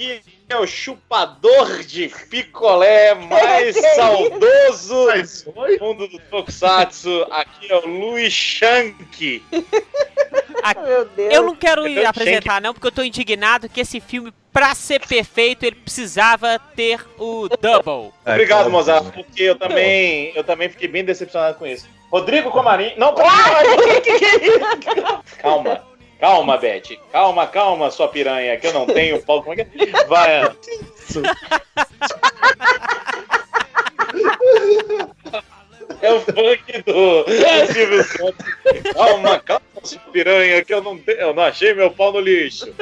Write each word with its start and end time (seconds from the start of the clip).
Aqui 0.00 0.22
é 0.48 0.56
o 0.56 0.66
chupador 0.66 1.84
de 1.84 2.08
picolé 2.30 3.14
mais 3.14 3.76
saudoso 3.94 5.08
do 5.44 5.84
mundo 5.84 6.08
do 6.08 6.18
Tokusatsu. 6.18 7.26
Aqui 7.30 7.70
é 7.70 7.76
o 7.76 7.86
Luiz 7.86 8.32
Shank. 8.32 9.44
Meu 9.52 11.04
Deus. 11.04 11.34
Eu 11.34 11.42
não 11.42 11.54
quero 11.54 11.86
Eu 11.86 12.08
apresentar, 12.08 12.62
não, 12.62 12.72
porque 12.72 12.86
eu 12.86 12.92
tô 12.92 13.02
indignado 13.02 13.68
que 13.68 13.82
esse 13.82 14.00
filme, 14.00 14.32
pra 14.50 14.74
ser 14.74 15.06
perfeito, 15.06 15.66
ele 15.66 15.76
precisava 15.76 16.58
ter 16.74 17.04
o 17.18 17.46
double. 17.60 18.10
Obrigado, 18.24 18.70
Mozart, 18.70 19.12
porque 19.12 19.42
eu 19.42 19.56
também, 19.56 20.32
eu 20.34 20.42
também 20.42 20.70
fiquei 20.70 20.88
bem 20.88 21.04
decepcionado 21.04 21.58
com 21.58 21.66
isso. 21.66 21.86
Rodrigo 22.10 22.50
Comarim. 22.50 22.94
Não, 22.96 23.14
peraí, 23.14 24.00
que 24.00 24.18
que 24.18 24.24
é? 24.24 25.42
Calma. 25.42 25.89
Calma, 26.20 26.58
Beth. 26.58 26.98
Calma, 27.10 27.46
calma, 27.46 27.90
sua 27.90 28.08
piranha, 28.08 28.58
que 28.58 28.66
eu 28.66 28.74
não 28.74 28.86
tenho 28.86 29.20
pau. 29.24 29.42
Como 29.42 29.58
é 29.58 29.64
que 29.64 29.82
é? 29.82 30.04
Vai, 30.04 30.40
Ana. 30.40 30.56
É 36.02 36.12
o 36.12 36.20
funk 36.20 36.82
do 36.86 37.24
Silvio 37.72 38.04
Santos. 38.04 38.46
Calma, 38.94 39.38
calma, 39.40 39.62
sua 39.82 40.00
piranha, 40.12 40.64
que 40.64 40.72
eu 40.72 40.82
não, 40.82 40.98
eu 41.06 41.34
não 41.34 41.42
achei 41.42 41.74
meu 41.74 41.90
pau 41.90 42.12
no 42.12 42.20
lixo. 42.20 42.72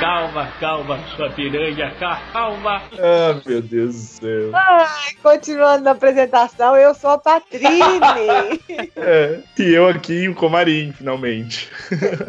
Calma, 0.00 0.52
calma, 0.60 1.00
sua 1.16 1.30
piranha, 1.30 1.92
calma. 2.32 2.82
Ah, 2.98 3.40
meu 3.46 3.62
Deus 3.62 3.94
do 3.94 4.00
céu. 4.00 4.50
Ai, 4.54 5.14
continuando 5.22 5.84
na 5.84 5.92
apresentação, 5.92 6.76
eu 6.76 6.94
sou 6.94 7.10
a 7.10 7.18
Patrine. 7.18 7.70
É, 8.96 9.40
e 9.58 9.74
eu 9.74 9.86
aqui, 9.88 10.28
o 10.28 10.34
Comarim, 10.34 10.92
finalmente. 10.92 11.68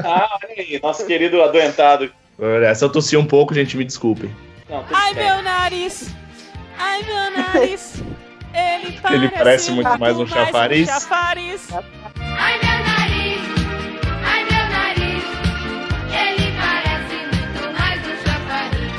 Ah, 0.04 0.38
olha 0.44 0.56
aí, 0.58 0.80
nosso 0.82 1.06
querido 1.06 1.42
adoentado. 1.42 2.12
Olha, 2.38 2.68
Essa 2.68 2.86
eu 2.86 2.90
tossi 2.92 3.16
um 3.16 3.26
pouco, 3.26 3.54
gente, 3.54 3.78
me 3.78 3.86
desculpem. 3.86 4.30
Não, 4.70 4.84
Ai, 4.92 5.14
meu 5.14 5.42
nariz! 5.42 6.14
Ai, 6.78 7.04
meu 7.04 7.32
nariz! 7.32 8.02
Ele 8.54 9.00
parece, 9.02 9.14
Ele 9.16 9.30
parece 9.30 9.72
muito 9.72 10.00
mais 10.00 10.18
um 10.18 10.26
chafariz. 10.28 10.88
chafariz. 10.88 11.68
Ai 11.74 12.60
meu 12.60 12.78
nariz, 12.86 13.42
ai 14.26 14.44
meu 14.46 14.66
nariz, 14.70 15.24
ele 16.12 16.52
parece 16.60 17.16
muito 17.32 17.62
mais 17.78 18.00
um 18.02 18.16
chafariz. 18.26 18.92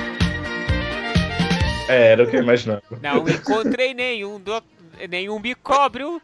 É, 1.88 2.12
era 2.12 2.22
o 2.24 2.27
que 2.27 2.36
eu 2.36 2.42
imaginava. 2.42 2.83
Não 3.02 3.27
encontrei 3.28 3.94
nenhum, 3.94 4.38
do... 4.40 4.62
nenhum 5.08 5.38
micóbrio. 5.38 6.20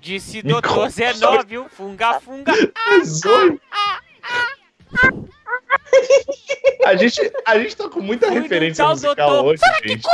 Disse 0.00 0.42
doutor. 0.42 0.90
Zenóbio, 0.90 1.66
funga, 1.70 2.20
funga. 2.20 2.52
Zóio. 3.02 3.58
A 6.84 6.94
gente, 6.96 7.32
a 7.46 7.58
gente 7.58 7.74
tá 7.76 7.88
com 7.88 8.00
muita 8.00 8.26
Fui 8.26 8.36
no 8.36 8.42
referência 8.42 8.84
tal 8.84 8.92
musical 8.92 9.14
doutor. 9.16 9.44
hoje, 9.46 9.62
gente. 9.86 10.06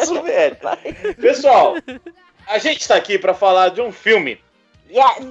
Isso, 0.00 0.22
velho. 0.22 0.56
Pessoal, 1.20 1.76
a 2.46 2.58
gente 2.58 2.86
tá 2.86 2.96
aqui 2.96 3.18
pra 3.18 3.34
falar 3.34 3.68
de 3.70 3.80
um 3.80 3.92
filme 3.92 4.38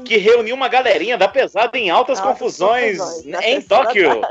que 0.05 0.17
reuniu 0.17 0.55
uma 0.55 0.67
galerinha 0.67 1.17
da 1.17 1.27
pesada 1.27 1.77
em 1.77 1.89
altas 1.89 2.19
Altas 2.19 2.33
confusões 2.33 2.97
confusões, 2.97 3.45
em 3.45 3.61
Tóquio. 3.61 4.21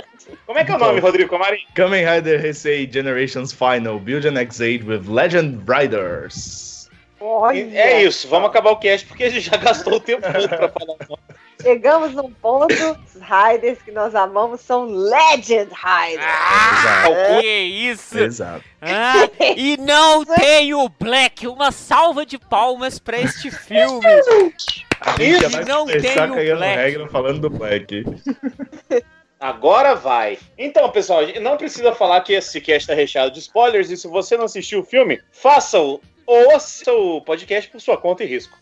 Como 0.47 0.59
é 0.59 0.65
que 0.65 0.73
é 0.73 0.75
o 0.75 0.79
nome, 0.79 1.01
Rodrigo 1.01 1.29
Comarim? 1.29 1.65
Kamen 1.75 2.05
Rider 2.05 2.45
Heisei 2.45 2.91
Generations 2.91 3.53
Final 3.53 3.99
Build 3.99 4.27
an 4.27 4.35
X8 4.35 4.85
with 4.85 5.03
Legend 5.07 5.63
Riders. 5.69 6.89
Olha, 7.21 7.79
É 7.79 8.03
isso, 8.03 8.27
vamos 8.29 8.49
acabar 8.49 8.71
o 8.71 8.77
cast 8.77 9.07
porque 9.07 9.25
a 9.25 9.29
gente 9.29 9.43
já 9.43 9.57
gastou 9.57 9.95
o 9.95 10.01
tempo 10.01 10.23
todo 10.23 10.49
pra 10.49 10.69
falar 10.69 10.95
o 10.95 10.97
nome. 11.09 11.23
Chegamos 11.63 12.13
num 12.15 12.31
ponto, 12.33 12.73
os 12.73 13.21
Riders 13.21 13.81
que 13.83 13.91
nós 13.93 14.15
amamos 14.15 14.61
são 14.61 14.85
Legend 14.85 15.71
Riders. 15.71 16.25
Ah, 16.27 17.05
Exato. 17.09 17.41
que 17.41 17.47
isso! 17.47 18.19
Exato. 18.19 18.65
Ah, 18.81 19.29
e 19.57 19.77
não 19.77 20.25
tem 20.25 20.75
o 20.75 20.89
Black. 20.89 21.47
Uma 21.47 21.71
salva 21.73 22.25
de 22.25 22.39
palmas 22.39 22.99
pra 22.99 23.19
este 23.21 23.51
filme. 23.53 24.07
A 25.01 25.13
gente 25.19 25.41
já 25.41 25.49
Isso, 25.49 25.65
não 25.67 25.87
tem 25.87 26.19
o 26.53 26.57
Black. 26.57 26.77
regra 26.77 27.09
falando 27.09 27.41
do 27.41 27.51
Black. 27.51 28.05
Agora 29.41 29.95
vai. 29.95 30.39
Então, 30.59 30.91
pessoal, 30.91 31.23
não 31.41 31.57
precisa 31.57 31.95
falar 31.95 32.21
que 32.21 32.35
esse 32.35 32.61
cast 32.61 32.87
tá 32.87 32.95
recheado 32.95 33.31
de 33.31 33.39
spoilers 33.39 33.89
e 33.91 33.97
se 33.97 34.07
você 34.07 34.37
não 34.37 34.45
assistiu 34.45 34.81
o 34.81 34.85
filme, 34.85 35.19
faça-o 35.33 35.99
ou 36.27 36.53
ouça 36.53 36.93
o 36.93 37.23
podcast 37.23 37.71
por 37.71 37.81
sua 37.81 37.97
conta 37.97 38.23
e 38.23 38.27
risco. 38.27 38.59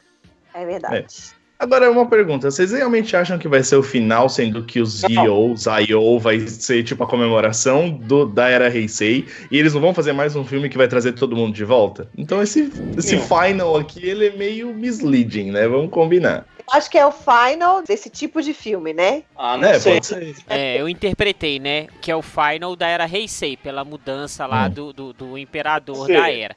É 0.55 0.65
verdade. 0.65 1.37
Agora, 1.59 1.91
uma 1.91 2.07
pergunta. 2.07 2.49
Vocês 2.51 2.71
realmente 2.71 3.17
acham 3.17 3.37
que 3.37 3.49
vai 3.49 3.65
ser 3.65 3.75
o 3.75 3.83
final, 3.83 4.29
sendo 4.29 4.63
que 4.65 4.81
o 4.81 4.87
Zio, 4.87 5.57
Zio 5.57 6.19
vai 6.21 6.39
ser 6.47 6.85
tipo 6.85 7.03
a 7.03 7.07
comemoração 7.07 7.91
do, 7.91 8.25
da 8.27 8.49
era 8.49 8.73
Heisei 8.73 9.27
e 9.51 9.59
eles 9.59 9.75
não 9.75 9.81
vão 9.81 9.93
fazer 9.93 10.13
mais 10.13 10.37
um 10.37 10.45
filme 10.45 10.69
que 10.69 10.79
vai 10.79 10.87
trazer 10.87 11.13
todo 11.15 11.35
mundo 11.35 11.53
de 11.55 11.65
volta? 11.65 12.09
Então 12.17 12.41
esse, 12.41 12.71
esse 12.97 13.19
final 13.19 13.77
aqui, 13.77 14.07
ele 14.07 14.27
é 14.29 14.31
meio 14.37 14.73
misleading, 14.73 15.51
né? 15.51 15.67
Vamos 15.67 15.91
combinar. 15.91 16.47
Acho 16.71 16.91
que 16.91 16.99
é 16.99 17.05
o 17.07 17.11
final 17.11 17.83
desse 17.83 18.11
tipo 18.11 18.41
de 18.43 18.53
filme, 18.53 18.93
né? 18.93 19.23
Ah, 19.35 19.57
não 19.57 19.69
É, 19.69 19.81
sei. 19.81 19.95
pode 19.95 20.07
ser. 20.07 20.35
É, 20.49 20.79
eu 20.81 20.89
interpretei, 20.89 21.59
né? 21.59 21.87
Que 22.01 22.11
é 22.13 22.15
o 22.15 22.23
final 22.23 22.77
da 22.77 22.87
era 22.87 23.09
Heisei, 23.11 23.57
pela 23.57 23.85
mudança 23.85 24.47
lá 24.47 24.67
Hum. 24.67 24.71
do, 24.71 24.93
do, 24.93 25.13
do 25.15 25.39
imperador 25.39 26.07
Sim. 26.07 26.13
da 26.13 26.31
era. 26.31 26.55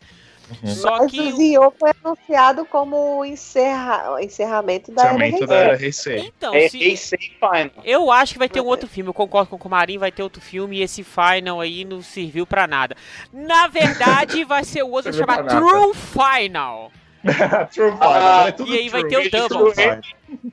Uhum. 0.63 0.69
Só 0.75 0.97
Mas 0.99 1.11
que. 1.11 1.19
o 1.21 1.35
Zio 1.35 1.73
foi 1.79 1.91
anunciado 2.03 2.65
como 2.65 3.19
o 3.19 3.25
encerra... 3.25 4.21
encerramento 4.21 4.91
da 4.91 5.03
Encerramento 5.13 5.51
era 5.53 5.81
Heisei. 5.81 6.31
Então, 6.37 6.53
É 6.53 6.67
se, 6.69 6.81
Heisei 6.81 7.19
Final. 7.39 7.83
eu 7.83 8.11
acho 8.11 8.33
que 8.33 8.39
vai 8.39 8.49
ter 8.49 8.61
um 8.61 8.65
outro 8.65 8.87
filme. 8.87 9.09
Eu 9.09 9.13
concordo 9.13 9.49
com 9.49 9.55
o 9.55 9.59
Comarim, 9.59 9.97
vai 9.97 10.11
ter 10.11 10.23
outro 10.23 10.41
filme 10.41 10.77
e 10.77 10.81
esse 10.81 11.03
final 11.03 11.59
aí 11.61 11.83
não 11.85 12.01
serviu 12.01 12.45
pra 12.45 12.67
nada. 12.67 12.95
Na 13.31 13.67
verdade, 13.67 14.43
vai 14.45 14.63
ser 14.63 14.83
o 14.83 14.89
outro 14.91 15.13
chamado. 15.13 15.47
True 15.47 15.93
Final. 15.93 16.91
True 17.71 17.93
Ah, 17.99 18.13
Final, 18.13 18.47
é 18.47 18.51
tudo 18.51 18.71
e 18.73 18.77
aí 18.79 18.89
vai 18.89 19.03
true. 19.03 19.29
ter 19.29 19.41
o 19.43 19.47
double. 19.47 19.73
Final. 19.75 19.99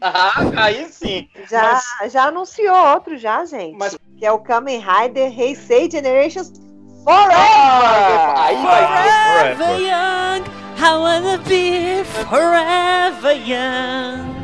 Ah, 0.02 0.34
aí 0.64 0.84
sim. 0.90 1.28
Já, 1.48 1.80
já 2.10 2.24
anunciou 2.24 2.76
outro 2.94 3.16
já, 3.16 3.44
gente. 3.46 3.76
Mas- 3.76 3.96
Que 4.18 4.26
é 4.26 4.32
o 4.32 4.38
Kamen 4.40 4.78
Rider 4.80 5.32
Heisei 5.40 5.90
Generations 5.90 6.52
Forever! 7.04 8.34
Aí 8.36 8.56
vai 8.62 8.86
ter. 9.02 9.56
Forever 9.56 9.80
young, 9.80 10.44
I 10.78 10.96
wanna 10.96 11.38
be 11.38 12.04
forever 12.04 13.36
young. 13.46 14.38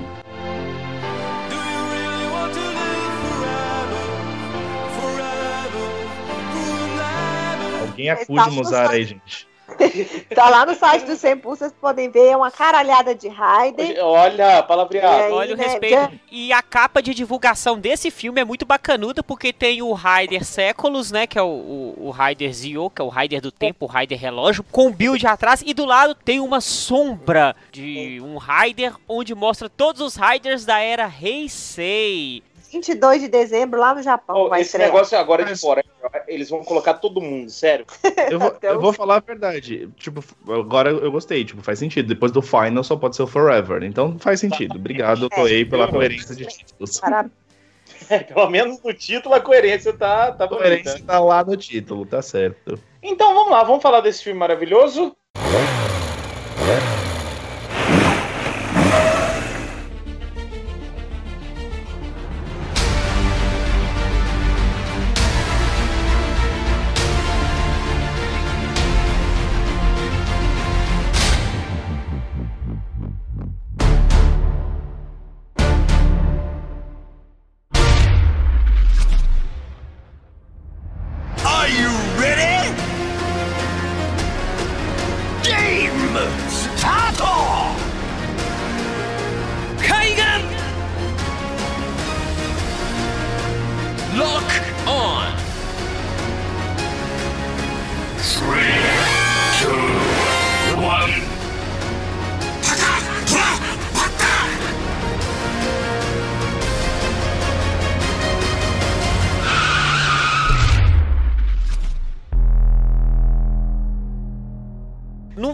Alguém 7.81 8.11
acude 8.11 8.49
o 8.49 8.53
Mozart 8.53 8.91
aí, 8.93 9.05
gente. 9.05 9.47
Tá 10.35 10.49
lá 10.51 10.67
no 10.67 10.75
site 10.75 11.05
do 11.05 11.17
Sempu, 11.17 11.49
vocês 11.51 11.73
podem 11.81 12.09
ver, 12.11 12.29
é 12.31 12.37
uma 12.37 12.51
caralhada 12.51 13.15
de 13.15 13.29
Rider. 13.29 13.97
Olha, 14.05 14.63
palavreado. 14.63 15.23
E 15.23 15.27
aí, 15.27 15.33
Olha 15.33 15.55
o 15.55 15.57
né, 15.57 15.65
respeito. 15.65 15.95
já- 15.95 16.11
E 16.31 16.53
a 16.53 16.63
capa 16.63 17.03
de 17.03 17.15
divulgação 17.15 17.79
desse 17.79 18.11
filme 18.11 18.41
é 18.41 18.45
muito 18.45 18.65
bacanuda, 18.67 19.23
porque 19.23 19.53
tem 19.53 19.83
o 19.83 19.93
Raider 19.93 20.45
Séculos, 20.45 21.11
né? 21.13 21.27
Que 21.27 21.39
é 21.39 21.43
o, 21.43 21.47
o, 21.47 22.07
o 22.07 22.11
Raider 22.11 22.53
Zio, 22.53 22.91
que 22.91 23.01
é 23.01 23.05
o 23.05 23.09
Raider 23.09 23.41
do 23.41 23.53
tempo, 23.53 23.85
o 23.85 23.89
Raider 23.89 24.19
relógio, 24.19 24.65
com 24.71 24.91
build 24.91 25.27
atrás. 25.27 25.63
E 25.65 25.73
do 25.75 25.85
lado 25.85 26.15
tem 26.15 26.41
uma 26.41 26.61
sombra 26.61 27.55
de 27.71 28.21
um 28.23 28.37
Raider, 28.37 28.95
onde 29.09 29.35
mostra 29.35 29.69
todos 29.69 30.01
os 30.01 30.17
Riders 30.17 30.65
da 30.65 30.79
era 30.81 31.11
Heisei. 31.23 32.43
22 32.75 33.23
de 33.23 33.29
dezembro, 33.29 33.79
lá 33.81 33.95
no 33.95 34.03
Japão, 34.03 34.37
Oh, 34.37 34.49
vai 34.49 34.61
esse 34.61 34.69
estrear. 34.71 34.91
negócio 34.91 35.17
agora 35.19 35.45
de 35.45 35.51
Mas- 35.51 35.61
fora, 35.61 35.83
eles 36.29 36.51
vão 36.51 36.63
colocar 36.65 36.95
todo 36.95 37.21
mundo, 37.21 37.49
sério. 37.51 37.87
Eu 38.31 38.39
vou, 38.39 38.49
Até 38.49 38.71
eu 38.71 38.81
vou 38.81 38.93
falar 38.93 39.17
a 39.17 39.21
verdade. 39.21 39.89
Tipo, 39.97 40.23
agora 40.49 40.91
eu 40.91 41.11
gostei, 41.13 41.45
tipo, 41.45 41.63
faz 41.63 41.79
sentido. 41.79 42.09
Depois 42.09 42.33
do 42.33 42.43
Final 42.43 42.83
só 42.85 42.97
pode 42.97 43.17
ser 43.17 43.23
o 43.23 43.27
Forever. 43.27 43.83
Então 43.83 44.19
faz 44.19 44.41
sentido. 44.41 44.77
Obrigado, 44.77 45.29
Toei, 45.29 45.65
pela 45.65 45.89
coerência 45.89 46.35
de 46.35 46.47
títulos. 46.47 47.01
Parabéns. 47.01 47.33
É, 48.11 48.19
pelo 48.19 48.49
menos 48.51 48.83
no 48.83 48.93
título 48.93 49.35
a 49.35 49.41
coerência 49.41 49.93
tá, 49.93 50.33
tá 50.33 50.45
A 50.45 50.49
coerência 50.49 50.93
bonita. 50.93 51.07
tá 51.13 51.21
lá 51.21 51.43
no 51.45 51.57
título, 51.57 52.05
tá 52.05 52.21
certo. 52.21 52.79
Então 53.03 53.33
vamos 53.35 53.51
lá, 53.51 53.63
vamos 53.63 53.83
falar 53.83 54.01
desse 54.01 54.23
filme 54.25 54.39
maravilhoso. 54.39 55.15
Are 55.37 57.04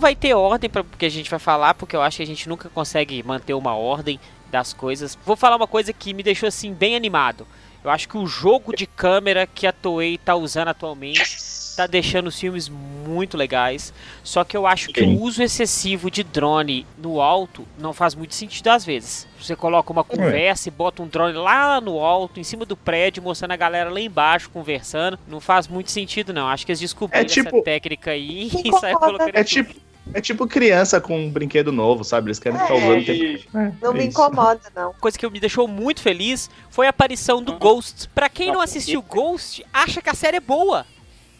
não 0.01 0.03
vai 0.03 0.17
ter 0.17 0.33
ordem 0.33 0.71
para 0.71 0.83
porque 0.83 1.05
a 1.05 1.11
gente 1.11 1.29
vai 1.29 1.39
falar, 1.39 1.75
porque 1.75 1.95
eu 1.95 2.01
acho 2.01 2.17
que 2.17 2.23
a 2.23 2.27
gente 2.27 2.49
nunca 2.49 2.71
consegue 2.71 3.23
manter 3.23 3.53
uma 3.53 3.75
ordem 3.75 4.19
das 4.51 4.73
coisas. 4.73 5.17
Vou 5.27 5.37
falar 5.37 5.57
uma 5.57 5.67
coisa 5.67 5.93
que 5.93 6.15
me 6.15 6.23
deixou 6.23 6.47
assim 6.47 6.73
bem 6.73 6.97
animado. 6.97 7.47
Eu 7.85 7.91
acho 7.91 8.09
que 8.09 8.17
o 8.19 8.27
jogo 8.27 8.75
de 8.75 8.87
câmera 8.87 9.47
que 9.47 9.67
a 9.67 9.73
Toei 9.73 10.17
tá 10.19 10.35
usando 10.35 10.69
atualmente 10.69 11.39
tá 11.77 11.87
deixando 11.87 12.27
os 12.27 12.39
filmes 12.39 12.69
muito 12.69 13.39
legais. 13.39 13.95
Só 14.23 14.45
que 14.45 14.55
eu 14.55 14.67
acho 14.67 14.89
que 14.93 15.01
o 15.03 15.21
uso 15.23 15.43
excessivo 15.43 16.11
de 16.11 16.23
drone 16.23 16.85
no 16.99 17.23
alto 17.23 17.67
não 17.79 17.95
faz 17.95 18.15
muito 18.15 18.35
sentido 18.35 18.69
às 18.69 18.85
vezes. 18.85 19.27
Você 19.41 19.57
coloca 19.57 19.91
uma 19.93 20.05
conversa 20.05 20.69
e 20.69 20.73
bota 20.73 21.03
um 21.03 21.07
drone 21.07 21.33
lá 21.39 21.81
no 21.81 21.99
alto, 22.01 22.39
em 22.39 22.45
cima 22.45 22.67
do 22.67 22.77
prédio, 22.77 23.23
mostrando 23.23 23.53
a 23.53 23.57
galera 23.57 23.89
lá 23.89 24.01
embaixo 24.01 24.51
conversando. 24.51 25.19
Não 25.27 25.41
faz 25.41 25.67
muito 25.69 25.91
sentido, 25.91 26.35
não. 26.35 26.49
Acho 26.49 26.67
que 26.67 26.73
eles 26.73 26.81
descobriram 26.81 27.23
É 27.23 27.25
tipo- 27.25 27.49
essa 27.49 27.63
técnica 27.65 28.11
aí 28.11 28.49
e 28.65 28.73
saíram 28.73 28.99
incomoda. 28.99 28.99
colocando 28.99 29.37
É 29.37 29.45
tipo, 29.45 29.75
é 30.15 30.21
tipo 30.21 30.47
criança 30.47 31.01
com 31.01 31.19
um 31.19 31.31
brinquedo 31.31 31.71
novo, 31.73 32.05
sabe? 32.05 32.29
Eles 32.29 32.39
querem 32.39 32.59
ficar 32.59 32.75
É, 32.75 32.77
usando 32.79 33.01
o 33.01 33.05
tempo. 33.05 33.23
E- 33.25 33.45
É, 33.55 33.73
Não 33.83 33.91
é 33.91 33.95
me 33.95 33.99
isso. 34.01 34.09
incomoda, 34.09 34.61
não. 34.75 34.93
coisa 34.95 35.19
que 35.19 35.29
me 35.31 35.41
deixou 35.41 35.67
muito 35.69 36.01
feliz 36.03 36.51
foi 36.71 36.87
a 36.87 36.91
aparição 36.91 37.43
do 37.43 37.55
Ghost. 37.59 38.09
Pra 38.15 38.29
quem 38.29 38.49
não 38.49 38.55
Nossa, 38.55 38.65
assistiu 38.65 39.03
Ghost, 39.03 39.65
acha 39.73 40.01
que 40.03 40.11
a 40.11 40.15
série 40.15 40.37
é 40.39 40.41
boa. 40.41 40.85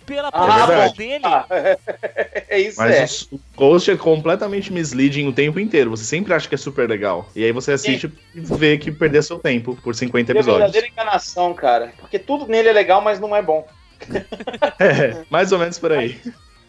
Pela 0.07 0.29
Ah, 0.33 0.65
aparição 0.65 0.89
bom. 0.89 0.95
dele. 0.97 1.25
Ah, 1.25 1.47
é 2.49 2.59
isso, 2.59 2.83
é. 2.83 3.01
Mas 3.01 3.29
o 3.31 3.39
Ghost 3.57 3.91
é 3.93 3.97
completamente 3.97 4.73
misleading 4.73 5.29
o 5.29 5.33
tempo 5.33 5.61
inteiro. 5.61 5.91
Você 5.91 6.03
sempre 6.05 6.35
acha 6.35 6.49
que 6.49 6.55
é 6.57 6.59
super 6.59 6.89
legal. 6.89 7.29
E 7.37 7.45
aí 7.45 7.53
você 7.53 7.73
assiste 7.73 8.11
e 8.35 8.41
vê 8.41 8.77
que 8.77 8.91
perdeu 8.91 9.23
seu 9.23 9.39
tempo 9.39 9.77
por 9.85 9.95
50 9.95 10.33
Ele 10.33 10.39
é 10.39 10.41
episódios. 10.41 10.63
verdadeira 10.73 10.89
enganação, 10.89 11.55
cara. 11.55 11.93
Porque 12.01 12.19
tudo 12.19 12.47
nele 12.49 12.69
é 12.71 12.73
legal, 12.73 13.01
mas 13.01 13.21
não 13.21 13.37
é 13.37 13.43
bom. 13.43 13.65
É, 14.81 15.25
mais 15.31 15.53
ou 15.53 15.59
menos 15.59 15.79
por 15.79 15.93
aí. 15.93 16.19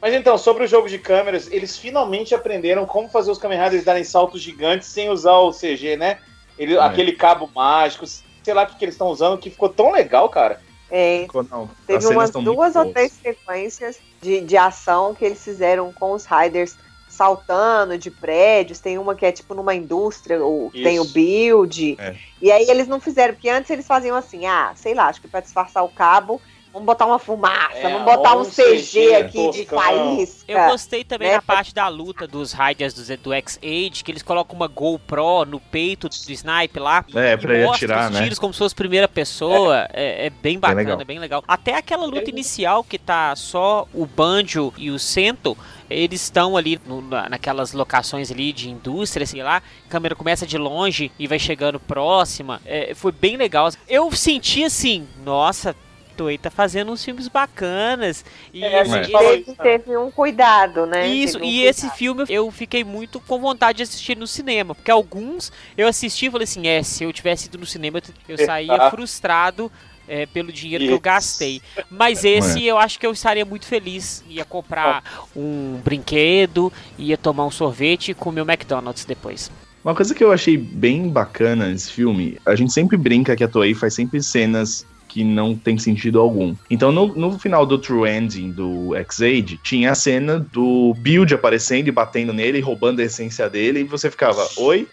Mas 0.01 0.15
então, 0.15 0.35
sobre 0.37 0.63
o 0.63 0.67
jogo 0.67 0.89
de 0.89 0.97
câmeras, 0.97 1.47
eles 1.51 1.77
finalmente 1.77 2.33
aprenderam 2.33 2.85
como 2.87 3.07
fazer 3.07 3.29
os 3.29 3.37
Kamen 3.37 3.61
Riders 3.61 3.83
darem 3.83 4.03
saltos 4.03 4.41
gigantes 4.41 4.87
sem 4.87 5.09
usar 5.09 5.37
o 5.37 5.51
CG, 5.51 5.95
né? 5.95 6.17
Ele, 6.57 6.75
É. 6.75 6.79
Aquele 6.79 7.11
cabo 7.11 7.49
mágico, 7.53 8.05
sei 8.07 8.53
lá 8.53 8.63
o 8.63 8.67
que, 8.67 8.77
que 8.77 8.85
eles 8.85 8.95
estão 8.95 9.07
usando, 9.07 9.37
que 9.37 9.51
ficou 9.51 9.69
tão 9.69 9.91
legal, 9.91 10.27
cara. 10.27 10.59
É, 10.89 11.25
Não, 11.49 11.69
teve 11.87 12.05
umas 12.07 12.31
duas 12.31 12.75
ou 12.75 12.91
três 12.91 13.13
sequências 13.13 13.97
de, 14.21 14.41
de 14.41 14.57
ação 14.57 15.15
que 15.15 15.23
eles 15.23 15.41
fizeram 15.41 15.93
com 15.93 16.11
os 16.11 16.25
Riders 16.25 16.75
saltando 17.07 17.97
de 17.97 18.11
prédios. 18.11 18.79
Tem 18.79 18.97
uma 18.97 19.15
que 19.15 19.25
é 19.25 19.31
tipo 19.31 19.53
numa 19.53 19.73
indústria, 19.73 20.43
ou 20.43 20.69
Isso. 20.73 20.83
tem 20.83 20.99
o 20.99 21.05
build. 21.05 21.95
É. 21.97 22.15
E 22.41 22.51
aí 22.51 22.69
eles 22.69 22.87
não 22.87 22.99
fizeram, 22.99 23.33
porque 23.33 23.49
antes 23.49 23.69
eles 23.69 23.87
faziam 23.87 24.17
assim, 24.17 24.45
ah, 24.45 24.73
sei 24.75 24.93
lá, 24.93 25.07
acho 25.07 25.21
que 25.21 25.27
pra 25.27 25.39
disfarçar 25.39 25.83
o 25.85 25.89
cabo, 25.89 26.41
vamos 26.73 26.85
botar 26.85 27.05
uma 27.05 27.19
fumaça, 27.19 27.75
É, 27.77 27.83
vamos 27.91 28.03
botar 28.05 28.35
um 28.37 28.43
CG, 28.45 28.81
CG 28.83 29.15
aqui 29.15 29.51
de 29.51 29.65
toscão. 29.65 29.79
faísca. 29.81 30.51
Eu 30.51 30.69
gostei 30.69 31.03
também 31.03 31.27
né? 31.29 31.35
da 31.35 31.41
parte 31.41 31.73
da 31.73 31.87
luta 31.87 32.27
dos 32.27 32.53
Riders 32.53 32.93
do, 32.93 33.17
do 33.17 33.33
X-Age, 33.33 34.03
que 34.03 34.11
eles 34.11 34.23
colocam 34.23 34.55
uma 34.55 34.67
GoPro 34.67 35.45
no 35.45 35.59
peito 35.59 36.07
do 36.09 36.31
snipe 36.31 36.79
lá. 36.79 37.03
É, 37.13 37.33
e 37.33 37.37
pra 37.37 37.53
ele 37.55 37.65
mostra 37.65 37.85
atirar, 37.93 38.09
os 38.09 38.15
né? 38.17 38.23
tiros 38.23 38.39
como 38.39 38.53
se 38.53 38.59
fosse 38.59 38.73
primeira 38.75 39.07
pessoa. 39.07 39.87
É, 39.93 40.27
é 40.27 40.29
bem 40.29 40.57
bacana, 40.59 40.79
legal. 40.79 41.01
é 41.01 41.05
bem 41.05 41.19
legal. 41.19 41.43
Até 41.47 41.75
aquela 41.75 42.05
luta 42.05 42.29
inicial 42.29 42.83
que 42.83 42.97
tá 42.97 43.35
só 43.35 43.87
o 43.93 44.05
Banjo 44.05 44.73
e 44.77 44.89
o 44.91 44.97
Sento. 44.99 45.57
Eles 45.89 46.21
estão 46.23 46.55
ali 46.55 46.79
no- 46.85 47.01
na- 47.01 47.27
naquelas 47.27 47.73
locações 47.73 48.31
ali 48.31 48.53
de 48.53 48.69
indústria, 48.69 49.25
sei 49.25 49.43
lá. 49.43 49.57
A 49.57 49.89
câmera 49.89 50.15
começa 50.15 50.47
de 50.47 50.57
longe 50.57 51.11
e 51.19 51.27
vai 51.27 51.37
chegando 51.37 51.81
próxima. 51.81 52.61
É, 52.65 52.93
foi 52.95 53.11
bem 53.11 53.35
legal. 53.35 53.69
Eu 53.89 54.09
senti 54.13 54.63
assim, 54.63 55.05
nossa, 55.25 55.75
Toei 56.21 56.37
tá 56.37 56.49
fazendo 56.51 56.91
uns 56.91 57.03
filmes 57.03 57.27
bacanas. 57.27 58.23
E 58.53 58.63
É, 58.63 58.79
a 58.79 58.81
esse- 58.83 58.99
esse- 58.99 59.11
Teve, 59.11 59.41
isso, 59.41 59.55
teve 59.55 59.97
um 59.97 60.11
cuidado, 60.11 60.85
né? 60.85 61.07
isso, 61.07 61.39
um 61.39 61.43
e 61.43 61.63
esse 61.63 61.81
cuidado. 61.81 61.97
filme 61.97 62.23
eu 62.29 62.51
fiquei 62.51 62.83
muito 62.83 63.19
com 63.19 63.39
vontade 63.39 63.77
de 63.77 63.83
assistir 63.83 64.15
no 64.17 64.27
cinema, 64.27 64.75
porque 64.75 64.91
alguns 64.91 65.51
eu 65.77 65.87
assisti 65.87 66.27
e 66.27 66.31
falei 66.31 66.43
assim, 66.43 66.67
é, 66.67 66.83
se 66.83 67.03
eu 67.03 67.11
tivesse 67.11 67.47
ido 67.47 67.57
no 67.57 67.65
cinema 67.65 68.01
eu 68.27 68.37
saía 68.37 68.89
frustrado 68.91 69.71
é, 70.07 70.25
pelo 70.25 70.51
dinheiro 70.51 70.83
que 70.83 70.89
eu 70.89 70.95
Isso. 70.95 71.01
gastei. 71.01 71.61
Mas 71.89 72.23
esse 72.25 72.63
eu 72.65 72.77
acho 72.77 72.99
que 72.99 73.05
eu 73.07 73.11
estaria 73.11 73.45
muito 73.45 73.65
feliz, 73.65 74.23
ia 74.27 74.43
comprar 74.43 75.03
um 75.35 75.79
brinquedo, 75.83 76.71
ia 76.97 77.17
tomar 77.17 77.45
um 77.45 77.51
sorvete 77.51 78.09
e 78.11 78.13
comer 78.13 78.41
o 78.41 78.45
McDonald's 78.49 79.05
depois. 79.05 79.49
Uma 79.83 79.95
coisa 79.95 80.13
que 80.13 80.23
eu 80.23 80.31
achei 80.31 80.57
bem 80.57 81.09
bacana 81.09 81.67
nesse 81.69 81.91
filme, 81.91 82.37
a 82.45 82.53
gente 82.55 82.71
sempre 82.73 82.97
brinca 82.97 83.35
que 83.35 83.43
a 83.43 83.47
Toei 83.47 83.73
faz 83.73 83.93
sempre 83.95 84.21
cenas 84.21 84.85
que 85.11 85.25
não 85.25 85.53
tem 85.53 85.77
sentido 85.77 86.21
algum. 86.21 86.55
Então, 86.69 86.89
no, 86.89 87.13
no 87.13 87.37
final 87.37 87.65
do 87.65 87.77
True 87.77 88.09
Ending 88.09 88.51
do 88.51 88.95
X-Aid, 88.95 89.59
tinha 89.61 89.91
a 89.91 89.95
cena 89.95 90.39
do 90.39 90.93
Build 90.99 91.33
aparecendo 91.33 91.89
e 91.89 91.91
batendo 91.91 92.31
nele, 92.31 92.61
roubando 92.61 93.01
a 93.01 93.03
essência 93.03 93.49
dele, 93.49 93.81
e 93.81 93.83
você 93.83 94.09
ficava, 94.09 94.47
oi? 94.55 94.87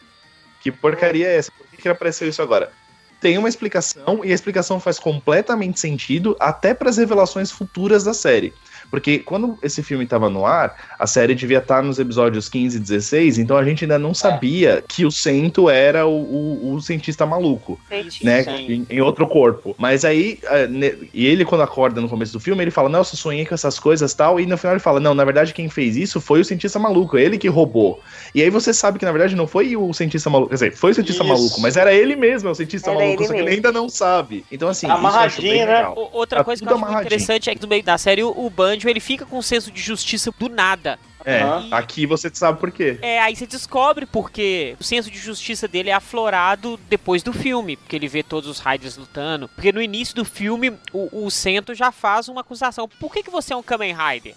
Que 0.61 0.73
porcaria 0.73 1.29
é 1.29 1.37
essa? 1.37 1.53
Por 1.53 1.69
que, 1.69 1.77
que 1.77 1.89
apareceu 1.89 2.29
isso 2.29 2.43
agora? 2.43 2.73
Tem 3.21 3.39
uma 3.39 3.49
explicação, 3.49 4.25
e 4.25 4.33
a 4.33 4.35
explicação 4.35 4.81
faz 4.81 4.99
completamente 4.99 5.79
sentido 5.79 6.37
até 6.41 6.75
para 6.75 6.91
as 6.91 6.97
revelações 6.97 7.53
futuras 7.53 8.03
da 8.03 8.13
série. 8.13 8.53
Porque 8.91 9.19
quando 9.19 9.59
esse 9.63 9.83
filme 9.83 10.05
estava 10.05 10.31
no 10.31 10.47
ar, 10.47 10.75
a 10.99 11.07
série 11.07 11.35
devia 11.35 11.59
estar 11.59 11.83
nos 11.83 11.99
episódios 11.99 12.49
15 12.49 12.77
e 12.77 12.81
16, 12.81 13.39
então 13.39 13.57
a 13.57 13.65
gente 13.65 13.85
ainda 13.85 13.99
não 13.99 14.15
sabia 14.15 14.83
que 14.89 15.05
o 15.05 15.11
Sento 15.11 15.69
era 15.69 16.07
o, 16.07 16.11
o- 16.13 16.75
o 16.75 16.81
cientista 16.81 17.27
maluco, 17.27 17.79
né? 18.23 18.43
Sim. 18.45 18.87
Em, 18.91 18.97
em 18.97 19.01
outro 19.01 19.27
corpo. 19.27 19.75
Mas 19.79 20.05
aí, 20.05 20.39
ne- 20.71 21.09
e 21.13 21.27
ele 21.27 21.45
quando 21.45 21.63
acorda 21.63 22.01
no 22.01 22.09
começo 22.09 22.33
do 22.33 22.41
filme, 22.41 22.63
ele 22.63 22.71
fala, 22.71 22.89
nossa, 22.89 23.15
eu 23.15 23.19
sonhei 23.19 23.45
com 23.45 23.55
essas 23.55 23.79
coisas 23.79 24.13
tal, 24.15 24.39
e 24.41 24.47
no 24.47 24.57
final 24.57 24.75
ele 24.75 24.81
fala, 24.81 25.01
não, 25.01 25.15
na 25.15 25.25
verdade 25.25 25.53
quem 25.53 25.69
fez 25.69 25.97
isso 25.97 26.21
foi 26.21 26.41
o 26.41 26.45
cientista 26.45 26.79
maluco, 26.79 27.19
ele 27.19 27.39
que 27.39 27.49
roubou. 27.49 28.01
E 28.35 28.43
aí 28.43 28.51
você 28.51 28.73
sabe 28.73 28.99
que 28.99 29.05
na 29.05 29.13
verdade 29.13 29.35
não 29.37 29.47
foi 29.47 29.77
o 29.77 29.93
cientista 29.93 30.31
maluco, 30.31 30.51
quer 30.51 30.55
dizer, 30.57 30.77
foi 30.77 30.91
o 30.91 30.95
cientista 30.95 31.23
Isso. 31.23 31.33
maluco, 31.33 31.61
mas 31.61 31.77
era 31.77 31.93
ele 31.93 32.17
mesmo, 32.17 32.51
o 32.51 32.55
cientista 32.55 32.91
Era 32.91 33.01
maluco, 33.01 33.23
ele 33.23 33.29
só 33.29 33.35
que 33.35 33.41
ele 33.41 33.51
ainda 33.51 33.73
não 33.73 33.89
sabe. 33.89 34.45
Então 34.51 34.69
assim, 34.69 34.87
Amarradinho, 34.89 35.67
né? 35.67 35.77
legal. 35.77 36.11
Outra 36.13 36.39
Tá 36.39 36.45
coisa 36.45 36.63
que 36.65 36.69
eu 36.71 36.77
acho 36.77 37.01
interessante 37.01 37.51
é 37.51 37.55
que 37.55 37.63
no 37.63 37.69
meio 37.69 37.83
da 37.83 37.99
série 37.99 38.23
o, 38.23 38.31
o 38.31 38.49
Banjo 38.79 38.89
ele 38.89 39.01
fica 39.01 39.27
com 39.27 39.39
um 39.39 39.43
senso 39.43 39.71
de 39.71 39.81
justiça 39.81 40.31
do 40.39 40.49
nada. 40.49 40.99
É, 41.25 41.43
Aham. 41.43 41.69
aqui 41.73 42.07
você 42.07 42.31
sabe 42.33 42.59
por 42.61 42.71
quê. 42.71 42.99
É, 43.03 43.21
aí 43.21 43.35
você 43.35 43.47
descobre 43.47 44.07
porque 44.07 44.77
o 44.81 44.85
senso 44.85 45.11
de 45.11 45.19
justiça 45.19 45.67
dele 45.67 45.91
é 45.91 45.93
aflorado 45.93 46.79
depois 46.89 47.23
do 47.23 47.33
filme, 47.33 47.77
porque 47.77 47.97
ele 47.97 48.09
vê 48.09 48.23
todos 48.23 48.49
os 48.49 48.61
Riders 48.61 48.97
lutando. 48.97 49.49
Porque 49.49 49.73
no 49.73 49.83
início 49.83 50.15
do 50.15 50.25
filme, 50.25 50.71
o, 50.93 51.25
o 51.25 51.31
Sento 51.31 51.75
já 51.75 51.91
faz 51.91 52.29
uma 52.29 52.41
acusação. 52.41 52.89
Por 52.89 53.13
que, 53.13 53.23
que 53.23 53.31
você 53.31 53.53
é 53.53 53.57
um 53.57 53.63
Kamen 53.63 53.95
Rider? 53.95 54.35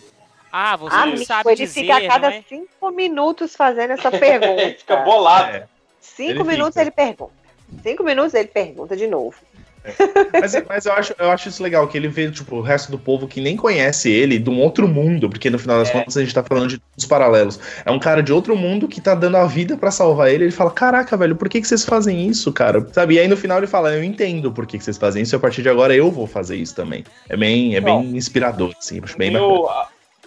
Ah, 0.52 0.76
você 0.76 0.96
não 0.96 1.04
Amigo, 1.04 1.26
sabe 1.26 1.50
ele 1.50 1.56
dizer, 1.56 1.82
fica 1.82 1.98
a 1.98 2.08
cada 2.08 2.34
é? 2.34 2.44
cinco 2.50 2.92
minutos 2.92 3.56
fazendo 3.56 3.92
essa 3.92 4.12
pergunta. 4.12 4.76
Fica 4.78 4.98
bolado. 4.98 5.56
É. 5.56 5.68
Cinco 6.02 6.42
Ele 6.42 6.44
minutos 6.44 6.74
fica. 6.74 6.82
ele 6.82 6.92
pergunta. 6.92 7.32
Cinco 7.82 8.04
minutos 8.04 8.34
ele 8.34 8.48
pergunta 8.50 8.98
de 8.98 9.08
novo. 9.08 9.36
Mas, 10.34 10.54
mas 10.68 10.86
eu, 10.86 10.94
acho, 10.94 11.16
eu 11.18 11.32
acho 11.32 11.50
isso 11.50 11.64
legal, 11.64 11.88
que 11.88 11.98
ele 11.98 12.08
vê, 12.08 12.30
tipo, 12.30 12.58
o 12.58 12.62
resto 12.62 12.92
do 12.92 13.00
povo 13.00 13.28
que 13.28 13.42
nem 13.42 13.56
conhece 13.58 14.10
ele 14.10 14.38
de 14.38 14.50
um 14.50 14.60
outro 14.60 14.88
mundo, 14.88 15.30
porque 15.30 15.50
no 15.50 15.58
final 15.58 15.80
das 15.80 15.90
É. 15.90 15.94
contas 15.94 16.16
a 16.18 16.22
gente 16.22 16.34
tá 16.34 16.44
falando 16.44 16.70
de 16.70 16.82
dos 16.96 17.06
paralelos. 17.06 17.60
É 17.86 17.92
um 17.92 18.00
cara 18.00 18.22
de 18.22 18.32
outro 18.32 18.56
mundo 18.56 18.88
que 18.88 19.02
tá 19.02 19.16
dando 19.16 19.38
a 19.38 19.46
vida 19.46 19.76
pra 19.76 19.92
salvar 19.92 20.32
ele. 20.32 20.46
Ele 20.46 20.52
fala: 20.52 20.72
Caraca, 20.72 21.18
velho, 21.18 21.36
por 21.36 21.50
que, 21.50 21.62
que 21.62 21.68
vocês 21.68 21.84
fazem 21.84 22.28
isso, 22.28 22.52
cara? 22.54 22.88
Sabe? 22.92 23.16
E 23.16 23.20
aí 23.20 23.28
no 23.28 23.38
final 23.38 23.58
ele 23.58 23.68
fala: 23.68 23.92
Eu 23.94 24.04
entendo 24.04 24.52
por 24.52 24.66
que, 24.68 24.78
que 24.78 24.84
vocês 24.84 24.98
fazem 24.98 25.24
isso, 25.24 25.36
e 25.36 25.38
a 25.38 25.40
partir 25.40 25.62
de 25.62 25.70
agora 25.70 25.96
eu 25.96 26.12
vou 26.12 26.28
fazer 26.28 26.56
isso 26.56 26.76
também. 26.76 27.04
É 27.28 27.36
bem, 27.36 27.76
é 27.76 27.82
bem 27.82 28.16
inspirador, 28.16 28.74
assim, 28.78 29.00
acho 29.04 29.18
bem. 29.18 29.32
Meu, 29.32 29.68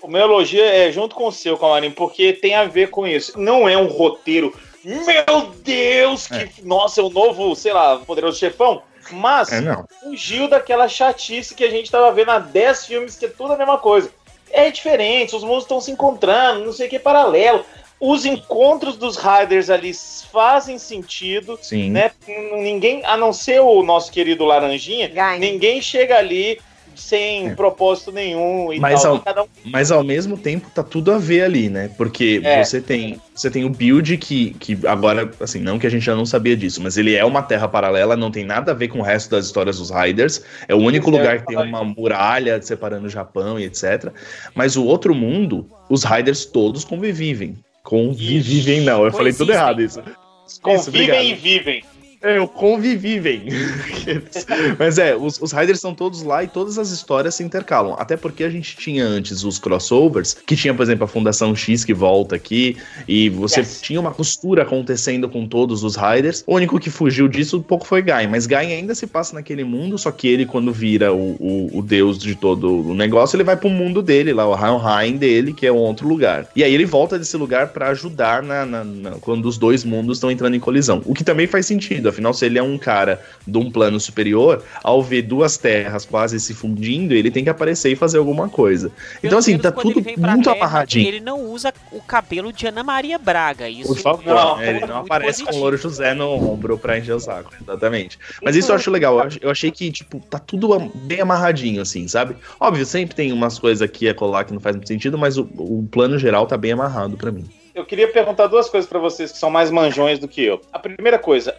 o 0.02 0.08
meu 0.08 0.22
elogio 0.22 0.62
é 0.62 0.90
junto 0.90 1.14
com 1.14 1.28
o 1.28 1.32
seu, 1.32 1.56
Camarim, 1.56 1.90
porque 1.90 2.32
tem 2.32 2.54
a 2.54 2.64
ver 2.64 2.90
com 2.90 3.06
isso. 3.06 3.38
Não 3.38 3.68
é 3.68 3.76
um 3.76 3.86
roteiro. 3.86 4.54
Meu 4.84 5.54
Deus, 5.64 6.26
que. 6.26 6.62
Nossa, 6.62 7.00
é 7.00 7.04
o 7.04 7.08
novo, 7.08 7.54
sei 7.54 7.72
lá, 7.72 7.96
poderoso 7.98 8.38
chefão. 8.38 8.82
Mas 9.10 9.52
É, 9.52 9.60
não. 9.60 9.84
fugiu 10.02 10.48
daquela 10.48 10.88
chatice 10.88 11.54
que 11.54 11.64
a 11.64 11.70
gente 11.70 11.90
tava 11.90 12.10
vendo 12.12 12.30
há 12.30 12.38
10 12.38 12.86
filmes, 12.86 13.16
que 13.16 13.26
é 13.26 13.28
tudo 13.28 13.52
a 13.52 13.56
mesma 13.56 13.78
coisa. 13.78 14.10
É 14.50 14.70
diferente, 14.70 15.34
os 15.34 15.42
mundos 15.42 15.64
estão 15.64 15.80
se 15.80 15.90
encontrando, 15.90 16.64
não 16.64 16.72
sei 16.72 16.86
o 16.86 16.90
que, 16.90 16.98
paralelo. 16.98 17.64
Os 18.00 18.24
encontros 18.24 18.96
dos 18.96 19.16
Riders 19.16 19.70
ali 19.70 19.92
fazem 20.32 20.78
sentido, 20.78 21.58
Sim. 21.62 21.90
né? 21.90 22.10
Ninguém, 22.26 23.04
a 23.04 23.16
não 23.16 23.32
ser 23.32 23.60
o 23.60 23.82
nosso 23.82 24.10
querido 24.12 24.44
Laranjinha, 24.44 25.08
Gain. 25.08 25.38
ninguém 25.40 25.80
chega 25.80 26.18
ali 26.18 26.60
sem 26.96 27.48
É. 27.48 27.54
propósito 27.54 28.10
nenhum 28.12 28.72
e 28.72 28.78
Mas 28.80 29.02
tal. 29.02 29.22
ao- 29.36 29.44
um 29.44 29.48
Mas 29.70 29.90
ao 29.90 30.02
mesmo 30.04 30.36
tempo 30.36 30.70
tá 30.74 30.82
tudo 30.82 31.12
a 31.12 31.18
ver 31.18 31.42
ali, 31.42 31.68
né? 31.68 31.90
Porque 31.96 32.40
É. 32.44 32.62
você 32.64 32.80
tem 32.80 33.20
você 33.34 33.50
tem 33.50 33.64
o 33.64 33.68
build 33.70 34.16
que, 34.16 34.54
que 34.60 34.78
agora, 34.86 35.28
assim, 35.40 35.58
não 35.58 35.76
que 35.76 35.86
a 35.86 35.90
gente 35.90 36.04
já 36.04 36.14
não 36.14 36.24
sabia 36.24 36.56
disso, 36.56 36.80
mas 36.80 36.96
ele 36.96 37.16
é 37.16 37.24
uma 37.24 37.42
terra 37.42 37.66
paralela, 37.66 38.16
não 38.16 38.30
tem 38.30 38.44
nada 38.44 38.70
a 38.70 38.74
ver 38.74 38.86
com 38.88 39.00
o 39.00 39.02
resto 39.02 39.28
das 39.30 39.46
histórias 39.46 39.78
dos 39.78 39.90
Riders. 39.90 40.40
É 40.68 40.74
o 40.74 40.78
único 40.78 41.10
Pois 41.10 41.16
é, 41.16 41.18
lugar 41.20 41.38
que 41.40 41.46
tem 41.46 41.56
uma 41.56 41.82
muralha 41.82 42.62
separando 42.62 43.06
o 43.06 43.10
Japão 43.10 43.58
e 43.58 43.64
etc. 43.64 44.12
Mas 44.54 44.76
o 44.76 44.84
outro 44.84 45.14
mundo, 45.16 45.66
os 45.90 46.04
Riders 46.04 46.44
todos 46.44 46.84
convivem. 46.84 47.56
Convivem, 47.82 48.80
não. 48.82 49.04
Eu 49.04 49.12
falei 49.12 49.32
tudo 49.32 49.46
Coexistem. 49.52 49.54
errado 49.56 49.82
isso. 49.82 50.02
Isso, 50.46 50.60
convivem 50.60 51.02
obrigado. 51.02 51.24
e 51.24 51.34
vivem. 51.34 51.84
É, 52.24 52.38
eu 52.38 52.48
convivi, 52.48 53.20
bem. 53.20 53.42
Mas 54.78 54.98
é, 54.98 55.14
os, 55.14 55.40
os 55.42 55.52
Riders 55.52 55.76
estão 55.78 55.94
todos 55.94 56.22
lá 56.22 56.42
e 56.42 56.46
todas 56.48 56.78
as 56.78 56.90
histórias 56.90 57.34
se 57.34 57.42
intercalam. 57.44 57.94
Até 57.98 58.16
porque 58.16 58.44
a 58.44 58.48
gente 58.48 58.76
tinha 58.76 59.04
antes 59.04 59.44
os 59.44 59.58
crossovers, 59.58 60.34
que 60.46 60.56
tinha, 60.56 60.72
por 60.72 60.82
exemplo, 60.82 61.04
a 61.04 61.08
Fundação 61.08 61.54
X 61.54 61.84
que 61.84 61.92
volta 61.92 62.34
aqui, 62.34 62.76
e 63.06 63.28
você 63.28 63.60
Yes. 63.60 63.80
tinha 63.82 64.00
uma 64.00 64.10
costura 64.10 64.62
acontecendo 64.62 65.28
com 65.28 65.46
todos 65.46 65.84
os 65.84 65.96
Riders. 65.96 66.42
O 66.46 66.54
único 66.54 66.80
que 66.80 66.88
fugiu 66.90 67.28
disso 67.28 67.58
um 67.58 67.62
pouco 67.62 67.86
foi 67.86 68.00
Gain, 68.02 68.26
mas 68.28 68.46
Gain 68.46 68.72
ainda 68.72 68.94
se 68.94 69.06
passa 69.06 69.34
naquele 69.34 69.62
mundo, 69.62 69.98
só 69.98 70.10
que 70.10 70.26
ele, 70.26 70.46
quando 70.46 70.72
vira 70.72 71.12
o, 71.12 71.36
o, 71.38 71.78
o 71.78 71.82
deus 71.82 72.18
de 72.18 72.34
todo 72.34 72.88
o 72.88 72.94
negócio, 72.94 73.36
ele 73.36 73.44
vai 73.44 73.56
pro 73.56 73.68
mundo 73.68 74.00
dele, 74.02 74.32
lá, 74.32 74.48
o 74.48 74.54
Helheim 74.54 75.16
dele, 75.18 75.52
que 75.52 75.66
é 75.66 75.72
um 75.72 75.76
outro 75.76 76.08
lugar. 76.08 76.48
E 76.56 76.64
aí 76.64 76.72
ele 76.72 76.86
volta 76.86 77.18
desse 77.18 77.36
lugar 77.36 77.68
pra 77.68 77.88
ajudar 77.90 78.42
na, 78.42 78.64
na- 78.64 78.84
na- 78.84 79.10
quando 79.20 79.44
os 79.46 79.58
dois 79.58 79.84
mundos 79.84 80.16
estão 80.16 80.30
entrando 80.30 80.56
em 80.56 80.60
colisão. 80.60 81.02
O 81.04 81.12
que 81.14 81.22
também 81.22 81.46
faz 81.46 81.66
sentido, 81.66 82.08
afinal, 82.14 82.32
se 82.32 82.46
ele 82.46 82.58
é 82.58 82.62
um 82.62 82.78
cara 82.78 83.20
de 83.46 83.58
um 83.58 83.70
plano 83.70 84.00
superior, 84.00 84.62
ao 84.82 85.02
ver 85.02 85.22
duas 85.22 85.58
terras 85.58 86.04
quase 86.06 86.40
se 86.40 86.54
fundindo, 86.54 87.12
ele 87.14 87.30
tem 87.30 87.44
que 87.44 87.50
aparecer 87.50 87.90
e 87.92 87.96
fazer 87.96 88.18
alguma 88.18 88.48
coisa. 88.48 88.90
Então, 89.18 89.30
Pelo 89.30 89.38
assim, 89.38 89.50
menos 89.52 89.62
tá 89.64 89.72
tudo 89.72 90.00
muito 90.00 90.42
Terra, 90.42 90.56
amarradinho. 90.56 91.08
Ele 91.08 91.20
não 91.20 91.40
usa 91.42 91.72
o 91.92 92.00
cabelo 92.00 92.52
de 92.52 92.66
Ana 92.66 92.82
Maria 92.82 93.18
Braga. 93.18 93.68
Isso 93.68 93.88
Por 93.94 93.98
favor, 93.98 94.24
Não, 94.24 94.56
né? 94.56 94.76
ele 94.76 94.86
não 94.86 94.98
aparece 94.98 95.38
com 95.40 95.44
o 95.44 95.46
positivo. 95.46 95.62
Louro 95.62 95.76
José 95.76 96.14
no 96.14 96.30
ombro 96.30 96.78
pra 96.78 96.98
encher 96.98 97.12
o 97.14 97.20
saco, 97.20 97.52
exatamente. 97.60 98.18
Mas 98.42 98.56
isso 98.56 98.70
eu 98.72 98.76
acho 98.76 98.90
legal, 98.90 99.14
eu 99.18 99.20
ach- 99.22 99.38
eu 99.42 99.50
achei 99.50 99.70
que, 99.70 99.90
tipo, 99.90 100.20
tá 100.20 100.38
tudo 100.38 100.78
bem 100.94 101.20
amarradinho, 101.20 101.82
assim, 101.82 102.06
sabe? 102.08 102.36
Óbvio, 102.58 102.86
sempre 102.86 103.14
tem 103.14 103.32
umas 103.32 103.58
coisas 103.58 103.82
aqui 103.82 104.08
a 104.08 104.14
colar 104.14 104.44
que 104.44 104.52
não 104.52 104.60
faz 104.60 104.76
muito 104.76 104.88
sentido, 104.88 105.18
mas 105.18 105.36
o, 105.36 105.42
o 105.58 105.86
plano 105.90 106.18
geral 106.18 106.46
tá 106.46 106.56
bem 106.56 106.72
amarrado 106.72 107.16
pra 107.16 107.30
mim. 107.32 107.44
Eu 107.74 107.84
queria 107.84 108.06
perguntar 108.06 108.46
duas 108.46 108.68
coisas 108.68 108.88
pra 108.88 109.00
vocês 109.00 109.32
que 109.32 109.38
são 109.38 109.50
mais 109.50 109.68
manjões 109.70 110.18
do 110.20 110.28
que 110.28 110.44
eu. 110.44 110.60
A 110.72 110.78
primeira 110.78 111.18
coisa, 111.18 111.54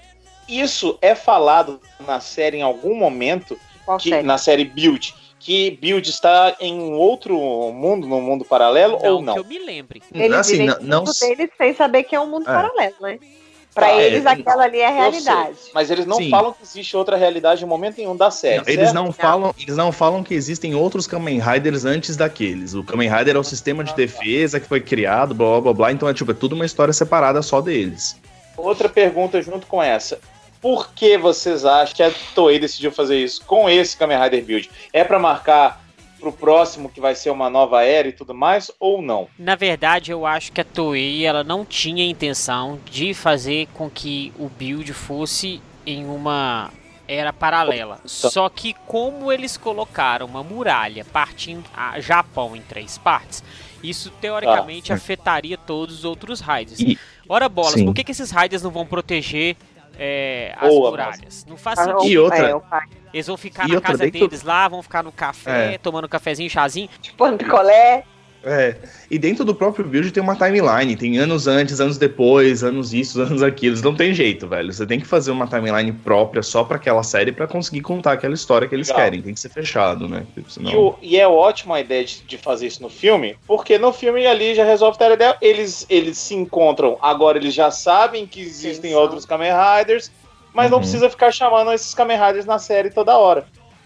isso 0.47 0.97
é 1.01 1.15
falado 1.15 1.79
na 2.05 2.19
série 2.19 2.57
em 2.57 2.61
algum 2.61 2.95
momento, 2.95 3.57
Qual 3.85 3.97
que, 3.97 4.09
série? 4.09 4.25
na 4.25 4.37
série 4.37 4.65
Build, 4.65 5.13
que 5.39 5.71
Build 5.81 6.09
está 6.09 6.55
em 6.59 6.73
um 6.79 6.93
outro 6.93 7.37
mundo, 7.71 8.07
num 8.07 8.21
mundo 8.21 8.43
paralelo 8.45 8.99
Não, 9.03 9.13
ou 9.15 9.21
não? 9.21 9.33
que 9.33 9.39
eu 9.39 9.45
me 9.45 9.59
lembre. 9.59 10.01
Eles 10.13 10.37
assim, 10.37 10.51
vivem 10.53 10.67
não, 10.67 10.77
não 10.81 11.03
tudo 11.03 11.19
deles 11.19 11.49
sem 11.57 11.73
saber 11.75 12.03
que 12.03 12.15
é 12.15 12.19
um 12.19 12.27
mundo 12.27 12.49
É. 12.49 12.53
paralelo, 12.53 12.95
né? 13.01 13.19
Pra 13.73 13.87
Ah, 13.87 14.01
eles, 14.01 14.25
é, 14.25 14.29
aquela 14.29 14.63
ali 14.63 14.79
é 14.79 14.87
a 14.87 14.89
Eu 14.89 14.93
sei, 14.93 15.01
realidade. 15.01 15.57
mas 15.73 15.91
eles 15.91 16.05
não 16.05 16.15
Sim. 16.15 16.29
falam 16.29 16.53
que 16.53 16.63
existe 16.63 16.95
outra 16.95 17.17
realidade 17.17 17.61
em 17.61 17.67
momento 17.67 17.97
nenhum 17.97 18.15
da 18.15 18.31
série. 18.31 18.59
Não, 18.59 18.63
eles 18.67 18.93
não 18.93 19.11
falam, 19.11 19.53
eles 19.59 19.75
não 19.75 19.91
falam 19.91 20.23
que 20.23 20.33
existem 20.33 20.73
outros 20.73 21.05
Kamen 21.05 21.41
Riders 21.41 21.83
antes 21.83 22.15
daqueles. 22.15 22.73
O 22.73 22.85
Kamen 22.85 23.09
Rider 23.09 23.35
é 23.35 23.39
o 23.39 23.43
sistema 23.43 23.83
de 23.83 23.93
defesa 23.93 24.61
que 24.61 24.65
foi 24.67 24.79
criado, 24.79 25.35
blá 25.35 25.49
blá 25.49 25.61
blá, 25.61 25.73
blá. 25.73 25.91
Então 25.91 26.07
é 26.07 26.13
tipo, 26.13 26.31
é 26.31 26.33
tudo 26.33 26.55
uma 26.55 26.65
história 26.65 26.93
separada 26.93 27.41
só 27.41 27.59
deles. 27.59 28.17
Outra 28.55 28.87
pergunta 28.87 29.41
junto 29.41 29.67
com 29.67 29.83
essa. 29.83 30.19
Por 30.65 30.95
que 30.95 31.15
vocês 31.15 31.63
acham 31.63 31.95
que 31.95 32.01
a 32.01 32.11
Toei 32.33 32.57
decidiu 32.57 32.91
fazer 32.91 33.23
isso 33.23 33.45
com 33.45 33.69
esse 33.69 33.95
Kamen 33.95 34.19
Rider 34.19 34.43
Build? 34.43 34.71
É 34.91 35.03
pra 35.03 35.19
marcar 35.19 35.85
pro 36.19 36.31
próximo 36.33 36.89
que 36.89 36.99
vai 36.99 37.13
ser 37.13 37.29
uma 37.29 37.51
nova 37.51 37.83
era 37.83 38.07
e 38.07 38.11
tudo 38.11 38.33
mais 38.33 38.71
ou 38.79 38.99
não? 38.99 39.27
Na 39.37 39.55
verdade, 39.55 40.09
eu 40.09 40.25
acho 40.25 40.51
que 40.51 40.59
a 40.59 40.63
Toei 40.63 41.23
ela 41.23 41.43
não 41.43 41.63
tinha 41.63 42.03
intenção 42.03 42.79
de 42.83 43.13
fazer 43.13 43.67
com 43.75 43.87
que 43.91 44.33
o 44.39 44.49
build 44.49 44.91
fosse 44.91 45.61
em 45.85 46.03
uma 46.03 46.71
era 47.07 47.31
paralela. 47.31 47.99
Só 48.03 48.49
que 48.49 48.73
como 48.87 49.31
eles 49.31 49.57
colocaram 49.57 50.25
uma 50.25 50.41
muralha 50.41 51.05
partindo 51.05 51.63
a 51.75 51.99
Japão 51.99 52.55
em 52.55 52.61
três 52.61 52.97
partes, 52.97 53.43
isso 53.83 54.09
teoricamente 54.19 54.91
afetaria 54.91 55.59
todos 55.59 55.99
os 55.99 56.05
outros 56.05 56.39
raiders. 56.39 56.79
Ora 57.29 57.47
bolas, 57.47 57.73
Sim. 57.73 57.85
por 57.85 57.93
que, 57.93 58.03
que 58.03 58.11
esses 58.11 58.31
raiders 58.31 58.63
não 58.63 58.71
vão 58.71 58.83
proteger 58.83 59.55
é, 59.97 60.53
as 60.57 60.69
Boa, 60.69 60.89
muralhas? 60.91 61.45
Não 61.47 61.57
faz 61.57 61.79
Ah, 61.79 61.83
sentido. 61.85 62.07
E 62.11 62.17
outra- 62.17 62.49
É. 62.49 62.55
Eles 63.13 63.27
vão 63.27 63.37
ficar 63.37 63.65
E 63.65 63.69
na 63.69 63.75
outra, 63.75 63.91
casa 63.91 64.11
deles 64.11 64.43
lá, 64.43 64.67
vão 64.67 64.81
ficar 64.83 65.01
no 65.03 65.11
café, 65.11 65.75
É. 65.75 65.77
tomando 65.77 66.05
um 66.05 66.09
cafezinho, 66.09 66.49
chazinho. 66.49 66.89
Tipo, 67.01 67.27
no 67.31 67.37
picolé. 67.37 68.03
É, 68.45 68.75
e 69.09 69.17
dentro 69.17 69.43
do 69.43 69.55
próprio 69.55 69.83
build 69.85 70.11
tem 70.11 70.21
uma 70.21 70.35
timeline, 70.35 70.95
tem 70.95 71.17
anos 71.17 71.47
antes, 71.47 71.79
anos 71.81 71.97
depois, 71.97 72.63
anos 72.63 72.93
isso, 72.93 73.19
anos 73.23 73.41
aquilo. 73.41 73.75
Não 73.81 73.95
tem 73.95 74.13
jeito, 74.13 74.47
velho. 74.47 74.71
Você 74.71 74.85
tem 74.85 74.99
que 74.99 75.07
fazer 75.07 75.31
uma 75.31 75.47
timeline 75.47 75.91
própria 75.91 76.43
só 76.43 76.63
pra 76.63 76.77
aquela 76.77 77.01
série 77.01 77.31
pra 77.31 77.47
conseguir 77.47 77.81
contar 77.81 78.11
aquela 78.13 78.35
história 78.35 78.67
que 78.67 78.75
eles 78.75 78.87
Legal. 78.89 79.03
querem. 79.03 79.21
Tem 79.23 79.33
que 79.33 79.39
ser 79.39 79.49
fechado, 79.49 80.07
né? 80.07 80.25
Porque 80.33 80.51
Senão... 80.51 80.71
E, 80.71 80.75
o- 80.75 80.95
e 81.01 81.17
é 81.17 81.27
ótima 81.27 81.77
a 81.77 81.81
ideia 81.81 82.05
de, 82.05 82.21
de 82.21 82.37
fazer 82.37 82.67
isso 82.67 82.83
no 82.83 82.89
filme, 82.89 83.35
porque 83.47 83.79
no 83.79 83.91
filme 83.91 84.25
ali 84.27 84.53
já 84.53 84.63
resolve 84.63 84.97
a 85.03 85.13
ideia. 85.13 85.35
Eles, 85.41 85.85
eles 85.89 86.17
se 86.19 86.35
encontram, 86.35 86.97
agora 87.01 87.39
eles 87.39 87.53
já 87.53 87.71
sabem 87.71 88.27
que 88.27 88.41
existem 88.41 88.91
são. 88.91 89.01
outros 89.01 89.25
Kamen 89.25 89.51
Riders, 89.51 90.11
mas 90.53 90.69
não 90.69 90.77
Uhum. 90.77 90.81
precisa 90.83 91.09
ficar 91.09 91.31
chamando 91.31 91.71
esses 91.73 91.93
Kamen 91.95 92.17
Riders 92.17 92.45
na 92.45 92.59
série 92.59 92.91
toda 92.91 93.17
hora. 93.17 93.45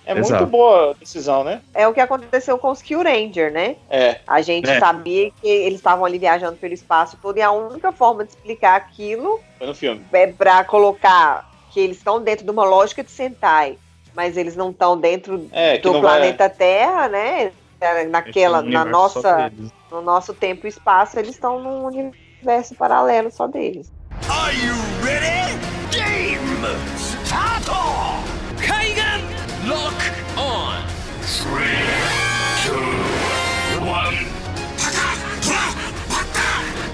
É 0.10 0.18
Exato. 0.18 0.42
muito 0.42 0.50
boa 0.51 0.89
a 0.89 0.94
decisão, 0.94 1.44
né? 1.44 1.62
É 1.72 1.88
o 1.88 1.94
que 1.94 2.00
aconteceu 2.00 2.58
com 2.58 2.72
os 2.72 2.82
Kill 2.82 3.04
Ranger, 3.04 3.51
né? 3.54 3.75
É. 3.92 4.20
A 4.25 4.42
gente 4.42 4.68
É. 4.68 4.80
sabia 4.80 5.30
que 5.39 5.48
eles 5.48 5.78
estavam 5.78 6.04
ali 6.04 6.18
viajando 6.18 6.58
pelo 6.58 6.74
espaço 6.74 7.16
todo 7.22 7.38
e 7.38 7.44
a 7.44 7.51
única 7.51 7.92
forma 7.92 8.24
de 8.24 8.32
explicar 8.32 8.75
aquilo 8.75 9.39
Foi 9.60 9.68
no 9.68 9.75
filme. 9.75 10.04
é 10.12 10.25
pra 10.25 10.63
colocar 10.63 11.48
que 11.72 11.80
eles 11.80 11.98
estão 11.98 12.20
dentro 12.20 12.44
de 12.44 12.50
uma 12.50 12.66
lógica 12.66 13.04
de 13.04 13.12
Sentai, 13.12 13.78
mas 14.16 14.36
eles 14.36 14.56
não 14.56 14.72
estão 14.72 14.98
dentro 15.00 15.48
É, 15.51 15.78
do 15.78 15.94
não 15.94 16.01
vai. 16.01 16.18
planeta 16.18 16.50
Terra, 16.50 17.08
né? 17.08 17.51
Naquela, 18.10 18.58
é 18.58 18.62
na 18.63 18.82
universo 18.84 19.22
só 19.22 19.22
nossa, 19.22 19.54
no 19.92 20.01
nosso 20.01 20.34
tempo 20.34 20.66
e 20.66 20.70
espaço, 20.70 21.20
eles 21.20 21.36
estão 21.36 21.60
num 21.60 21.86
universo 21.86 22.74
paralelo 22.74 23.30
só 23.32 23.46
deles. 23.46 23.92
Are 24.28 24.56
you 24.58 24.74
ready? 25.04 25.56
Game 25.92 26.66
start! 26.98 27.60
Kaigan 27.70 28.29
lock 29.70 29.96
on. 30.38 30.82
Three, 31.22 31.86
two, 32.66 33.88
one. 33.88 34.28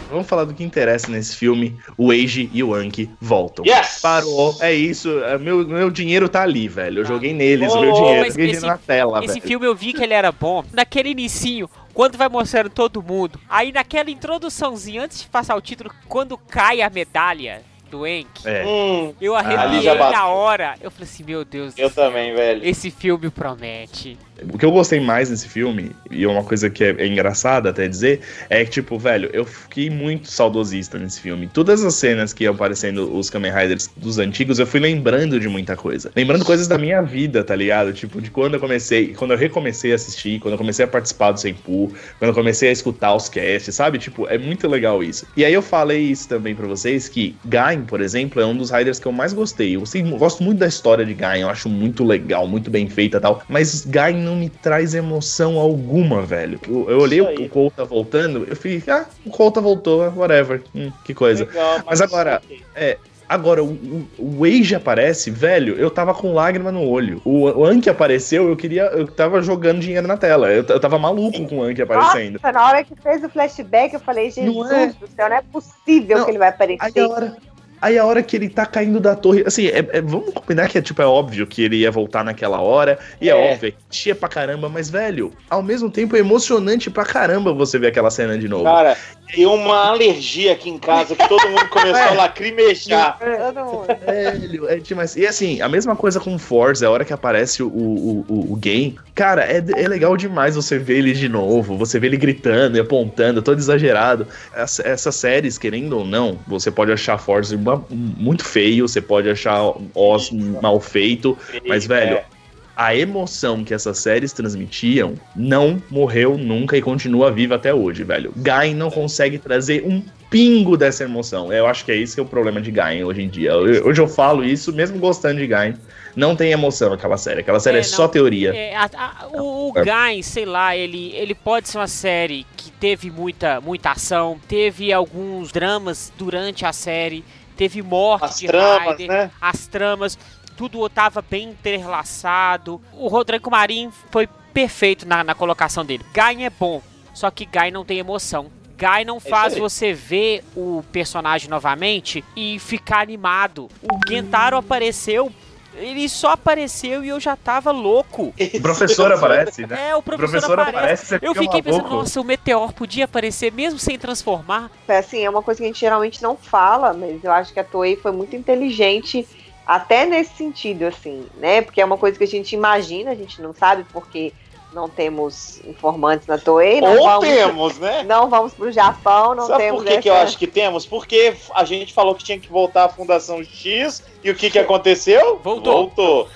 Vamos 0.09 0.27
falar 0.29 0.45
do 0.45 0.53
que 0.53 0.63
interessa 0.63 1.11
nesse 1.11 1.35
filme. 1.35 1.77
O 1.97 2.13
Eiji 2.13 2.49
e 2.53 2.63
o 2.63 2.73
Anki 2.73 3.09
voltam. 3.19 3.65
Yes! 3.65 3.99
Parou, 4.01 4.55
é 4.61 4.73
isso. 4.73 5.09
é, 5.23 5.37
Meu, 5.37 5.67
meu 5.67 5.89
dinheiro 5.89 6.29
tá 6.29 6.41
ali, 6.41 6.67
velho. 6.69 6.99
Eu 6.99 7.03
Tá. 7.03 7.09
joguei 7.13 7.33
neles 7.33 7.73
o 7.73 7.77
Oh, 7.77 7.81
meu 7.81 7.93
dinheiro. 7.93 8.29
Joguei 8.31 8.51
esse- 8.51 8.65
na 8.65 8.77
tela, 8.77 9.19
Esse 9.25 9.33
velho. 9.35 9.47
filme 9.47 9.65
eu 9.65 9.75
vi 9.75 9.91
que 9.91 10.01
ele 10.03 10.13
era 10.13 10.31
bom. 10.31 10.63
Naquele 10.71 11.09
inicinho, 11.09 11.69
quando 11.93 12.17
vai 12.17 12.29
mostrando 12.29 12.69
todo 12.69 13.03
mundo. 13.03 13.39
Aí 13.49 13.73
naquela 13.73 14.09
introduçãozinha, 14.09 15.03
antes 15.03 15.21
de 15.21 15.27
passar 15.27 15.55
o 15.55 15.61
título, 15.61 15.91
quando 16.07 16.37
cai 16.37 16.81
a 16.81 16.89
medalha 16.89 17.61
do 17.89 18.05
Enk, 18.05 18.27
É. 18.45 18.65
Hum, 18.65 19.13
eu 19.21 19.35
arrepiei 19.35 19.85
bateu. 19.97 20.11
na 20.11 20.27
hora. 20.27 20.75
Eu 20.81 20.91
falei 20.91 21.07
assim, 21.09 21.23
meu 21.23 21.43
Deus 21.45 21.73
do 21.73 21.79
eu 21.79 21.89
céu, 21.89 22.05
também, 22.05 22.33
velho. 22.35 22.61
Esse 22.63 22.91
filme 22.91 23.29
promete. 23.29 24.17
O 24.53 24.57
que 24.57 24.65
eu 24.65 24.71
gostei 24.71 24.99
mais 24.99 25.29
nesse 25.29 25.47
filme, 25.47 25.91
e 26.11 26.25
é 26.25 26.27
uma 26.27 26.43
coisa 26.43 26.69
que 26.69 26.83
é, 26.83 26.89
é 26.97 27.07
engraçada 27.07 27.69
até 27.69 27.87
dizer, 27.87 28.19
é 28.49 28.65
que, 28.65 28.71
tipo, 28.71 28.99
velho, 28.99 29.29
eu 29.31 29.45
fiquei 29.45 29.89
muito 29.89 30.29
saudosista 30.29 30.99
nesse 30.99 31.21
filme. 31.21 31.47
Todas 31.47 31.85
as 31.85 31.95
cenas 31.95 32.33
que 32.33 32.43
iam 32.43 32.53
aparecendo 32.53 33.15
os 33.17 33.29
Kamen 33.29 33.53
Riders 33.53 33.89
dos 33.95 34.17
antigos, 34.19 34.59
eu 34.59 34.67
fui 34.67 34.81
lembrando 34.81 35.39
de 35.39 35.47
muita 35.47 35.77
coisa. 35.77 36.11
Lembrando 36.15 36.43
coisas 36.43 36.67
da 36.67 36.77
minha 36.77 37.01
vida, 37.01 37.45
tá 37.45 37.55
ligado? 37.55 37.93
Tipo, 37.93 38.21
de 38.21 38.29
quando 38.29 38.55
eu 38.55 38.59
comecei, 38.59 39.13
quando 39.13 39.31
eu 39.31 39.37
recomecei 39.37 39.93
a 39.93 39.95
assistir, 39.95 40.39
quando 40.39 40.53
eu 40.55 40.57
comecei 40.57 40.83
a 40.83 40.87
participar 40.87 41.31
do 41.31 41.39
Senpu, 41.39 41.93
quando 42.19 42.29
eu 42.29 42.35
comecei 42.35 42.67
a 42.67 42.71
escutar 42.73 43.15
os 43.15 43.29
casts, 43.29 43.73
sabe? 43.73 43.99
Tipo, 43.99 44.27
é 44.27 44.37
muito 44.37 44.67
legal 44.67 45.01
isso. 45.01 45.25
E 45.37 45.45
aí 45.45 45.53
eu 45.53 45.61
falei 45.61 46.01
isso 46.01 46.27
também 46.27 46.53
pra 46.53 46.67
vocês, 46.67 47.07
que 47.07 47.35
Gain, 47.75 47.85
por 47.85 48.01
exemplo, 48.01 48.41
é 48.41 48.45
um 48.45 48.55
dos 48.55 48.71
Riders 48.71 48.99
que 48.99 49.05
eu 49.05 49.11
mais 49.11 49.33
gostei. 49.33 49.75
Eu 49.75 49.81
gostei- 49.81 50.01
gosto 50.03 50.43
muito 50.43 50.59
da 50.59 50.67
história 50.67 51.05
de 51.05 51.13
Gain, 51.13 51.41
eu 51.41 51.49
acho 51.49 51.69
muito 51.69 52.03
legal, 52.03 52.47
muito 52.47 52.69
bem 52.69 52.87
feita 52.89 53.17
e 53.17 53.19
tal. 53.19 53.41
Mas 53.47 53.85
Gain 53.85 54.17
não 54.17 54.35
me 54.35 54.49
traz 54.49 54.93
emoção 54.93 55.59
alguma, 55.59 56.21
velho. 56.21 56.59
Eu, 56.67 56.89
eu 56.89 56.99
olhei 56.99 57.21
o, 57.21 57.49
Cole 57.49 57.71
tá 57.71 57.83
voltando, 57.83 58.45
eu 58.49 58.55
fiquei, 58.55 58.93
ah, 58.93 59.05
o 59.25 59.29
Cole 59.29 59.53
tá 59.53 59.61
voltou, 59.61 60.01
whatever. 60.15 60.61
Hum, 60.73 60.91
que 61.03 61.13
coisa. 61.13 61.45
Legal, 61.45 61.81
Mas 61.85 62.01
agora- 62.01 62.41
ok. 62.43 62.97
Agora, 63.27 63.63
o, 63.63 63.71
o, 64.19 64.39
o 64.39 64.43
Age 64.45 64.75
aparece, 64.75 65.31
velho, 65.31 65.75
eu 65.79 65.89
tava 65.89 66.13
com 66.13 66.31
lágrima 66.31 66.71
no 66.71 66.87
olho. 66.87 67.19
O, 67.25 67.45
o 67.45 67.65
Anki 67.65 67.89
apareceu, 67.89 68.47
eu 68.47 68.55
queria. 68.55 68.83
Eu 68.83 69.07
tava 69.07 69.41
jogando 69.41 69.79
dinheiro 69.79 70.07
na 70.07 70.15
tela. 70.15 70.51
Eu, 70.51 70.63
eu 70.63 70.79
tava 70.79 70.99
maluco 70.99 71.43
com 71.47 71.57
o 71.57 71.63
Anki 71.63 71.81
aparecendo. 71.81 72.33
Nossa, 72.33 72.51
na 72.51 72.67
hora 72.67 72.83
que 72.83 72.93
fez 73.01 73.23
o 73.23 73.29
flashback, 73.29 73.95
eu 73.95 73.99
falei, 73.99 74.29
Jesus 74.29 74.55
Não 74.55 74.71
é? 74.71 74.87
do 74.89 75.07
céu, 75.07 75.27
não 75.29 75.37
é 75.37 75.41
possível 75.41 76.19
Não, 76.19 76.25
que 76.25 76.31
ele 76.31 76.37
vai 76.37 76.49
aparecer. 76.49 76.99
Aí 76.99 77.03
hora. 77.03 77.35
Aí 77.81 77.97
a 77.97 78.05
hora 78.05 78.23
que 78.23 78.35
ele 78.35 78.49
tá 78.49 78.65
caindo 78.65 78.99
da 78.99 79.15
torre, 79.15 79.43
assim, 79.45 79.67
é- 79.67 79.85
é- 79.91 80.01
vamos 80.01 80.33
combinar 80.33 80.67
que 80.69 80.77
é, 80.77 80.81
tipo, 80.81 81.01
é 81.01 81.05
óbvio 81.05 81.45
que 81.45 81.61
ele 81.63 81.77
ia 81.77 81.91
voltar 81.91 82.23
naquela 82.23 82.59
hora, 82.61 82.97
e 83.21 83.29
é, 83.29 83.33
É. 83.33 83.53
óbvio, 83.53 83.69
é 83.69 83.73
tia 83.89 84.15
pra 84.15 84.27
caramba, 84.29 84.69
mas, 84.69 84.89
velho, 84.89 85.31
ao 85.49 85.61
mesmo 85.61 85.89
tempo 85.89 86.15
é 86.15 86.19
emocionante 86.19 86.89
pra 86.89 87.05
caramba 87.05 87.53
você 87.53 87.77
ver 87.77 87.87
aquela 87.87 88.09
cena 88.09 88.37
de 88.37 88.47
novo. 88.47 88.63
Cara, 88.63 88.97
Deu 89.33 89.53
uma 89.53 89.87
alergia 89.87 90.53
aqui 90.53 90.69
em 90.69 90.77
casa 90.77 91.15
que 91.15 91.27
todo 91.27 91.49
mundo 91.49 91.67
começou 91.69 91.95
a 91.95 92.11
lacrimejar. 92.13 93.17
Mundo. 93.55 93.87
Velho, 94.05 94.69
é 94.69 94.75
demais. 94.77 95.15
E 95.15 95.25
assim, 95.25 95.61
a 95.61 95.69
mesma 95.69 95.95
coisa 95.95 96.19
com 96.19 96.35
o 96.35 96.39
Forza, 96.39 96.87
a 96.87 96.91
hora 96.91 97.03
que 97.05 97.13
aparece 97.13 97.63
o, 97.63 97.67
o, 97.67 98.25
o, 98.27 98.53
o 98.53 98.55
game, 98.55 98.95
cara, 99.13 99.43
é, 99.43 99.57
é 99.57 99.87
legal 99.87 100.15
demais 100.15 100.55
você 100.55 100.77
ver 100.77 100.97
ele 100.99 101.13
de 101.13 101.27
novo, 101.27 101.75
você 101.77 101.99
vê 101.99 102.07
ele 102.07 102.17
gritando 102.17 102.77
e 102.77 102.79
apontando, 102.79 103.41
todo 103.41 103.57
exagerado. 103.57 104.27
Essa- 104.55 104.87
essas 104.87 105.15
séries, 105.15 105.57
querendo 105.57 105.97
ou 105.97 106.05
não, 106.05 106.37
você 106.47 106.69
pode 106.69 106.91
achar 106.91 107.17
Forza 107.17 107.55
uma- 107.55 107.83
muito 107.89 108.43
feio, 108.45 108.87
você 108.87 109.01
pode 109.01 109.29
achar 109.29 109.73
Oz 109.93 110.29
mal 110.61 110.79
feito, 110.79 111.37
mas, 111.67 111.85
velho, 111.85 112.17
É. 112.17 112.34
a 112.75 112.95
emoção 112.95 113.63
que 113.63 113.73
essas 113.73 113.99
séries 113.99 114.33
transmitiam 114.33 115.15
não 115.35 115.81
morreu 115.89 116.37
nunca 116.37 116.75
e 116.77 116.81
continua 116.81 117.31
viva 117.31 117.55
até 117.55 117.73
hoje, 117.73 118.03
velho. 118.03 118.33
Gain 118.35 118.73
não 118.73 118.91
consegue 118.91 119.37
trazer 119.37 119.83
um 119.85 120.03
pingo 120.29 120.75
dessa 120.75 121.03
emoção. 121.03 121.53
Eu 121.53 121.67
acho 121.67 121.85
que 121.85 121.91
é 121.91 121.95
isso 121.95 122.15
que 122.15 122.19
é 122.19 122.23
o 122.23 122.25
problema 122.25 122.59
de 122.59 122.71
Gain 122.71 123.03
hoje 123.03 123.21
em 123.21 123.29
dia. 123.29 123.51
Eu- 123.51 123.87
hoje 123.87 124.01
eu 124.01 124.07
falo 124.07 124.43
isso, 124.43 124.73
mesmo 124.73 124.97
gostando 124.99 125.39
de 125.39 125.47
Gain, 125.47 125.75
não 126.15 126.35
tem 126.35 126.51
emoção 126.51 126.91
aquela 126.91 127.15
série. 127.17 127.41
Aquela 127.41 127.59
série 127.59 127.77
é, 127.77 127.79
É, 127.79 127.83
só 127.83 128.03
não. 128.03 128.09
teoria. 128.09 128.53
É, 128.53 128.75
a- 128.75 128.89
a- 128.93 129.27
o, 129.27 129.71
o 129.71 129.73
É. 129.79 129.83
Guy, 130.15 130.23
sei 130.23 130.45
lá, 130.45 130.75
ele, 130.75 131.13
ele 131.15 131.33
pode 131.35 131.69
ser 131.69 131.77
uma 131.77 131.87
série 131.87 132.45
que 132.57 132.71
teve 132.71 133.09
muita, 133.09 133.61
muita 133.61 133.91
ação, 133.91 134.37
teve 134.47 134.91
alguns 134.91 135.51
dramas 135.51 136.11
durante 136.17 136.65
a 136.65 136.73
série, 136.73 137.23
teve 137.55 137.81
morte 137.81 138.25
As 138.25 138.39
de 138.39 138.47
tramas, 138.47 138.87
Ryder, 138.97 139.07
né? 139.07 139.31
as 139.39 139.67
tramas, 139.67 140.17
tudo 140.55 140.85
estava 140.85 141.21
bem 141.21 141.49
interlaçado. 141.49 142.81
O 142.93 143.07
Rodrigo 143.07 143.49
Marim 143.51 143.91
foi 144.11 144.27
perfeito 144.53 145.07
na, 145.07 145.23
na 145.23 145.35
colocação 145.35 145.83
dele. 145.85 146.05
Guy 146.13 146.43
é 146.43 146.49
bom, 146.49 146.81
só 147.13 147.29
que 147.29 147.45
Guy 147.45 147.71
não 147.71 147.83
tem 147.85 147.99
emoção. 147.99 148.49
Guy 148.77 149.05
não 149.05 149.19
faz 149.19 149.53
aí. 149.53 149.59
você 149.59 149.93
ver 149.93 150.43
o 150.55 150.83
personagem 150.91 151.49
novamente 151.49 152.23
e 152.35 152.59
ficar 152.59 152.99
animado. 152.99 153.69
O 153.81 153.99
Gentaro 154.09 154.57
apareceu, 154.57 155.31
ele 155.75 156.07
só 156.09 156.31
apareceu 156.31 157.03
e 157.03 157.07
eu 157.09 157.19
já 157.19 157.35
tava 157.37 157.71
louco. 157.71 158.33
O 158.53 158.61
professor 158.61 159.11
aparece, 159.11 159.65
né? 159.65 159.89
É, 159.89 159.95
o 159.95 160.01
professor, 160.01 160.29
professor 160.29 160.59
aparece. 160.59 160.77
aparece, 160.77 161.05
você 161.05 161.15
eu 161.15 161.33
fica 161.33 161.43
fiquei 161.43 161.61
pensando, 161.61 161.83
maluco. 161.83 161.95
nossa, 162.01 162.19
o 162.21 162.23
meteor 162.23 162.73
podia 162.73 163.05
aparecer 163.05 163.51
mesmo 163.51 163.79
sem 163.79 163.97
transformar. 163.97 164.69
É, 164.87 164.97
Assim, 164.97 165.23
é 165.23 165.29
uma 165.29 165.41
coisa 165.41 165.57
que 165.59 165.63
a 165.63 165.67
gente 165.67 165.79
geralmente 165.79 166.21
não 166.21 166.35
fala, 166.35 166.93
mas 166.93 167.23
eu 167.23 167.31
acho 167.31 167.53
que 167.53 167.59
a 167.59 167.63
Toei 167.63 167.95
foi 167.95 168.11
muito 168.11 168.35
inteligente 168.35 169.25
até 169.65 170.05
nesse 170.05 170.35
sentido, 170.35 170.83
assim, 170.85 171.25
né? 171.37 171.61
Porque 171.61 171.81
é 171.81 171.85
uma 171.85 171.97
coisa 171.97 172.17
que 172.17 172.23
a 172.23 172.27
gente 172.27 172.53
imagina, 172.53 173.11
a 173.11 173.15
gente 173.15 173.41
não 173.41 173.53
sabe 173.53 173.85
porque 173.91 174.31
não 174.73 174.89
temos 174.89 175.61
informantes 175.65 176.27
na 176.27 176.37
Toei, 176.37 176.81
não 176.81 176.97
Ou 176.97 177.03
vamos, 177.03 177.25
temos, 177.29 177.79
né? 177.79 178.03
não 178.07 178.29
vamos 178.29 178.53
pro 178.53 178.69
Japão, 178.71 179.33
não 179.33 179.47
Sabe 179.47 179.63
temos 179.63 179.83
por 179.83 179.89
que, 179.89 180.01
que 180.01 180.09
eu 180.09 180.13
essa- 180.13 180.23
acho 180.25 180.37
que 180.37 180.47
temos? 180.47 180.85
Porque 180.85 181.33
a 181.53 181.63
gente 181.63 181.93
falou 181.93 182.13
que 182.13 182.23
tinha 182.23 182.37
que 182.39 182.49
voltar 182.51 182.83
à 182.85 182.89
Fundação 182.89 183.41
X 183.43 184.03
e 184.23 184.29
o 184.29 184.35
que, 184.35 184.49
que 184.51 184.59
aconteceu? 184.59 185.39
Voltou. 185.39 185.73
Voltou. 185.87 186.29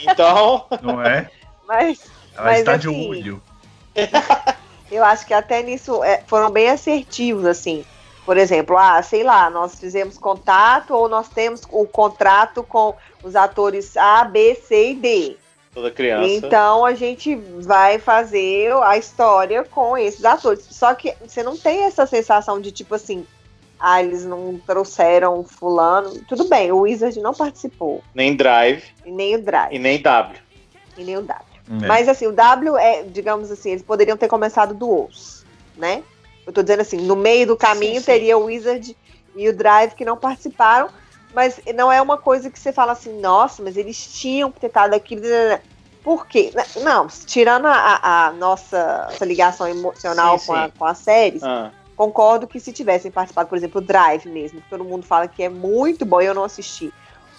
Então, 0.00 0.66
Não 0.82 1.02
é? 1.02 1.28
Mas 1.66 2.00
Ela 2.34 2.44
Mas, 2.44 2.58
está 2.60 2.76
de 2.76 2.88
assim, 2.88 3.08
olho. 3.08 3.42
eu 4.90 5.04
acho 5.04 5.26
que 5.26 5.34
até 5.34 5.62
nisso 5.62 6.02
é, 6.04 6.22
foram 6.26 6.50
bem 6.50 6.68
assertivos, 6.70 7.44
assim. 7.44 7.84
Por 8.24 8.36
exemplo, 8.36 8.76
ah, 8.78 9.02
sei 9.02 9.22
lá, 9.22 9.50
nós 9.50 9.78
fizemos 9.78 10.16
contato 10.16 10.94
ou 10.94 11.08
nós 11.08 11.28
temos 11.28 11.62
o 11.70 11.86
contrato 11.86 12.62
com 12.62 12.94
os 13.22 13.36
atores 13.36 13.96
A, 13.96 14.24
B, 14.24 14.54
C 14.54 14.92
e 14.92 14.94
D. 14.94 15.36
toda 15.74 15.90
criança. 15.90 16.26
Então 16.46 16.84
a 16.86 16.94
gente 16.94 17.34
vai 17.34 17.98
fazer 17.98 18.72
a 18.82 18.96
história 18.96 19.64
com 19.64 19.98
esses 19.98 20.24
atores. 20.24 20.64
Só 20.70 20.94
que 20.94 21.14
você 21.26 21.42
não 21.42 21.56
tem 21.56 21.84
essa 21.84 22.06
sensação 22.06 22.60
de 22.60 22.72
tipo 22.72 22.94
assim, 22.94 23.26
ah, 23.78 24.02
eles 24.02 24.24
não 24.24 24.58
trouxeram 24.66 25.44
fulano. 25.44 26.20
Tudo 26.26 26.48
bem, 26.48 26.72
o 26.72 26.80
Wizard 26.80 27.20
não 27.20 27.34
participou. 27.34 28.02
Nem 28.14 28.34
Drive 28.34 28.82
E 29.04 29.10
nem 29.10 29.36
o 29.36 29.42
Drive, 29.42 29.74
e 29.74 29.78
nem 29.78 30.00
W. 30.00 30.38
e 30.96 31.04
nem 31.04 31.16
o 31.18 31.22
W. 31.22 31.44
É. 31.82 31.86
Mas 31.86 32.08
assim, 32.08 32.26
o 32.26 32.32
W 32.32 32.76
é, 32.78 33.02
digamos 33.02 33.50
assim, 33.50 33.70
eles 33.72 33.82
poderiam 33.82 34.16
ter 34.16 34.28
começado 34.28 34.72
do 34.72 35.04
Os, 35.04 35.44
né? 35.76 36.02
Eu 36.46 36.52
tô 36.52 36.62
dizendo 36.62 36.80
assim, 36.82 36.98
no 36.98 37.16
meio 37.16 37.46
do 37.46 37.56
caminho 37.56 37.96
Sim, 37.96 38.04
sim. 38.04 38.04
teria 38.04 38.36
o 38.38 38.44
Wizard 38.44 38.96
e 39.34 39.48
o 39.48 39.56
Drive 39.56 39.94
que 39.94 40.04
não 40.04 40.16
participaram, 40.16 40.90
mas 41.32 41.60
não 41.74 41.90
é 41.90 42.00
uma 42.00 42.18
coisa 42.18 42.50
que 42.50 42.58
você 42.58 42.72
fala 42.72 42.92
assim, 42.92 43.18
nossa, 43.20 43.62
mas 43.62 43.76
eles 43.76 43.96
tinham 44.12 44.52
que 44.52 44.60
ter 44.60 44.68
estado 44.68 44.94
aqui. 44.94 45.16
Por 46.02 46.26
quê? 46.26 46.52
Não, 46.82 47.06
tirando 47.26 47.66
a, 47.66 48.26
a- 48.28 48.32
nossa 48.32 49.16
ligação 49.22 49.66
emocional 49.66 50.38
Sim, 50.38 50.46
com, 50.46 50.52
a, 50.52 50.68
com 50.70 50.84
as 50.84 50.98
séries, 50.98 51.42
Ah, 51.42 51.72
concordo 51.96 52.46
que 52.46 52.60
se 52.60 52.72
tivessem 52.72 53.10
participado, 53.10 53.48
por 53.48 53.56
exemplo, 53.56 53.80
o 53.80 53.84
Drive 53.84 54.26
mesmo, 54.26 54.60
que 54.60 54.68
todo 54.68 54.84
mundo 54.84 55.06
fala 55.06 55.28
que 55.28 55.42
é 55.42 55.48
muito 55.48 56.04
bom, 56.04 56.20
eu 56.20 56.34
não 56.34 56.44
assisti. 56.44 56.94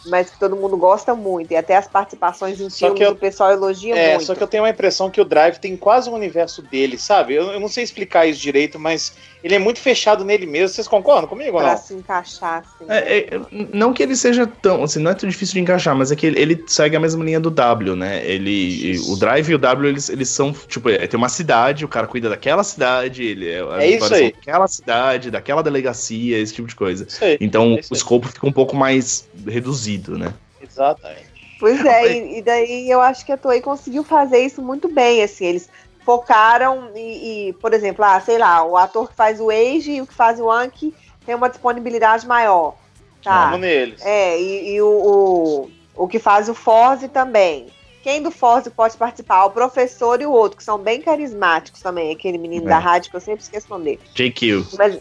Mas 0.06 0.30
que 0.30 0.38
todo 0.38 0.56
mundo 0.56 0.78
gosta 0.78 1.16
muito, 1.16 1.52
e 1.52 1.56
até 1.56 1.76
as 1.76 1.88
participações 1.88 2.62
em 2.62 2.70
Só 2.70 2.88
filmes 2.88 3.02
eu- 3.02 3.12
o 3.12 3.16
pessoal 3.16 3.52
elogia 3.52 3.96
É, 3.96 4.12
muito. 4.12 4.26
só 4.26 4.36
que 4.36 4.44
eu 4.44 4.48
tenho 4.48 4.64
uma 4.64 4.70
impressão 4.70 5.10
que 5.10 5.20
o 5.20 5.26
Drive 5.26 5.58
tem 5.58 5.76
quase 5.76 6.10
um 6.10 6.14
universo 6.14 6.62
dele, 6.62 6.98
sabe? 6.98 7.34
Eu, 7.34 7.52
eu 7.52 7.60
não 7.60 7.68
sei 7.68 7.84
explicar 7.84 8.26
isso 8.28 8.40
direito, 8.40 8.80
mas 8.80 9.14
ele 9.46 9.54
é 9.54 9.60
muito 9.60 9.80
fechado 9.80 10.26
nele 10.26 10.48
mesmo. 10.48 10.70
Vocês 10.70 10.88
concordam 10.88 11.28
comigo 11.30 11.60
Pra 11.60 11.72
não? 11.74 11.78
se 11.78 11.94
encaixar, 11.94 12.64
assim. 12.66 12.86
É, 12.90 13.20
é, 13.20 13.40
não 13.72 13.94
que 13.94 14.02
ele 14.02 14.16
seja 14.16 14.48
tão, 14.48 14.84
assim, 14.84 14.98
não 15.00 15.12
é 15.12 15.14
tão 15.14 15.30
difícil 15.30 15.54
de 15.54 15.60
encaixar, 15.60 15.96
mas 15.96 16.12
é 16.12 16.16
que 16.16 16.26
ele, 16.26 16.40
ele 16.42 16.64
segue 16.66 16.96
a 16.96 17.00
mesma 17.00 17.24
linha 17.24 17.40
do 17.40 17.52
W, 17.52 17.96
né? 17.96 18.26
Ele, 18.26 19.00
o 19.08 19.16
Drive 19.16 19.48
e 19.50 19.54
o 19.54 19.60
W, 19.60 19.88
eles, 19.88 20.10
eles 20.10 20.30
são, 20.30 20.52
tipo, 20.52 20.90
é, 20.90 21.06
tem 21.06 21.16
uma 21.16 21.30
cidade, 21.30 21.86
o 21.86 21.88
cara 21.88 22.08
cuida 22.08 22.28
daquela 22.28 22.64
cidade, 22.64 23.24
ele 23.24 23.48
é, 23.48 23.60
É 23.84 23.88
isso 23.92 24.12
aí. 24.12 24.32
daquela 24.32 24.68
cidade, 24.68 25.30
daquela 25.30 25.62
delegacia, 25.62 26.40
esse 26.40 26.52
tipo 26.54 26.68
de 26.68 26.76
coisa. 26.76 27.06
Isso 27.08 27.24
aí. 27.24 27.38
Então 27.40 27.76
É 27.76 27.82
isso 27.82 27.94
o 27.94 27.96
escopo 27.96 28.28
fica 28.28 28.48
um 28.48 28.52
pouco 28.52 28.76
mais 28.76 29.28
reduzido, 29.46 30.18
né? 30.18 30.34
Exatamente. 30.60 31.36
Pois 31.60 31.86
é, 31.86 32.18
e, 32.18 32.40
e 32.40 32.42
daí 32.42 32.90
eu 32.90 33.00
acho 33.00 33.26
que 33.26 33.32
a 33.32 33.38
Toei 33.38 33.62
conseguiu 33.62 34.04
fazer 34.04 34.40
isso 34.40 34.62
muito 34.62 34.90
bem, 34.90 35.24
assim, 35.24 35.46
eles 35.46 35.70
focaram 36.06 36.92
e, 36.96 37.50
e, 37.50 37.54
por 37.54 37.74
exemplo, 37.74 38.06
ah, 38.06 38.22
sei 38.22 38.38
lá, 38.38 38.64
o 38.64 38.78
ator 38.78 39.10
que 39.10 39.16
faz 39.16 39.40
o 39.42 39.50
Age 39.50 39.92
e 39.92 40.02
o 40.02 40.08
que 40.08 40.14
faz 40.14 40.40
o 40.40 40.50
Anki 40.52 40.94
tem 41.26 41.34
uma 41.34 41.50
disponibilidade 41.50 42.28
maior, 42.28 42.76
tá? 43.24 43.46
Vamos 43.46 43.62
neles. 43.62 44.06
É, 44.06 44.40
e, 44.40 44.76
e 44.76 44.82
o, 44.82 44.88
o, 44.88 46.04
o 46.04 46.08
que 46.08 46.20
faz 46.20 46.48
o 46.48 46.54
Forze 46.54 47.08
também. 47.08 47.68
Quem 48.04 48.22
do 48.22 48.30
Forze 48.30 48.70
pode 48.70 48.96
participar? 48.96 49.46
O 49.46 49.50
professor 49.50 50.22
e 50.22 50.28
o 50.28 50.32
outro, 50.32 50.60
que 50.60 50.64
são 50.64 50.78
bem 50.78 51.02
carismáticos 51.02 51.82
também, 51.82 52.14
aquele 52.14 52.38
menino 52.38 52.68
É. 52.68 52.70
da 52.70 52.78
rádio 52.78 53.10
que 53.10 53.18
eu 53.18 53.22
sempre 53.22 53.42
esqueço 53.42 53.66
o 53.74 53.78
nome. 53.80 54.00
JQ. 54.14 54.64
Mas, 54.78 55.00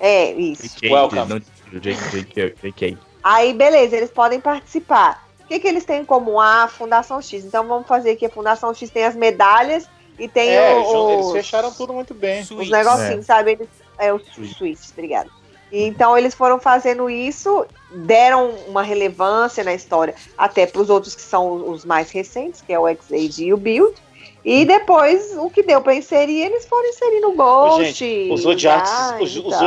é, 0.00 0.32
isso. 0.32 0.64
JK, 0.80 0.92
Welcome. 0.92 1.26
não, 1.28 1.38
JK, 1.80 2.54
JK. 2.60 2.98
Aí, 3.22 3.52
beleza, 3.52 3.96
eles 3.96 4.10
podem 4.10 4.40
participar. 4.40 5.28
O 5.44 5.46
que, 5.46 5.60
que 5.60 5.68
eles 5.68 5.84
têm 5.84 6.00
em 6.00 6.04
comum? 6.04 6.40
Ah, 6.40 6.64
a 6.64 6.68
Fundação 6.68 7.22
X. 7.22 7.44
Então 7.44 7.66
vamos 7.68 7.86
fazer 7.86 8.10
aqui. 8.12 8.26
A 8.26 8.30
Fundação 8.30 8.74
X 8.74 8.90
tem 8.90 9.04
as 9.04 9.14
medalhas 9.14 9.88
e 10.20 10.28
tem 10.28 10.50
É, 10.50 10.74
o- 10.74 11.10
eles 11.12 11.26
os, 11.26 11.32
fecharam 11.32 11.72
tudo 11.72 11.92
muito 11.92 12.14
bem. 12.14 12.42
os 12.42 12.48
Suítes. 12.48 12.70
negocinhos, 12.70 13.26
sabe? 13.26 13.52
Eles, 13.52 13.68
é, 13.98 14.12
os 14.12 14.22
suítes, 14.56 14.92
obrigada. 14.92 15.28
E 15.72 15.84
Então 15.84 16.16
eles 16.18 16.34
foram 16.34 16.58
fazendo 16.60 17.08
isso, 17.08 17.64
deram 17.94 18.50
uma 18.68 18.82
relevância 18.82 19.62
na 19.64 19.72
história, 19.72 20.14
até 20.36 20.66
para 20.66 20.80
os 20.82 20.90
outros 20.90 21.14
que 21.14 21.22
são 21.22 21.70
os 21.70 21.84
mais 21.84 22.10
recentes, 22.10 22.60
que 22.60 22.72
é 22.72 22.78
o 22.78 22.88
X-Aid 22.88 23.44
e 23.44 23.52
o 23.52 23.56
Build. 23.56 23.94
E 24.42 24.64
depois, 24.64 25.36
o 25.36 25.50
que 25.50 25.62
deu 25.62 25.82
para 25.82 25.94
inserir, 25.94 26.40
eles 26.40 26.64
foram 26.66 26.88
inserindo 26.88 27.28
o 27.28 27.34
Ghost. 27.36 27.84
Gente, 27.84 28.32
os 28.32 28.40
Zodiartes, 28.40 28.90
ah, 28.90 29.18
os, 29.20 29.36
os 29.36 29.36
então. 29.36 29.60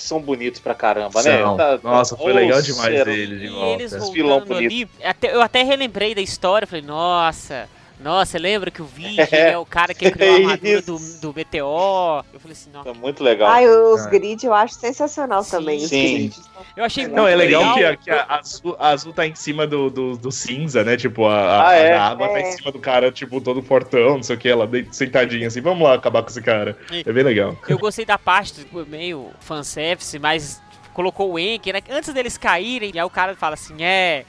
São 0.00 0.18
bonitos 0.18 0.60
pra 0.60 0.74
caramba, 0.74 1.22
né? 1.22 1.38
São. 1.42 1.56
Tá- 1.58 1.78
Nossa, 1.82 2.16
foi 2.16 2.32
legal 2.32 2.62
demais 2.62 2.94
céu. 2.96 3.08
ele 3.08 3.38
de 3.38 3.44
E 3.44 3.48
volta. 3.50 3.82
eles 3.82 3.92
vilão 4.10 4.40
bonito. 4.40 4.56
ali, 4.66 4.88
até- 5.04 5.34
eu 5.34 5.42
até 5.42 5.62
relembrei 5.62 6.14
da 6.14 6.22
história, 6.22 6.66
falei, 6.66 6.82
nossa, 6.82 7.68
nossa, 8.04 8.38
lembra 8.38 8.70
que 8.70 8.80
o 8.80 8.84
Vig 8.84 9.18
É. 9.32 9.50
é 9.52 9.58
o 9.58 9.64
cara 9.66 9.92
que 9.94 10.10
criou 10.10 10.32
a 10.34 10.36
armadura 10.36 10.82
do, 10.82 10.98
do 11.20 11.34
Meteor? 11.34 12.24
Eu 12.32 12.38
falei 12.38 12.52
assim, 12.52 12.70
nossa, 12.70 12.92
Tá 12.92 12.94
muito 12.98 13.24
legal. 13.24 13.48
Ai, 13.50 13.66
os 13.66 14.06
É. 14.06 14.10
grid 14.10 14.44
eu 14.44 14.52
acho 14.54 14.74
sensacional 14.74 15.42
Sim. 15.42 15.50
também. 15.50 15.78
os 15.78 15.88
Sim. 15.88 16.14
grids. 16.14 16.40
eu 16.76 16.84
achei 16.84 17.04
muito 17.04 17.16
Não, 17.16 17.26
é 17.26 17.34
legal, 17.34 17.62
que, 17.74 17.84
a, 17.84 17.88
legal. 17.90 17.96
que 18.04 18.10
a 18.10 18.26
azul, 18.38 18.76
a 18.78 18.88
azul 18.90 19.12
tá 19.12 19.26
em 19.26 19.34
cima 19.34 19.66
do, 19.66 19.88
do, 19.90 20.16
do 20.16 20.30
cinza, 20.30 20.84
né? 20.84 20.96
Tipo, 20.96 21.24
a, 21.26 21.34
a, 21.40 21.68
Ah, 21.70 21.74
é? 21.74 21.92
a 21.94 22.04
água 22.08 22.28
tá 22.28 22.38
É. 22.38 22.48
em 22.48 22.52
cima 22.52 22.70
do 22.70 22.78
cara, 22.78 23.10
tipo, 23.10 23.40
todo 23.40 23.62
fortão, 23.62 24.16
não 24.16 24.22
sei 24.22 24.36
o 24.36 24.38
que, 24.38 24.48
ela 24.48 24.68
sentadinha 24.92 25.48
assim, 25.48 25.60
vamos 25.60 25.82
lá 25.82 25.94
acabar 25.94 26.22
com 26.22 26.28
esse 26.28 26.42
cara. 26.42 26.76
É 26.90 27.12
bem 27.12 27.24
legal. 27.24 27.56
Eu 27.68 27.78
gostei 27.78 28.04
da 28.04 28.18
parte 28.18 28.52
tipo, 28.52 28.84
meio 28.86 29.30
fanservice, 29.40 30.18
mas 30.18 30.62
colocou 30.92 31.32
o 31.32 31.38
Enk, 31.38 31.72
né? 31.72 31.80
Antes 31.90 32.12
deles 32.14 32.36
caírem, 32.38 32.92
aí 32.94 33.02
o 33.02 33.10
cara 33.10 33.34
fala 33.34 33.54
assim, 33.54 33.82
é... 33.82 34.24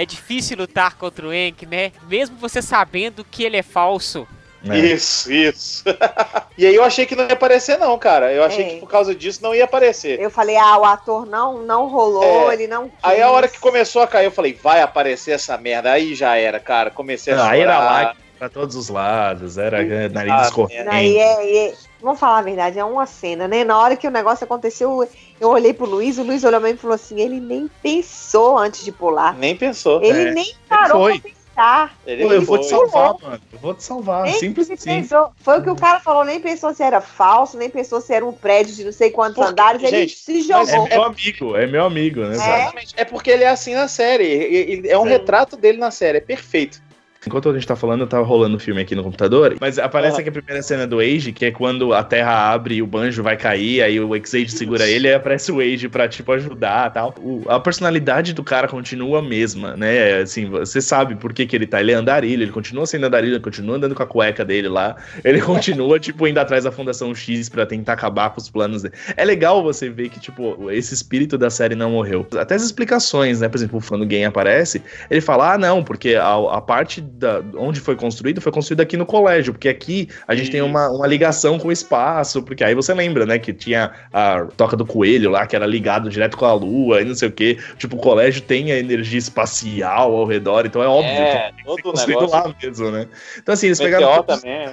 É 0.00 0.06
difícil 0.06 0.56
lutar 0.56 0.94
contra 0.96 1.26
o 1.26 1.32
Enk, 1.32 1.66
né? 1.66 1.92
Mesmo 2.08 2.36
você 2.38 2.62
sabendo 2.62 3.22
que 3.22 3.44
ele 3.44 3.58
é 3.58 3.62
falso. 3.62 4.26
né? 4.62 4.78
Isso, 4.78 5.30
isso. 5.30 5.84
e 6.56 6.64
aí 6.66 6.74
eu 6.74 6.82
achei 6.84 7.04
que 7.04 7.14
não 7.14 7.24
ia 7.26 7.32
aparecer, 7.34 7.78
não, 7.78 7.98
cara. 7.98 8.32
Eu 8.32 8.42
achei 8.44 8.64
É. 8.64 8.68
que 8.70 8.76
por 8.76 8.88
causa 8.88 9.14
disso 9.14 9.42
não 9.42 9.54
ia 9.54 9.64
aparecer. 9.64 10.18
Eu 10.18 10.30
falei, 10.30 10.56
ah, 10.56 10.78
o 10.78 10.84
ator 10.86 11.26
não, 11.26 11.58
não 11.62 11.86
rolou, 11.88 12.50
É. 12.50 12.54
ele 12.54 12.66
não 12.66 12.84
quis. 12.88 12.98
Aí 13.02 13.20
a 13.20 13.30
hora 13.30 13.46
que 13.48 13.58
começou 13.58 14.00
a 14.02 14.06
cair, 14.06 14.24
eu 14.26 14.30
falei, 14.32 14.52
vai 14.54 14.80
aparecer 14.80 15.32
essa 15.32 15.56
merda. 15.58 15.92
Aí 15.92 16.14
já 16.14 16.36
era, 16.36 16.58
cara. 16.58 16.90
Comecei 16.90 17.32
a 17.34 17.36
chorar. 17.36 17.50
aí 17.50 17.60
era 17.60 17.78
lá 17.78 18.16
pra 18.38 18.48
todos 18.48 18.74
os 18.76 18.88
lados, 18.88 19.58
era 19.58 19.82
nariz 20.08 20.32
Ah, 20.32 20.42
escorrendo. 20.44 20.90
Aí 20.90 21.18
é, 21.18 21.66
é- 21.68 21.74
vamos 22.00 22.18
falar 22.20 22.38
a 22.38 22.42
verdade, 22.42 22.78
é 22.78 22.84
uma 22.84 23.06
cena, 23.06 23.46
né? 23.46 23.64
Na 23.64 23.78
hora 23.78 23.96
que 23.96 24.06
o 24.06 24.10
negócio 24.10 24.44
aconteceu, 24.44 25.06
eu 25.40 25.48
olhei 25.48 25.72
pro 25.72 25.86
Luiz, 25.86 26.18
o 26.18 26.22
Luiz 26.22 26.44
olhou 26.44 26.60
pra 26.60 26.68
mim 26.70 26.74
e 26.74 26.78
falou 26.78 26.94
assim: 26.94 27.20
ele 27.20 27.40
nem 27.40 27.68
pensou 27.82 28.58
antes 28.58 28.84
de 28.84 28.92
pular. 28.92 29.34
Nem 29.36 29.56
pensou. 29.56 30.02
Ele 30.02 30.28
É, 30.28 30.32
nem 30.32 30.54
parou 30.68 31.02
foi. 31.02 31.20
pra 31.20 31.30
pensar. 31.30 31.40
Ele 32.06 32.24
Pô, 32.24 32.32
eu 32.32 32.42
vou 32.42 32.58
te 32.58 32.66
salvar, 32.66 33.14
mano. 33.20 33.40
Eu 33.52 33.58
vou 33.58 33.74
te 33.74 33.82
salvar. 33.82 34.22
Nem 34.24 34.38
Simples 34.38 34.70
assim. 34.70 34.84
pensou. 35.02 35.30
Foi 35.40 35.58
o 35.58 35.62
que 35.62 35.68
o 35.70 35.76
cara 35.76 36.00
falou, 36.00 36.24
nem 36.24 36.40
pensou 36.40 36.72
se 36.72 36.82
era 36.82 37.00
falso, 37.02 37.58
nem 37.58 37.68
pensou 37.68 38.00
se 38.00 38.14
era 38.14 38.24
um 38.24 38.32
prédio 38.32 38.74
de 38.74 38.84
não 38.84 38.92
sei 38.92 39.10
quantos 39.10 39.34
Porque, 39.34 39.50
andares, 39.50 39.82
ele 39.82 39.90
gente, 39.98 40.16
se 40.16 40.48
mas 40.48 40.68
É 40.68 40.72
jogou. 40.72 40.88
meu 40.88 41.02
amigo, 41.04 41.56
é 41.56 41.66
meu 41.66 41.84
amigo, 41.84 42.20
né? 42.24 42.36
cara? 42.38 42.60
Exatamente. 42.60 42.94
É 42.96 43.04
porque 43.04 43.30
ele 43.30 43.44
é 43.44 43.48
assim 43.48 43.74
na 43.74 43.88
série. 43.88 44.88
É 44.88 44.96
um 44.98 45.02
Sim. 45.02 45.08
retrato 45.10 45.56
dele 45.56 45.76
na 45.78 45.90
série. 45.90 46.18
É 46.18 46.20
perfeito. 46.22 46.80
Enquanto 47.26 47.50
a 47.50 47.52
gente 47.52 47.66
tá 47.66 47.76
falando, 47.76 48.06
tá 48.06 48.18
rolando 48.18 48.56
o 48.56 48.58
filme 48.58 48.80
aqui 48.80 48.94
no 48.94 49.02
computador, 49.02 49.54
mas 49.60 49.78
aparece 49.78 50.14
Aham. 50.14 50.20
aqui 50.20 50.28
a 50.30 50.32
primeira 50.32 50.62
cena 50.62 50.86
do 50.86 51.00
Age, 51.00 51.32
que 51.32 51.44
é 51.44 51.50
quando 51.50 51.92
a 51.92 52.02
terra 52.02 52.50
abre 52.50 52.76
e 52.76 52.82
o 52.82 52.86
banjo 52.86 53.22
vai 53.22 53.36
cair, 53.36 53.82
aí 53.82 54.00
o 54.00 54.14
X-Age 54.16 54.48
segura 54.50 54.88
ele, 54.88 55.06
aí 55.06 55.12
aparece 55.14 55.52
o 55.52 55.60
Age 55.60 55.86
pra, 55.90 56.08
tipo, 56.08 56.32
ajudar 56.32 56.88
e 56.90 56.94
tal. 56.94 57.14
O- 57.18 57.44
a 57.46 57.60
personalidade 57.60 58.32
do 58.32 58.42
cara 58.42 58.66
continua 58.66 59.18
a 59.18 59.22
mesma, 59.22 59.76
né? 59.76 60.20
Assim, 60.22 60.46
você 60.48 60.80
sabe 60.80 61.14
por 61.14 61.34
que 61.34 61.44
que 61.46 61.54
ele 61.54 61.66
tá. 61.66 61.78
Ele 61.80 61.92
é 61.92 61.94
andarilho, 61.94 62.42
ele 62.42 62.52
continua 62.52 62.86
sendo 62.86 63.04
andarilho, 63.04 63.34
ele 63.34 63.40
continua 63.44 63.76
andando 63.76 63.94
com 63.94 64.02
a 64.02 64.06
cueca 64.06 64.42
dele 64.42 64.68
lá, 64.68 64.96
ele 65.22 65.40
continua, 65.42 66.00
tipo, 66.00 66.26
indo 66.26 66.38
atrás 66.38 66.64
da 66.64 66.72
Fundação 66.72 67.14
X 67.14 67.50
pra 67.50 67.66
tentar 67.66 67.92
acabar 67.92 68.30
com 68.30 68.40
os 68.40 68.48
planos 68.48 68.80
dele. 68.82 68.94
É 69.14 69.24
legal 69.26 69.62
você 69.62 69.90
ver 69.90 70.08
que, 70.08 70.18
tipo, 70.18 70.70
esse 70.70 70.94
espírito 70.94 71.36
da 71.36 71.50
série 71.50 71.74
não 71.74 71.90
morreu. 71.90 72.26
Até 72.38 72.54
as 72.54 72.62
explicações, 72.62 73.40
né? 73.42 73.48
Por 73.50 73.58
exemplo, 73.58 73.78
quando 73.86 74.06
o 74.06 74.10
Gen 74.10 74.24
aparece, 74.24 74.82
ele 75.10 75.20
fala: 75.20 75.52
ah, 75.52 75.58
não, 75.58 75.84
porque 75.84 76.14
a, 76.14 76.32
a 76.56 76.60
parte 76.62 77.00
da, 77.12 77.42
onde 77.56 77.80
foi 77.80 77.96
construído 77.96 78.40
foi 78.40 78.52
construído 78.52 78.80
aqui 78.80 78.96
no 78.96 79.04
colégio, 79.06 79.52
porque 79.52 79.68
aqui 79.68 80.08
a 80.26 80.34
gente 80.34 80.50
tem 80.50 80.62
uma, 80.62 80.88
uma 80.88 81.06
ligação 81.06 81.58
com 81.58 81.68
o 81.68 81.72
espaço, 81.72 82.42
porque 82.42 82.62
aí 82.64 82.74
você 82.74 82.92
lembra, 82.94 83.26
né, 83.26 83.38
que 83.38 83.52
tinha 83.52 83.90
a 84.12 84.46
toca 84.56 84.76
do 84.76 84.86
coelho 84.86 85.30
lá, 85.30 85.46
que 85.46 85.54
era 85.56 85.66
ligado 85.66 86.08
direto 86.08 86.36
com 86.36 86.44
a 86.46 86.52
lua 86.52 87.00
e 87.02 87.04
não 87.04 87.14
sei 87.14 87.28
o 87.28 87.32
quê. 87.32 87.58
Tipo, 87.78 87.96
o 87.96 87.98
colégio 88.00 88.42
tem 88.42 88.72
a 88.72 88.78
energia 88.78 89.18
espacial 89.18 90.14
ao 90.14 90.24
redor, 90.26 90.66
então 90.66 90.82
é 90.82 90.86
óbvio 90.86 91.12
É, 91.12 91.52
que 91.56 91.64
todo 91.64 91.82
construído 91.82 92.20
negócio. 92.20 92.48
lá 92.48 92.54
mesmo, 92.62 92.90
né? 92.90 93.06
Então, 93.38 93.52
assim, 93.52 93.66
eles 93.66 93.78
pegaram. 93.78 94.22
todos- 94.22 94.40
também. 94.40 94.68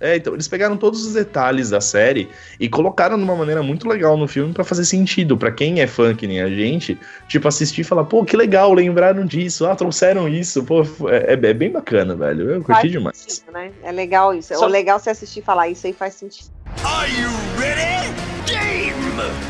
é, 0.00 0.16
então, 0.16 0.34
eles 0.34 0.48
pegaram 0.48 0.76
todos 0.76 1.06
os 1.06 1.14
detalhes 1.14 1.70
da 1.70 1.80
série 1.80 2.28
e 2.58 2.68
colocaram 2.68 3.16
de 3.16 3.24
uma 3.24 3.36
maneira 3.36 3.62
muito 3.62 3.88
legal 3.88 4.16
no 4.16 4.26
filme 4.28 4.52
pra 4.52 4.64
fazer 4.64 4.84
sentido. 4.84 5.36
Pra 5.36 5.50
quem 5.52 5.80
é 5.80 5.86
fã 5.86 6.14
que 6.14 6.26
nem 6.26 6.40
a 6.40 6.48
gente, 6.48 6.98
tipo, 7.28 7.46
assistir 7.48 7.80
e 7.82 7.84
falar, 7.84 8.04
pô, 8.04 8.24
que 8.24 8.36
legal, 8.36 8.72
lembraram 8.72 9.24
disso, 9.24 9.66
ah, 9.66 9.74
trouxeram 9.74 10.28
isso, 10.28 10.62
pô, 10.64 10.82
é, 11.08 11.32
é 11.32 11.36
bem 11.62 11.70
bacana, 11.70 12.16
velho. 12.16 12.50
Eu 12.50 12.62
curti 12.64 12.80
Faz 12.80 12.90
demais. 12.92 13.16
sentido, 13.18 13.52
né? 13.52 13.70
É 13.84 13.92
legal 13.92 14.34
isso. 14.34 14.52
Só- 14.54 14.64
É 14.64 14.68
legal 14.68 14.98
você 14.98 15.10
assistir 15.10 15.38
e 15.38 15.42
falar 15.42 15.68
isso 15.68 15.86
aí 15.86 15.92
faz 15.92 16.14
sentido. 16.14 16.50
Are 16.84 17.08
you 17.12 17.30
ready? 17.56 18.10
Game 18.46 18.92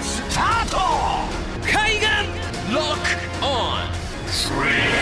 start! 0.02 0.72
lock 2.70 3.00
on. 3.42 3.88
Three, 4.26 4.92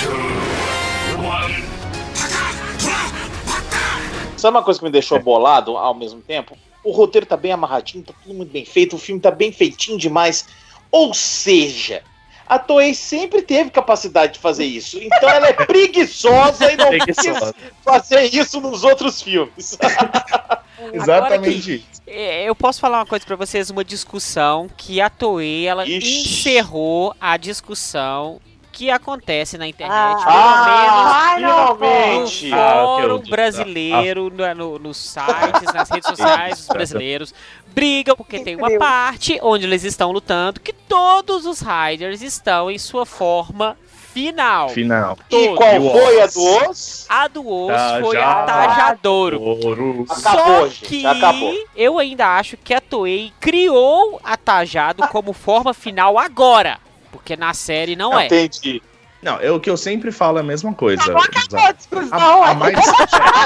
two, 0.00 1.26
one. 1.26 1.64
Sabe 4.36 4.56
uma 4.56 4.62
coisa 4.62 4.78
que 4.78 4.84
me 4.84 4.90
deixou 4.92 5.18
bolado 5.20 5.76
ao 5.78 5.94
mesmo 5.94 6.20
tempo? 6.20 6.56
O 6.82 6.90
roteiro 6.92 7.26
tá 7.26 7.36
bem 7.38 7.52
amarradinho, 7.52 8.04
tá 8.04 8.12
tudo 8.22 8.34
muito 8.34 8.52
bem 8.52 8.64
feito, 8.66 8.96
o 8.96 8.98
filme 8.98 9.20
tá 9.20 9.30
bem 9.30 9.50
feitinho 9.50 9.96
demais. 9.98 10.46
Ou 10.90 11.14
seja, 11.14 12.02
a 12.46 12.58
Toei 12.58 12.94
sempre 12.94 13.42
teve 13.42 13.70
capacidade 13.70 14.34
de 14.34 14.38
fazer 14.38 14.64
isso. 14.64 14.98
Então 15.00 15.28
ela 15.28 15.48
é 15.48 15.52
preguiçosa 15.64 16.70
e 16.72 16.76
não 16.76 16.90
quis 16.90 17.16
Preguiçosa. 17.16 17.54
fazer 17.84 18.24
isso 18.34 18.60
nos 18.60 18.84
outros 18.84 19.22
filmes. 19.22 19.78
Exatamente 20.92 21.76
isso. 21.76 22.02
É, 22.06 22.44
Eu 22.48 22.54
posso 22.54 22.80
falar 22.80 22.98
uma 22.98 23.06
coisa 23.06 23.24
pra 23.24 23.36
vocês, 23.36 23.70
uma 23.70 23.84
discussão 23.84 24.68
que 24.76 25.00
a 25.00 25.08
Toei 25.08 25.66
ela 25.66 25.86
Ixi. 25.86 26.22
encerrou 26.22 27.14
a 27.20 27.36
discussão 27.36 28.40
que 28.74 28.90
acontece 28.90 29.56
na 29.56 29.66
internet, 29.68 30.22
Ah, 30.26 31.34
pelo 31.36 31.46
menos 31.78 32.32
finalmente! 32.32 32.48
no 32.50 32.56
Ah, 32.56 32.84
ok, 32.84 33.02
fórum 33.02 33.14
eu- 33.14 33.30
brasileiro, 33.30 34.30
no, 34.30 34.54
no- 34.54 34.78
nos 34.78 34.96
sites, 34.96 35.72
nas 35.72 35.88
redes 35.88 36.08
sociais 36.10 36.58
dos 36.58 36.68
brasileiros, 36.68 37.34
brigam 37.68 38.16
porque 38.16 38.40
tem 38.40 38.56
uma 38.56 38.76
parte 38.78 39.38
onde 39.42 39.64
eles 39.64 39.84
estão 39.84 40.10
lutando 40.10 40.60
que 40.60 40.72
todos 40.72 41.46
os 41.46 41.60
Riders 41.60 42.20
estão 42.22 42.70
em 42.70 42.78
sua 42.78 43.06
forma 43.06 43.76
final. 44.12 44.68
Final. 44.68 45.18
E 45.28 45.46
Todos. 45.46 45.56
qual 45.58 45.72
E 45.74 45.90
foi 45.90 46.20
a 46.22 46.26
do 46.26 46.44
Oz? 46.70 47.06
A 47.08 47.28
do 47.28 47.48
Osso 47.48 48.00
foi 48.00 48.16
a 48.16 48.22
Tajado. 48.44 48.46
Tajadouro. 48.46 50.06
Acabou, 50.08 50.44
Só 50.60 50.66
gente, 50.68 50.80
que 50.86 51.06
acabou. 51.06 51.54
eu 51.74 51.98
ainda 51.98 52.26
acho 52.38 52.56
que 52.56 52.72
a 52.72 52.80
Toei 52.80 53.32
criou 53.40 54.20
a 54.22 54.36
Tajado 54.36 55.06
como 55.08 55.32
forma 55.32 55.74
final 55.74 56.16
agora. 56.16 56.78
Porque 57.14 57.36
na 57.36 57.54
série 57.54 57.94
não 57.94 58.18
é. 58.18 58.26
Entendi. 58.26 58.82
Não, 59.22 59.38
é 59.40 59.50
o 59.50 59.58
que 59.58 59.70
eu 59.70 59.76
sempre 59.76 60.12
falo 60.12 60.36
é 60.36 60.40
a 60.40 60.44
mesma 60.44 60.74
coisa. 60.74 61.00
Acabou 61.02 61.22
a 61.22 61.72
discussão, 61.72 62.10
A, 62.12 62.22
a 62.22 62.48
ué. 62.50 62.54
mais. 62.56 62.74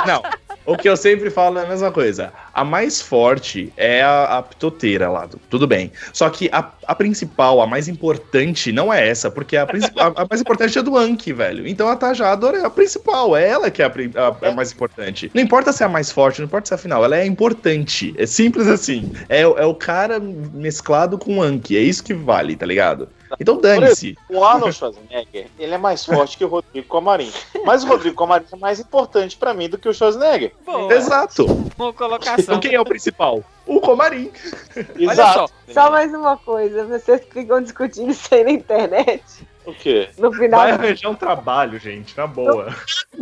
Não, 0.09 0.23
o 0.67 0.77
que 0.77 0.89
eu 0.89 0.97
sempre 0.97 1.31
falo 1.31 1.57
é 1.61 1.65
a 1.65 1.69
mesma 1.69 1.93
coisa. 1.93 2.33
A 2.53 2.65
mais 2.65 3.01
forte 3.01 3.73
é 3.77 4.03
a, 4.03 4.39
a 4.39 4.43
pitoteira 4.43 5.09
lá. 5.09 5.27
do- 5.27 5.39
Tudo 5.49 5.69
bem. 5.69 5.93
Só 6.13 6.29
que 6.31 6.49
a, 6.53 6.69
a 6.85 6.95
principal, 6.97 7.61
a 7.61 7.67
mais 7.67 7.87
importante, 7.87 8.73
não 8.73 8.93
é 8.93 9.07
essa, 9.09 9.31
porque 9.31 9.57
a, 9.57 9.63
a- 9.63 10.23
a 10.23 10.27
mais 10.29 10.41
importante 10.41 10.77
é 10.77 10.83
do 10.83 10.97
Anki, 10.99 11.33
velho. 11.33 11.65
Então 11.69 11.87
a 11.89 11.95
Tajador 11.95 12.57
é 12.57 12.65
a 12.65 12.71
principal, 12.71 13.37
é 13.37 13.47
ela 13.49 13.71
que 13.71 13.81
é 13.81 13.85
a, 13.85 13.91
pri- 13.91 14.11
a- 14.17 14.49
a 14.49 14.51
mais 14.51 14.73
importante. 14.73 15.31
Não 15.33 15.41
importa 15.41 15.73
se 15.73 15.85
é 15.85 15.87
a 15.87 15.89
mais 15.89 16.11
forte, 16.11 16.41
não 16.41 16.47
importa 16.47 16.67
se 16.67 16.75
é 16.75 16.77
a 16.77 16.79
final, 16.79 17.05
ela 17.05 17.17
é 17.17 17.25
importante. 17.25 18.13
É 18.19 18.27
simples 18.27 18.67
assim. 18.67 19.13
É, 19.29 19.43
é 19.43 19.65
o 19.65 19.75
cara 19.77 20.19
mesclado 20.19 21.17
com 21.19 21.39
o 21.39 21.43
Anki, 21.43 21.77
é 21.77 21.81
isso 21.83 22.03
que 22.03 22.13
vale, 22.15 22.57
tá 22.57 22.67
ligado? 22.67 23.09
Então 23.39 23.61
dane-se. 23.61 24.17
O 24.29 24.45
Arnold 24.45 24.75
Schwarzenegger, 24.75 25.47
ele 25.59 25.75
é 25.75 25.79
mais 25.79 26.05
forte 26.05 26.37
que 26.37 26.45
o 26.45 26.49
Rodrigo 26.49 26.87
Comarim. 26.87 27.31
Mas 27.65 27.85
o 27.85 27.87
Rodrigo 27.89 28.17
Comarim 28.17 28.47
é 28.53 28.57
mais 28.57 28.81
importante 28.81 29.37
pra 29.37 29.55
mim 29.55 29.69
do 29.69 29.79
que 29.79 29.89
o 29.89 29.95
Schwarzenegger. 29.95 30.53
Boa, 30.65 30.93
Exato. 30.93 31.47
boa 31.77 31.93
colocação. 31.93 32.37
Então 32.39 32.61
quem 32.61 32.75
é 32.75 32.81
o 32.81 32.85
principal? 32.85 33.43
O 33.67 33.81
Comarim. 33.81 34.31
Olha 34.77 35.13
Exato. 35.13 35.53
Só 35.69 35.91
mais 35.91 36.13
uma 36.15 36.37
coisa, 36.37 36.85
vocês 36.85 37.23
ficam 37.31 37.61
discutindo 37.63 38.11
isso 38.11 38.35
aí 38.35 38.45
na 38.45 38.51
internet. 38.51 39.23
O 39.67 39.75
quê? 39.75 40.09
No 40.17 40.33
final 40.33 40.61
Vai 40.61 40.71
arranjar 40.71 41.11
um 41.11 41.15
trabalho, 41.15 41.79
gente, 41.79 42.17
na 42.17 42.27
boa. 42.27 42.75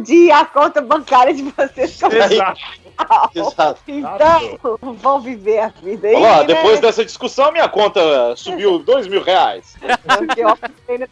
dia, 0.04 0.38
a 0.38 0.44
conta 0.46 0.80
bancária 0.80 1.34
de 1.34 1.42
vocês 1.42 2.00
Exato. 2.00 2.60
Exato. 3.34 3.80
Então, 3.86 4.58
vão 4.94 5.20
viver 5.20 5.58
a 5.60 5.68
vida 5.68 6.08
aí. 6.08 6.14
Olha 6.16 6.28
lá, 6.28 6.36
né? 6.38 6.44
depois 6.44 6.80
dessa 6.80 7.04
discussão, 7.04 7.52
minha 7.52 7.68
conta 7.68 8.00
subiu 8.36 8.78
dois 8.78 9.06
mil 9.06 9.22
reais. 9.22 9.76
Porque 10.18 10.40
eu 10.40 10.48
apostei 10.48 10.98
no- 10.98 11.08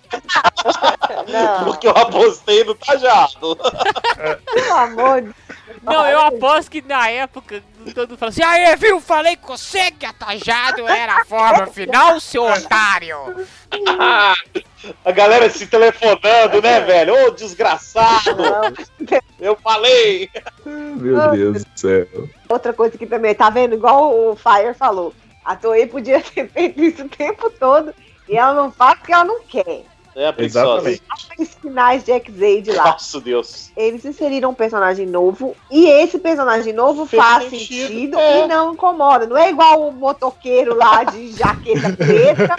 Não, 1.29 1.65
Porque 1.65 1.87
eu 1.87 1.91
apostei 1.93 2.65
no 2.65 2.75
Tajado. 2.75 3.57
pelo 4.53 4.75
amor 4.75 5.23
de 5.23 5.35
Não, 5.85 6.07
eu 6.07 6.21
aposto 6.21 6.71
que 6.71 6.83
na 6.83 7.09
época 7.11 7.63
todo 7.95 8.11
mundo 8.11 8.19
falou 8.19 8.31
assim: 8.31 8.43
Aê, 8.43 8.75
viu? 8.77 9.01
Falei 9.01 9.37
com 9.37 9.57
você 9.57 9.91
que 9.91 10.07
a 10.07 10.13
Tajado 10.13 10.89
era 10.89 11.21
a 11.21 11.25
forma 11.25 11.67
final, 11.67 12.19
seu 12.21 12.45
otário. 12.45 13.47
A 15.03 15.13
galera 15.13 15.49
se 15.49 15.67
telefonando, 15.67 16.61
né, 16.61 16.81
velho? 16.83 17.15
Ô, 17.15 17.31
desgraçado! 17.31 18.43
Eu 19.41 19.57
falei! 19.57 20.29
Meu 20.67 21.31
Deus 21.31 21.65
do 21.65 21.81
céu. 21.81 22.07
Outra 22.49 22.73
coisa 22.73 22.99
que 22.99 23.07
também, 23.07 23.35
tá 23.35 23.49
vendo? 23.49 23.75
Igual 23.75 24.15
o 24.15 24.37
Fire 24.37 24.75
falou. 24.75 25.15
A 25.45 25.57
Toei 25.57 25.87
podia 25.87 26.21
ter 26.23 26.49
feito 26.49 26.83
isso 26.83 27.05
o 27.05 27.09
tempo 27.09 27.51
todo 27.51 27.95
e 28.29 28.37
ela 28.37 28.55
não 28.55 28.71
faz 28.71 28.99
porque 28.99 29.13
ela 29.13 29.25
não 29.25 29.41
quer. 29.43 29.85
É, 30.15 30.31
preguiçosa. 30.31 30.91
Exatamente. 30.91 31.03
Os 31.39 31.55
finais 31.55 32.05
de 32.05 32.13
X-Aid 32.13 32.73
lá. 32.73 32.85
Nossa, 32.85 33.21
Deus. 33.21 33.71
Eles 33.77 34.05
inseriram 34.05 34.51
um 34.51 34.55
personagem 34.55 35.07
novo 35.07 35.57
e 35.71 35.87
esse 35.87 36.19
personagem 36.19 36.73
novo 36.73 37.07
Fez 37.07 37.23
faz 37.23 37.51
sentido, 37.51 37.89
sentido, 37.89 38.19
é. 38.19 38.45
e 38.45 38.49
não 38.49 38.75
incomoda. 38.75 39.27
Não 39.27 39.37
é 39.37 39.51
igual 39.51 39.89
o 39.89 39.93
motoqueiro 39.93 40.75
lá 40.77 41.03
de 41.05 41.33
jaqueta 41.33 41.93
preta. 41.97 42.57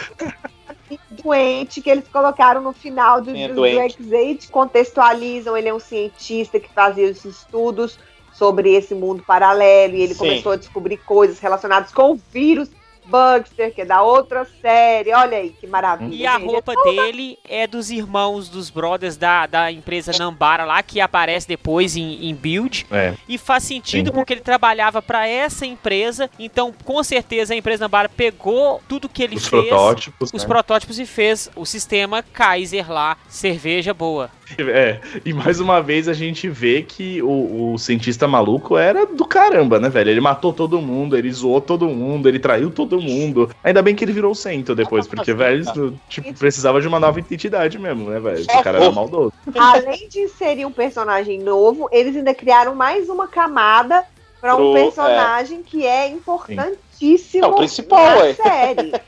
doente 1.10 1.82
que 1.82 1.89
eles 1.89 2.08
colocaram 2.12 2.62
no 2.62 2.74
final 2.74 3.22
do, 3.22 3.36
é 3.36 3.48
do, 3.48 3.56
do. 3.56 3.65
X-Aid, 3.65 4.50
contextualizam, 4.50 5.56
ele 5.58 5.70
é 5.70 5.74
um 5.74 5.80
cientista 5.80 6.60
que 6.60 6.70
fazia 6.72 7.10
os 7.10 7.24
estudos 7.24 7.98
sobre 8.34 8.74
esse 8.76 8.94
mundo 8.94 9.24
paralelo 9.26 9.96
e 9.96 10.02
ele 10.02 10.13
Sim. 10.13 10.20
começou 10.20 10.52
a 10.52 10.56
descobrir 10.58 10.98
coisas 10.98 11.39
relacionadas 11.39 11.91
com 11.91 12.12
o 12.12 12.20
vírus 12.32 12.70
Bugster, 13.08 13.74
que 13.74 13.82
é 13.82 13.86
da 13.86 14.02
outra 14.02 14.46
série. 14.62 15.13
Olha 15.13 15.38
aí 15.38 15.50
que 15.50 15.68
maravilha. 15.68 16.13
E 16.13 16.26
a 16.26 16.39
gente. 16.39 16.48
roupa 16.48 16.74
dele 16.84 17.38
é 17.48 17.68
dos 17.68 17.89
irmãos 17.91 18.50
dos 18.50 18.70
brothers 18.70 19.18
da, 19.18 19.46
da 19.46 19.72
empresa 19.72 20.12
Nambara 20.18 20.65
lá, 20.65 20.82
que 20.82 21.00
aparece 21.00 21.48
depois 21.48 21.96
em, 21.96 22.30
em 22.30 22.36
Build. 22.36 22.86
É. 22.91 23.13
E 23.28 23.38
faz 23.38 23.63
sentido 23.63 24.08
Sim. 24.08 24.13
porque 24.13 24.34
ele 24.34 24.41
trabalhava 24.41 25.02
pra 25.02 25.28
essa 25.28 25.65
empresa. 25.65 26.30
Então, 26.39 26.74
com 26.84 27.04
certeza, 27.04 27.54
a 27.54 27.58
empresa 27.58 27.86
Nambara 27.86 28.10
pegou 28.10 28.82
tudo 28.88 29.10
que 29.10 29.24
ele 29.24 29.36
Os 29.36 29.48
fez. 29.48 29.68
protótipos. 29.68 30.32
Os 30.34 30.44
né? 30.44 30.48
protótipos 30.48 31.00
e 31.00 31.06
fez 31.06 31.50
o 31.56 31.65
sistema 31.65 32.24
Kaiser 32.24 32.91
lá, 32.91 33.18
cerveja 33.28 33.94
boa. 33.94 34.30
É, 34.58 35.00
e 35.26 35.34
mais 35.34 35.60
uma 35.60 35.82
vez 35.82 36.08
a 36.08 36.13
gente 36.13 36.48
vê 36.48 36.84
que 36.84 37.22
o, 37.22 37.74
o 37.74 37.78
cientista 37.78 38.28
maluco 38.28 38.78
era 38.78 39.06
do 39.06 39.26
caramba, 39.26 39.80
né, 39.80 39.89
velho? 39.89 40.10
Ele 40.12 40.22
matou 40.22 40.54
todo 40.54 40.80
mundo, 40.82 41.18
ele 41.18 41.32
zoou 41.32 41.60
todo 41.60 41.88
mundo, 41.88 42.30
ele 42.30 42.39
traiu 42.39 42.70
todo 42.70 42.94
mundo. 43.01 43.49
Ainda 43.63 43.81
bem 43.81 43.95
que 43.95 44.03
ele 44.03 44.12
virou 44.13 44.31
o 44.31 44.36
centro 44.36 44.75
depois, 44.75 45.08
porque, 45.08 45.34
velho, 45.36 45.62
isso, 45.62 45.93
tipo, 46.10 46.34
precisava 46.34 46.79
de 46.81 46.88
uma 46.88 46.99
nova 46.99 47.19
identidade 47.19 47.77
mesmo, 47.79 48.10
né, 48.10 48.19
velho? 48.19 48.43
O 48.43 48.63
cara 48.63 48.79
era 48.81 48.91
maldoso. 48.91 49.34
Além 49.58 50.08
de 50.10 50.19
inserir 50.21 50.65
um 50.65 50.71
personagem 50.71 51.39
novo, 51.39 51.88
eles 51.91 52.15
ainda 52.15 52.34
criaram 52.34 52.75
mais 52.75 53.10
uma 53.10 53.27
camada 53.27 54.03
para 54.41 54.55
um 54.55 54.58
Pro- 54.58 54.73
personagem 54.73 55.63
que 55.63 55.86
é 55.86 56.08
importantíssimo 56.10 57.45
É 57.45 57.47
o 57.47 57.55
principal, 57.55 58.05
na 58.05 58.15
ué. 58.21 58.34
série. 58.34 58.91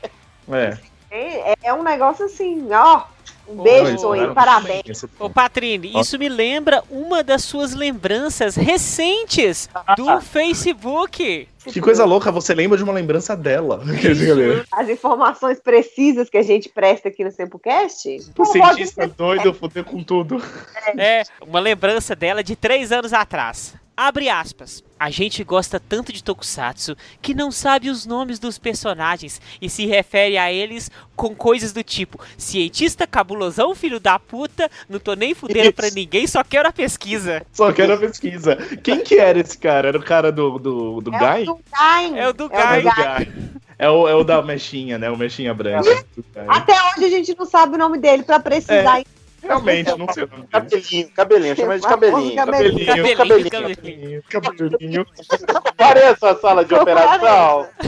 É. 0.50 0.78
É, 1.10 1.54
é 1.64 1.74
um 1.74 1.82
negócio 1.82 2.24
assim, 2.24 2.66
ó. 2.72 3.02
Um 3.46 3.62
beijo, 3.62 3.98
falaram 3.98 4.34
parabéns. 4.34 5.02
Ô, 5.04 5.08
ponto. 5.08 5.34
Patrine, 5.34 5.92
isso 5.98 6.18
me 6.18 6.28
lembra 6.28 6.82
uma 6.90 7.22
das 7.22 7.44
suas 7.44 7.74
lembranças 7.74 8.56
recentes 8.56 9.68
do 9.96 10.20
Facebook. 10.20 11.48
Que 11.72 11.80
coisa 11.80 12.04
louca, 12.04 12.30
você 12.30 12.54
lembra 12.54 12.76
de 12.76 12.84
uma 12.84 12.92
lembrança 12.92 13.36
dela. 13.36 13.82
As 14.72 14.88
informações 14.88 15.60
precisas 15.60 16.28
que 16.28 16.36
a 16.36 16.42
gente 16.42 16.68
presta 16.68 17.08
aqui 17.08 17.24
no 17.24 17.30
Sempocast. 17.30 18.18
O 18.36 18.44
cientista 18.44 19.06
doido 19.06 19.52
fudeu 19.52 19.84
com 19.84 20.02
tudo. 20.02 20.42
É, 20.96 21.22
uma 21.40 21.60
lembrança 21.60 22.14
dela 22.14 22.42
de 22.42 22.56
três 22.56 22.92
anos 22.92 23.12
atrás. 23.12 23.74
Abre 24.00 24.28
aspas. 24.28 24.84
A 24.96 25.10
gente 25.10 25.42
gosta 25.42 25.80
tanto 25.80 26.12
de 26.12 26.22
Tokusatsu 26.22 26.96
que 27.20 27.34
não 27.34 27.50
sabe 27.50 27.90
os 27.90 28.06
nomes 28.06 28.38
dos 28.38 28.56
personagens 28.56 29.40
e 29.60 29.68
se 29.68 29.86
refere 29.86 30.38
a 30.38 30.52
eles 30.52 30.88
com 31.16 31.34
coisas 31.34 31.72
do 31.72 31.82
tipo 31.82 32.20
cientista 32.36 33.08
cabulosão, 33.08 33.74
filho 33.74 33.98
da 33.98 34.16
puta, 34.16 34.70
não 34.88 35.00
tô 35.00 35.14
nem 35.14 35.34
fudendo 35.34 35.72
pra 35.72 35.90
ninguém, 35.90 36.28
só 36.28 36.44
quero 36.44 36.68
a 36.68 36.72
pesquisa. 36.72 37.44
Só 37.52 37.72
quero 37.72 37.94
a 37.94 37.96
pesquisa. 37.96 38.54
Quem 38.84 39.02
que 39.02 39.16
era 39.16 39.40
esse 39.40 39.58
cara? 39.58 39.88
Era 39.88 39.98
o 39.98 40.02
cara 40.04 40.30
do, 40.30 40.60
do, 40.60 41.00
do 41.00 41.12
É 41.16 41.18
Guy? 41.18 41.42
o 41.42 41.54
do. 41.54 42.16
É 42.16 42.28
o 42.28 42.32
do 42.32 42.44
É 42.44 42.48
Guy. 42.48 42.78
É 42.78 42.80
do 42.82 42.88
o. 42.88 43.16
Guy. 43.16 43.50
É 43.80 43.90
o, 43.90 44.08
é 44.08 44.14
o 44.14 44.22
da 44.22 44.40
mechinha, 44.42 44.96
né? 44.96 45.10
O 45.10 45.16
mechinha 45.16 45.52
branca. 45.52 46.04
Do. 46.16 46.24
Até 46.46 46.72
hoje 46.72 47.04
a 47.04 47.10
gente 47.10 47.36
não 47.36 47.46
sabe 47.46 47.74
o 47.74 47.78
nome 47.78 47.98
dele 47.98 48.22
pra 48.22 48.38
precisar. 48.38 49.02
Realmente, 49.48 49.96
não 49.96 50.12
sei 50.12 50.26
dele. 50.26 50.46
Cabelinho, 50.50 51.10
cabelinho, 51.10 51.56
chama 51.56 51.78
de 51.78 51.86
cabelinho. 51.86 52.36
Cabelinho. 52.36 52.86
Cabelinho, 52.86 53.16
Cabelinho, 53.16 53.50
cabelinho, 53.50 54.22
cabelinho. 54.28 55.06
Pareça 55.76 56.30
a 56.30 56.36
sala 56.36 56.64
de 56.64 56.74
operação. 56.74 57.68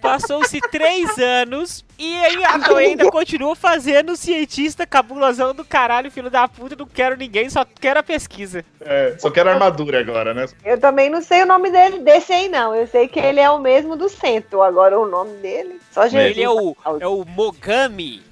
Passou-se 0.00 0.60
três 0.60 1.18
anos 1.18 1.84
e 1.98 2.14
aí 2.16 2.44
a 2.44 2.58
Toei 2.60 2.88
ainda 2.88 3.10
continua 3.10 3.56
fazendo 3.56 4.14
cientista 4.14 4.86
cabulosão 4.86 5.54
do 5.54 5.64
caralho, 5.64 6.10
filho 6.10 6.30
da 6.30 6.46
puta, 6.46 6.76
não 6.76 6.86
quero 6.86 7.16
ninguém, 7.16 7.50
só 7.50 7.64
quero 7.64 7.98
a 7.98 8.02
pesquisa. 8.02 8.64
É, 8.80 9.16
só 9.18 9.30
quero 9.30 9.50
armadura 9.50 9.98
agora, 9.98 10.32
né? 10.32 10.46
Eu 10.64 10.78
também 10.78 11.10
não 11.10 11.22
sei 11.22 11.42
o 11.42 11.46
nome 11.46 11.70
dele 11.70 11.98
desse 12.00 12.32
aí, 12.32 12.48
não. 12.48 12.74
Eu 12.74 12.86
sei 12.86 13.08
que 13.08 13.18
ele 13.18 13.40
é 13.40 13.50
o 13.50 13.58
mesmo 13.58 13.96
do 13.96 14.08
centro. 14.08 14.62
Agora 14.62 14.98
o 14.98 15.08
nome 15.08 15.36
dele. 15.38 15.80
Só 15.90 16.06
Jesus. 16.06 16.30
Ele 16.30 16.42
é 16.42 16.50
o, 16.50 16.76
é 17.00 17.06
o 17.06 17.24
Mogami. 17.24 18.22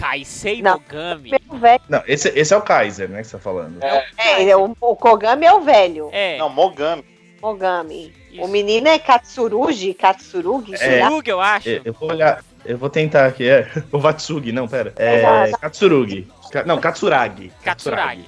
Kaisei 0.00 0.62
Não. 0.62 0.72
Mogami. 0.74 1.32
O 1.48 1.56
velho. 1.58 1.82
Não, 1.88 2.02
esse, 2.06 2.28
esse 2.34 2.54
é 2.54 2.56
o 2.56 2.62
Kaiser, 2.62 3.08
né, 3.08 3.20
que 3.20 3.26
você 3.28 3.36
tá 3.36 3.42
falando. 3.42 3.82
É, 3.82 4.06
É, 4.16 4.40
ele 4.42 4.50
é 4.50 4.56
o, 4.56 4.74
o 4.80 4.96
Kogami 4.96 5.44
é 5.46 5.52
o 5.52 5.60
velho. 5.60 6.08
É, 6.12 6.38
não, 6.38 6.48
Mogami. 6.48 7.04
Mogami. 7.42 8.14
Isso. 8.30 8.42
O 8.42 8.48
menino 8.48 8.88
é 8.88 8.98
Katsurugi, 8.98 9.92
Katsurugi. 9.94 10.74
Suruga, 10.76 11.30
eu 11.30 11.40
acho. 11.40 11.68
É, 11.68 11.80
Eu 11.84 11.92
vou 11.92 12.10
olhar, 12.10 12.42
eu 12.64 12.78
vou 12.78 12.88
tentar 12.90 13.26
aqui, 13.26 13.48
é. 13.48 13.68
O 13.92 13.98
Vatsugi, 13.98 14.52
não, 14.52 14.68
pera. 14.68 14.92
É. 14.96 15.18
Exato. 15.48 15.58
Katsurugi. 15.60 16.28
Ka- 16.52 16.64
Não, 16.64 16.78
Katsuragi. 16.80 17.52
Katsuragi. 17.64 18.24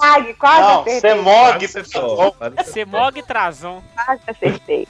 Ai, 0.00 0.34
quase 0.34 0.60
Não, 0.60 0.80
acertei. 0.80 1.10
Semog. 1.10 1.68
Semog 2.64 3.22
Trazon. 3.22 3.82
Quase 3.94 4.22
acertei. 4.26 4.88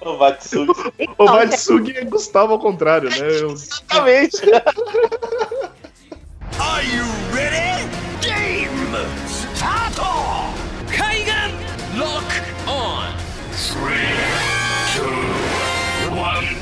O 0.00 0.16
Vatsugi. 0.16 0.70
O 0.70 0.92
Então, 0.98 1.26
Vatsugi 1.26 1.96
é 1.96 2.04
Gustavo 2.04 2.52
ao 2.52 2.58
contrário, 2.58 3.10
né? 3.10 3.16
Eu- 3.40 3.50
Exatamente. 3.52 4.36
Are 6.60 6.84
you 6.86 7.04
ready? 7.34 7.88
Game! 8.20 8.68
Start! 9.28 9.96
Kaigan! 10.96 11.50
Lock 11.96 12.24
on! 12.68 13.12
Three, 13.52 14.14
two, 14.94 16.14
one. 16.16 16.56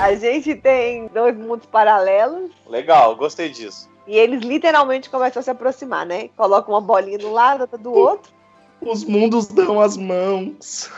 a 0.00 0.14
gente 0.14 0.54
tem 0.56 1.08
dois 1.08 1.36
mundos 1.36 1.66
paralelos. 1.66 2.50
Legal, 2.68 3.16
gostei 3.16 3.48
disso. 3.48 3.88
E 4.06 4.16
eles 4.16 4.42
literalmente 4.42 5.10
começam 5.10 5.40
a 5.40 5.42
se 5.42 5.50
aproximar, 5.50 6.06
né? 6.06 6.28
Colocam 6.36 6.72
uma 6.74 6.80
bolinha 6.80 7.18
do 7.18 7.30
lado, 7.32 7.62
outra 7.62 7.76
do 7.78 7.92
outro. 7.92 8.32
Os 8.80 9.04
mundos 9.04 9.48
dão 9.48 9.80
as 9.80 9.96
mãos. 9.96 10.90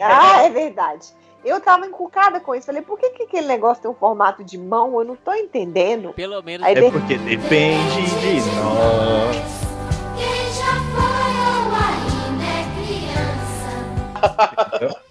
Ah, 0.00 0.42
é 0.44 0.50
verdade. 0.50 1.08
Eu 1.44 1.60
tava 1.60 1.86
encucada 1.86 2.40
com 2.40 2.54
isso. 2.54 2.66
Falei, 2.66 2.82
por 2.82 2.98
que, 2.98 3.10
que 3.10 3.22
aquele 3.24 3.46
negócio 3.46 3.82
tem 3.82 3.90
um 3.90 3.94
formato 3.94 4.42
de 4.42 4.56
mão? 4.58 4.98
Eu 4.98 5.04
não 5.04 5.16
tô 5.16 5.32
entendendo. 5.34 6.12
Pelo 6.14 6.42
menos. 6.42 6.66
Aí 6.66 6.74
É 6.74 6.80
de- 6.80 6.90
porque 6.90 7.16
depende 7.18 8.02
de 8.20 8.40
nós. 8.56 9.36
Quem 10.16 10.52
já 10.52 10.74
foi 10.94 11.32
ou 11.44 11.74
ainda 11.74 12.44
é 12.44 12.64
criança? 14.88 14.98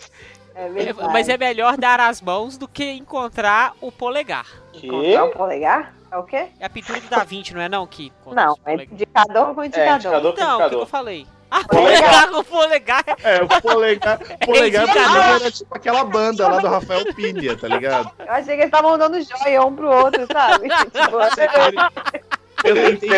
É 0.60 0.66
É, 0.66 0.70
verdade. 0.70 1.14
mas 1.14 1.30
é 1.30 1.38
melhor 1.38 1.78
dar 1.78 2.00
as 2.00 2.20
mãos 2.20 2.58
do 2.58 2.68
que 2.68 2.84
encontrar 2.94 3.74
o 3.80 3.92
polegar. 3.92 4.48
Que? 4.74 4.88
Encontrar 4.88 5.26
o 5.26 5.30
polegar? 5.30 5.94
É 6.12 6.18
o 6.18 6.24
quê? 6.24 6.48
É 6.60 6.66
a 6.66 6.70
pintura 6.70 7.00
do 7.00 7.08
Da 7.08 7.24
Vinci, 7.24 7.54
não 7.54 7.62
é 7.62 7.70
não? 7.70 7.86
Que 7.86 8.12
Não, 8.26 8.58
é 8.66 8.74
indicador 8.74 9.54
com 9.54 9.62
É, 9.62 9.68
indicador. 9.68 9.96
indicador 9.98 10.34
com 10.34 10.40
Não, 10.42 10.54
o 10.56 10.58
que, 10.58 10.64
eu 10.64 10.66
indicador. 10.66 10.88
falei? 10.88 11.28
Ah, 11.50 11.64
polegar 11.64 12.30
com 12.30 12.44
polegar. 12.44 13.04
É, 13.24 13.42
o 13.42 13.62
polegar, 13.62 14.20
polegar 14.46 14.84
pra 14.86 15.02
indicador. 15.02 15.24
mim 15.24 15.36
era 15.42 15.52
tipo 15.52 15.76
aquela 15.76 16.04
banda 16.04 16.48
lá 16.48 16.60
do 16.60 16.68
Rafael 16.68 17.14
Pilha, 17.14 17.58
tá 17.58 17.68
ligado? 17.68 18.12
Eu 18.20 18.32
achei 18.32 18.56
que 18.56 18.62
eles 18.62 18.66
estavam 18.66 18.98
dando 18.98 19.22
joia 19.22 19.64
um 19.64 19.76
pro 19.76 19.90
outro, 19.90 20.28
sabe? 20.32 20.68
tipo, 20.92 21.18
Eu 22.68 22.76
tentei 22.76 23.10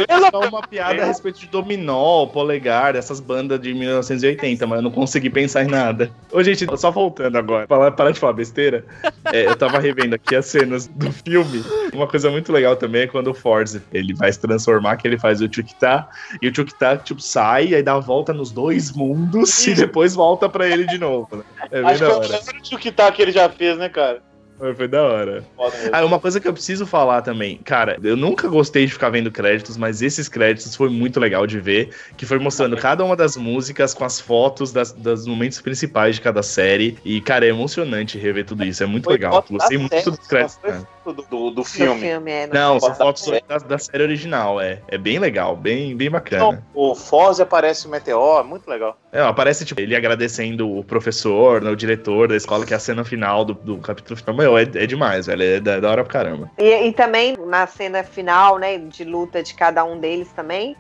uma 0.47 0.61
piada 0.61 1.03
a 1.03 1.05
respeito 1.05 1.39
de 1.39 1.47
dominó, 1.47 2.25
polegar, 2.25 2.95
essas 2.95 3.19
bandas 3.19 3.59
de 3.59 3.73
1980, 3.73 4.65
mas 4.67 4.77
eu 4.77 4.83
não 4.83 4.91
consegui 4.91 5.29
pensar 5.29 5.63
em 5.63 5.67
nada. 5.67 6.11
Ô, 6.31 6.43
gente, 6.43 6.65
só 6.77 6.91
voltando 6.91 7.37
agora, 7.37 7.67
parar, 7.67 7.91
parar 7.91 8.11
de 8.11 8.19
falar 8.19 8.33
besteira. 8.33 8.85
é, 9.31 9.45
eu 9.45 9.55
tava 9.55 9.79
revendo 9.79 10.15
aqui 10.15 10.35
as 10.35 10.45
cenas 10.45 10.87
do 10.87 11.11
filme. 11.11 11.63
Uma 11.93 12.07
coisa 12.07 12.29
muito 12.29 12.51
legal 12.51 12.75
também 12.75 13.03
é 13.03 13.07
quando 13.07 13.31
o 13.31 13.33
Forze 13.33 13.81
ele 13.91 14.13
vai 14.13 14.31
se 14.31 14.39
transformar, 14.39 14.97
que 14.97 15.07
ele 15.07 15.17
faz 15.17 15.41
o 15.41 15.49
Chukita, 15.51 16.07
e 16.41 16.47
o 16.47 16.55
Chukita, 16.55 16.97
tipo, 16.97 17.21
sai, 17.21 17.73
aí 17.73 17.83
dá 17.83 17.93
a 17.93 17.99
volta 17.99 18.33
nos 18.33 18.51
dois 18.51 18.91
mundos 18.91 19.65
e 19.67 19.73
depois 19.73 20.15
volta 20.15 20.47
pra 20.47 20.67
ele 20.67 20.85
de 20.85 20.97
novo. 20.97 21.37
Né? 21.37 21.43
É 21.71 21.79
Acho 21.81 21.97
que 21.97 22.03
é 22.03 22.15
o 22.15 22.19
primeiro 22.19 22.65
Chukita 22.65 23.11
que 23.11 23.21
ele 23.21 23.31
já 23.31 23.49
fez, 23.49 23.77
né, 23.77 23.89
cara? 23.89 24.28
Foi, 24.59 24.75
foi 24.75 24.87
da 24.89 25.01
hora. 25.01 25.43
Ah, 25.89 26.03
uma 26.03 26.19
coisa 26.19 26.37
que 26.37 26.47
eu 26.47 26.51
preciso 26.51 26.85
falar 26.85 27.21
também, 27.21 27.57
cara, 27.59 27.97
eu 28.03 28.17
nunca 28.17 28.45
gostei 28.49 28.85
de 28.85 28.91
ficar 28.91 29.09
vendo 29.09 29.31
créditos, 29.31 29.77
mas 29.77 30.01
esses 30.01 30.27
créditos 30.27 30.75
foi 30.75 30.89
muito 30.89 31.17
legal 31.17 31.47
de 31.47 31.61
ver, 31.61 31.95
que 32.17 32.25
foi 32.25 32.37
mostrando 32.39 32.75
cada 32.75 33.05
uma 33.05 33.15
das 33.15 33.37
músicas 33.37 33.93
com 33.93 34.03
as 34.03 34.19
fotos 34.19 34.73
das, 34.73 34.91
dos 34.91 35.25
momentos 35.25 35.61
principais 35.61 36.15
de 36.15 36.21
cada 36.21 36.43
série. 36.43 36.97
E, 37.05 37.21
cara, 37.21 37.45
é 37.45 37.49
emocionante 37.49 38.17
rever 38.17 38.45
tudo 38.45 38.65
isso, 38.65 38.83
é 38.83 38.85
muito 38.85 39.05
Foi 39.05 39.13
legal. 39.13 39.45
Gostei 39.49 39.77
muito 39.77 39.95
série, 39.95 40.11
dos 40.11 40.27
créditos. 40.27 40.57
cara. 40.61 40.87
Do, 41.03 41.13
do, 41.13 41.23
do 41.23 41.51
do 41.51 41.63
filme. 41.63 41.99
filme, 41.99 42.31
é. 42.31 42.47
Não, 42.47 42.79
são 42.79 42.89
Foto 42.89 42.97
da 42.99 43.05
fotos 43.05 43.23
série. 43.23 43.43
da, 43.47 43.57
da 43.57 43.77
série 43.77 44.03
original, 44.03 44.59
é. 44.59 44.81
É 44.87 44.97
bem 44.97 45.19
legal, 45.19 45.55
bem, 45.55 45.95
bem 45.95 46.09
bacana. 46.09 46.45
Então, 46.45 46.63
o 46.73 46.95
Foz 46.95 47.39
aparece 47.39 47.87
o 47.87 47.89
Meteor, 47.89 48.43
muito 48.43 48.67
legal. 48.69 48.97
É, 49.11 49.21
aparece, 49.21 49.65
tipo, 49.65 49.79
ele 49.79 49.95
agradecendo 49.95 50.69
o 50.77 50.83
professor, 50.83 51.61
né, 51.61 51.69
o 51.69 51.75
diretor 51.75 52.27
da 52.27 52.35
escola, 52.35 52.65
que 52.65 52.73
é 52.73 52.77
a 52.77 52.79
cena 52.79 53.03
final 53.03 53.43
do, 53.45 53.53
do 53.53 53.77
capítulo 53.77 54.17
final. 54.17 54.35
Meu, 54.35 54.57
é, 54.57 54.63
é 54.63 54.85
demais, 54.85 55.25
velho. 55.27 55.43
É 55.43 55.59
da, 55.59 55.79
da 55.79 55.89
hora 55.89 56.03
pra 56.03 56.13
caramba. 56.13 56.51
E, 56.57 56.87
e 56.87 56.93
também 56.93 57.35
na 57.47 57.65
cena 57.65 58.03
final, 58.03 58.57
né, 58.57 58.77
de 58.77 59.03
luta 59.03 59.41
de 59.41 59.53
cada 59.53 59.83
um 59.83 59.99
deles 59.99 60.31
também, 60.35 60.75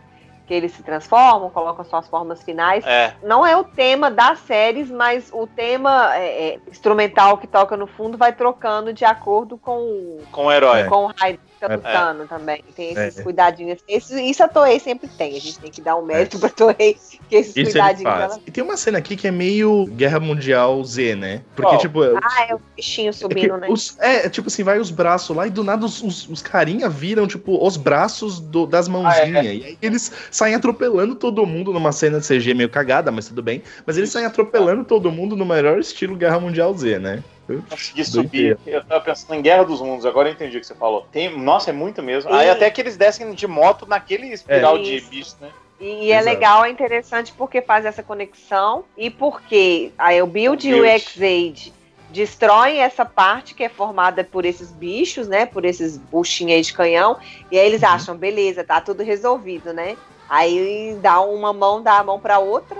que 0.49 0.53
eles 0.55 0.71
se 0.71 0.81
transformam, 0.81 1.47
colocam 1.51 1.85
suas 1.85 2.07
formas 2.07 2.41
finais. 2.41 2.83
É. 2.83 3.13
Não 3.21 3.45
é 3.45 3.55
o 3.55 3.63
tema 3.63 4.09
das 4.09 4.39
séries, 4.39 4.89
mas 4.89 5.29
o 5.31 5.45
tema 5.45 6.15
é, 6.17 6.53
é, 6.55 6.59
instrumental 6.67 7.37
que 7.37 7.45
toca 7.45 7.77
no 7.77 7.85
fundo 7.85 8.17
vai 8.17 8.33
trocando 8.33 8.91
de 8.91 9.05
acordo 9.05 9.59
com, 9.59 9.77
o- 9.77 10.23
Com 10.31 10.47
o 10.47 10.51
herói. 10.51 10.85
Com 10.85 11.05
o 11.05 11.13
Raiden. 11.15 11.39
Fica 11.59 11.75
lutando 11.75 12.27
também. 12.27 12.63
Tem 12.75 12.91
esses 12.91 13.19
É. 13.19 13.23
cuidadinhos. 13.23 13.79
Esse, 13.87 14.21
isso 14.21 14.43
a 14.43 14.47
Toei 14.47 14.79
sempre 14.79 15.07
tem. 15.07 15.35
A 15.35 15.39
gente 15.39 15.59
tem 15.59 15.69
que 15.71 15.81
dar 15.81 15.95
um 15.97 16.01
mérito 16.05 16.39
pra 16.39 16.49
Toei, 16.49 16.97
que 17.29 17.35
esses 17.35 17.55
Isso 17.55 17.71
cuidadinhos 17.71 18.13
ela. 18.13 18.39
E 18.47 18.51
tem 18.51 18.63
uma 18.63 18.77
cena 18.77 18.97
aqui 18.97 19.15
que 19.15 19.27
é 19.27 19.31
meio 19.31 19.85
Guerra 19.87 20.19
Mundial 20.19 20.83
Z, 20.83 21.15
né? 21.15 21.41
Porque, 21.55 21.71
Qual? 21.71 21.81
tipo, 21.81 22.01
Ah, 22.03 22.47
é 22.49 22.55
o 22.55 22.61
bichinho 22.75 23.09
É, 23.09 23.11
que 23.11 23.17
subindo, 23.19 23.57
né? 23.57 23.67
os- 23.69 23.97
é, 23.99 24.29
tipo 24.29 24.47
assim, 24.47 24.63
vai 24.63 24.79
os 24.79 24.89
braços 24.91 25.35
lá 25.35 25.45
e 25.47 25.49
do 25.49 25.63
nada 25.63 25.85
os, 25.85 26.01
os, 26.01 26.27
os 26.29 26.41
carinha 26.41 26.87
viram, 26.89 27.27
tipo, 27.27 27.63
os 27.65 27.77
braços 27.77 28.39
do- 28.39 28.65
das 28.65 28.87
mãozinhas. 28.87 29.35
Ah, 29.35 29.45
é. 29.45 29.55
E 29.55 29.63
aí 29.65 29.77
eles 29.81 30.11
saem 30.31 30.55
atropelando 30.55 31.15
todo 31.15 31.45
mundo 31.45 31.73
numa 31.73 31.91
cena 31.91 32.19
de 32.19 32.25
CG 32.25 32.53
meio 32.53 32.69
cagada, 32.69 33.11
mas 33.11 33.27
tudo 33.27 33.41
bem. 33.43 33.61
Mas 33.85 33.97
eles 33.97 34.09
saem 34.09 34.25
atropelando 34.25 34.83
todo 34.83 35.11
mundo 35.11 35.35
no 35.35 35.45
melhor 35.45 35.79
estilo 35.79 36.15
Guerra 36.15 36.39
Mundial 36.39 36.73
Z, 36.75 36.99
né? 36.99 37.23
Consegui 37.69 38.05
subir. 38.05 38.59
Eu 38.65 38.83
tava 38.83 39.01
pensando 39.03 39.35
em 39.35 39.41
Guerra 39.41 39.63
dos 39.63 39.81
Mundos, 39.81 40.05
agora 40.05 40.29
eu 40.29 40.33
entendi 40.33 40.57
o 40.57 40.59
que 40.59 40.67
você 40.67 40.75
falou. 40.75 41.07
Tem, 41.11 41.35
nossa, 41.37 41.69
é 41.69 41.73
muito 41.73 42.01
mesmo. 42.01 42.31
Aí 42.31 42.49
até 42.49 42.69
que 42.69 42.81
eles 42.81 42.97
descem 42.97 43.31
de 43.33 43.47
moto 43.47 43.85
naquele 43.87 44.27
espiral 44.27 44.77
É. 44.77 44.81
de 44.81 45.01
bicho, 45.01 45.35
né? 45.41 45.51
E 45.79 46.11
é 46.11 46.19
Exato. 46.19 46.25
legal, 46.35 46.65
é 46.65 46.69
interessante 46.69 47.33
porque 47.37 47.61
faz 47.61 47.85
essa 47.85 48.03
conexão 48.03 48.83
e 48.97 49.09
porque 49.09 49.93
aí 49.97 50.21
o 50.21 50.27
Build 50.27 50.67
e 50.67 50.73
o. 50.73 50.85
X-Aid 50.85 51.73
destroem 52.11 52.81
essa 52.81 53.05
parte 53.05 53.53
que 53.53 53.63
é 53.63 53.69
formada 53.69 54.23
por 54.23 54.43
esses 54.43 54.71
bichos, 54.71 55.27
né? 55.27 55.45
Por 55.45 55.63
esses 55.63 55.97
buchinhos 55.97 56.53
aí 56.55 56.61
de 56.61 56.73
canhão. 56.73 57.17
E 57.51 57.57
aí 57.57 57.65
eles 57.65 57.81
Uhum. 57.81 57.89
acham, 57.89 58.17
beleza, 58.17 58.63
tá 58.63 58.81
tudo 58.81 59.03
resolvido, 59.03 59.71
né? 59.73 59.95
Aí 60.27 60.97
dá 61.01 61.21
uma 61.21 61.53
mão, 61.53 61.81
dá 61.81 61.99
a 61.99 62.03
mão 62.03 62.19
pra 62.19 62.39
outra. 62.39 62.77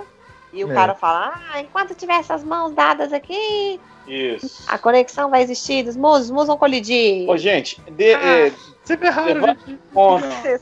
E 0.52 0.64
o 0.64 0.70
É. 0.70 0.74
cara 0.74 0.94
fala: 0.94 1.32
Ah, 1.52 1.60
enquanto 1.60 1.94
tiver 1.94 2.18
essas 2.18 2.44
mãos 2.44 2.74
dadas 2.74 3.12
aqui, 3.12 3.80
Isso. 4.06 4.64
a 4.66 4.76
conexão 4.78 5.30
vai 5.30 5.42
existir, 5.42 5.86
os 5.86 5.96
mus, 5.96 6.30
os 6.30 6.46
vão 6.46 6.56
colidir. 6.56 7.28
Ô, 7.28 7.36
gente, 7.36 7.80
de- 7.90 8.14
Ah. 8.14 8.22
é, 8.46 8.52
Você 8.82 8.96
ferraram, 8.96 9.26
levando, 9.34 9.58
gente. 9.60 9.70
em 9.72 9.78
conta, 9.94 10.60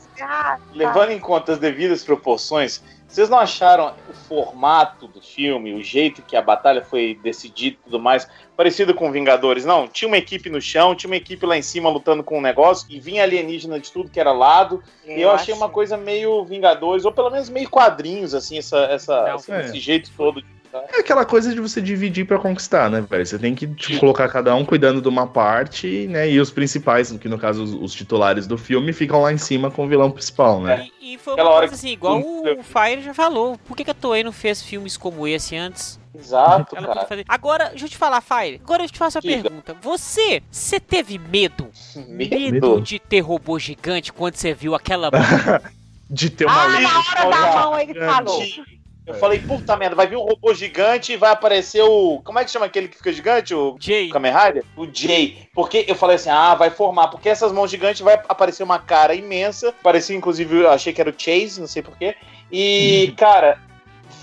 levando 0.73 1.11
em 1.11 1.19
conta 1.19 1.53
as 1.53 1.57
devidas 1.59 2.03
proporções, 2.03 2.83
vocês 3.07 3.27
não 3.27 3.39
acharam 3.39 3.95
o 4.07 4.13
formato 4.13 5.07
do 5.07 5.19
filme, 5.19 5.73
o 5.73 5.81
jeito 5.81 6.21
que 6.21 6.35
a 6.35 6.41
batalha 6.41 6.83
foi 6.83 7.17
decidida 7.23 7.75
e 7.79 7.83
tudo 7.85 7.99
mais, 7.99 8.27
parecido 8.55 8.93
com 8.93 9.11
Vingadores? 9.11 9.65
Não, 9.65 9.87
tinha 9.87 10.07
uma 10.07 10.17
equipe 10.17 10.47
no 10.49 10.61
chão, 10.61 10.93
tinha 10.93 11.09
uma 11.09 11.15
equipe 11.15 11.43
lá 11.45 11.57
em 11.57 11.61
cima 11.63 11.89
lutando 11.89 12.23
com 12.23 12.37
um 12.37 12.41
negócio, 12.41 12.85
e 12.89 12.99
vinha 12.99 13.23
alienígena 13.23 13.79
de 13.79 13.91
tudo 13.91 14.11
que 14.11 14.19
era 14.19 14.31
lado, 14.31 14.83
E 15.07 15.19
eu 15.19 15.31
achei 15.31 15.53
acho- 15.55 15.63
uma 15.63 15.69
coisa 15.69 15.97
meio 15.97 16.43
Vingadores, 16.45 17.03
ou 17.05 17.11
pelo 17.11 17.31
menos 17.31 17.49
meio 17.49 17.67
quadrinhos, 17.69 18.35
assim, 18.35 18.59
essa, 18.59 18.77
essa, 18.81 19.23
Não. 19.23 19.35
esse, 19.37 19.51
É. 19.51 19.61
esse 19.61 19.79
jeito 19.79 20.11
todo. 20.15 20.43
É 20.73 20.99
aquela 20.99 21.25
coisa 21.25 21.53
de 21.53 21.59
você 21.59 21.81
dividir 21.81 22.25
pra 22.25 22.37
conquistar, 22.37 22.89
né, 22.89 23.01
velho? 23.01 23.25
Você 23.25 23.39
tem 23.39 23.55
que 23.55 23.65
tipo, 23.67 23.99
colocar 23.99 24.29
cada 24.29 24.53
um 24.55 24.63
cuidando 24.63 25.01
de 25.01 25.07
uma 25.07 25.25
parte, 25.25 26.07
né? 26.07 26.29
E 26.29 26.39
os 26.39 26.51
principais, 26.51 27.11
que 27.13 27.27
no 27.27 27.39
caso 27.39 27.63
os, 27.63 27.73
os 27.73 27.93
titulares 27.93 28.45
do 28.45 28.57
filme, 28.57 28.93
ficam 28.93 29.21
lá 29.21 29.33
em 29.33 29.37
cima 29.37 29.71
com 29.71 29.85
o 29.85 29.87
vilão 29.87 30.11
principal, 30.11 30.61
né? 30.61 30.87
E, 31.01 31.15
e 31.15 31.17
foi 31.17 31.33
uma 31.33 31.43
hora 31.43 31.67
coisa 31.67 31.69
que 31.69 31.75
assim, 31.75 31.89
igual 31.93 32.19
o 32.21 32.61
Fire 32.63 33.01
já 33.01 33.13
falou. 33.13 33.57
Por 33.67 33.75
que, 33.75 33.83
que 33.83 33.91
a 33.91 33.95
Toei 33.95 34.23
não 34.23 34.31
fez 34.31 34.61
filmes 34.61 34.95
como 34.97 35.27
esse 35.27 35.55
antes? 35.55 35.99
Exato, 36.13 36.75
Ela 36.75 36.87
cara. 36.87 37.05
fazer. 37.05 37.25
Agora, 37.27 37.69
deixa 37.69 37.85
eu 37.85 37.89
te 37.89 37.97
falar, 37.97 38.21
Fire. 38.21 38.59
Agora 38.63 38.83
eu 38.83 38.89
te 38.89 38.97
faço 38.97 39.17
a 39.17 39.21
Diga. 39.21 39.41
pergunta. 39.43 39.75
Você, 39.81 40.41
você 40.51 40.79
teve 40.79 41.17
medo? 41.17 41.67
Medo 42.07 42.51
Medo. 42.51 42.81
de 42.81 42.99
ter 42.99 43.19
robô 43.21 43.57
gigante 43.59 44.11
quando 44.11 44.35
você 44.35 44.53
viu 44.53 44.75
aquela 44.75 45.09
De 46.09 46.29
ter 46.31 46.45
uma 46.45 46.63
Ah, 46.63 46.67
lei. 46.67 46.81
na 46.81 46.99
hora 46.99 47.29
da 47.29 47.51
mão 47.61 47.79
ele 47.79 47.93
falou. 47.93 48.43
Eu 49.09 49.15
falei, 49.15 49.39
puta 49.39 49.75
merda, 49.75 49.95
vai 49.95 50.05
vir 50.05 50.17
um 50.17 50.21
robô 50.21 50.53
gigante 50.53 51.13
e 51.13 51.17
vai 51.17 51.31
aparecer 51.31 51.81
o. 51.81 52.21
Como 52.23 52.37
é 52.37 52.45
que 52.45 52.51
chama 52.51 52.67
aquele 52.67 52.87
que 52.87 52.97
fica 52.97 53.11
gigante? 53.11 53.55
O 53.55 53.75
Jay? 53.79 54.09
Kamen 54.09 54.31
Rider? 54.31 54.63
O 54.77 54.85
Jay. 54.85 55.47
Porque 55.51 55.83
eu 55.87 55.95
falei 55.95 56.17
assim, 56.17 56.29
ah, 56.29 56.53
vai 56.53 56.69
formar, 56.69 57.07
porque 57.07 57.27
essas 57.27 57.51
mãos 57.51 57.71
gigantes 57.71 58.01
vai 58.01 58.21
aparecer 58.29 58.61
uma 58.61 58.77
cara 58.77 59.15
imensa. 59.15 59.73
Parecia, 59.81 60.15
inclusive, 60.15 60.59
eu 60.59 60.69
achei 60.69 60.93
que 60.93 61.01
era 61.01 61.09
o 61.09 61.13
Chase, 61.17 61.59
não 61.59 61.67
sei 61.67 61.81
porquê. 61.81 62.15
E, 62.51 63.11
cara, 63.17 63.59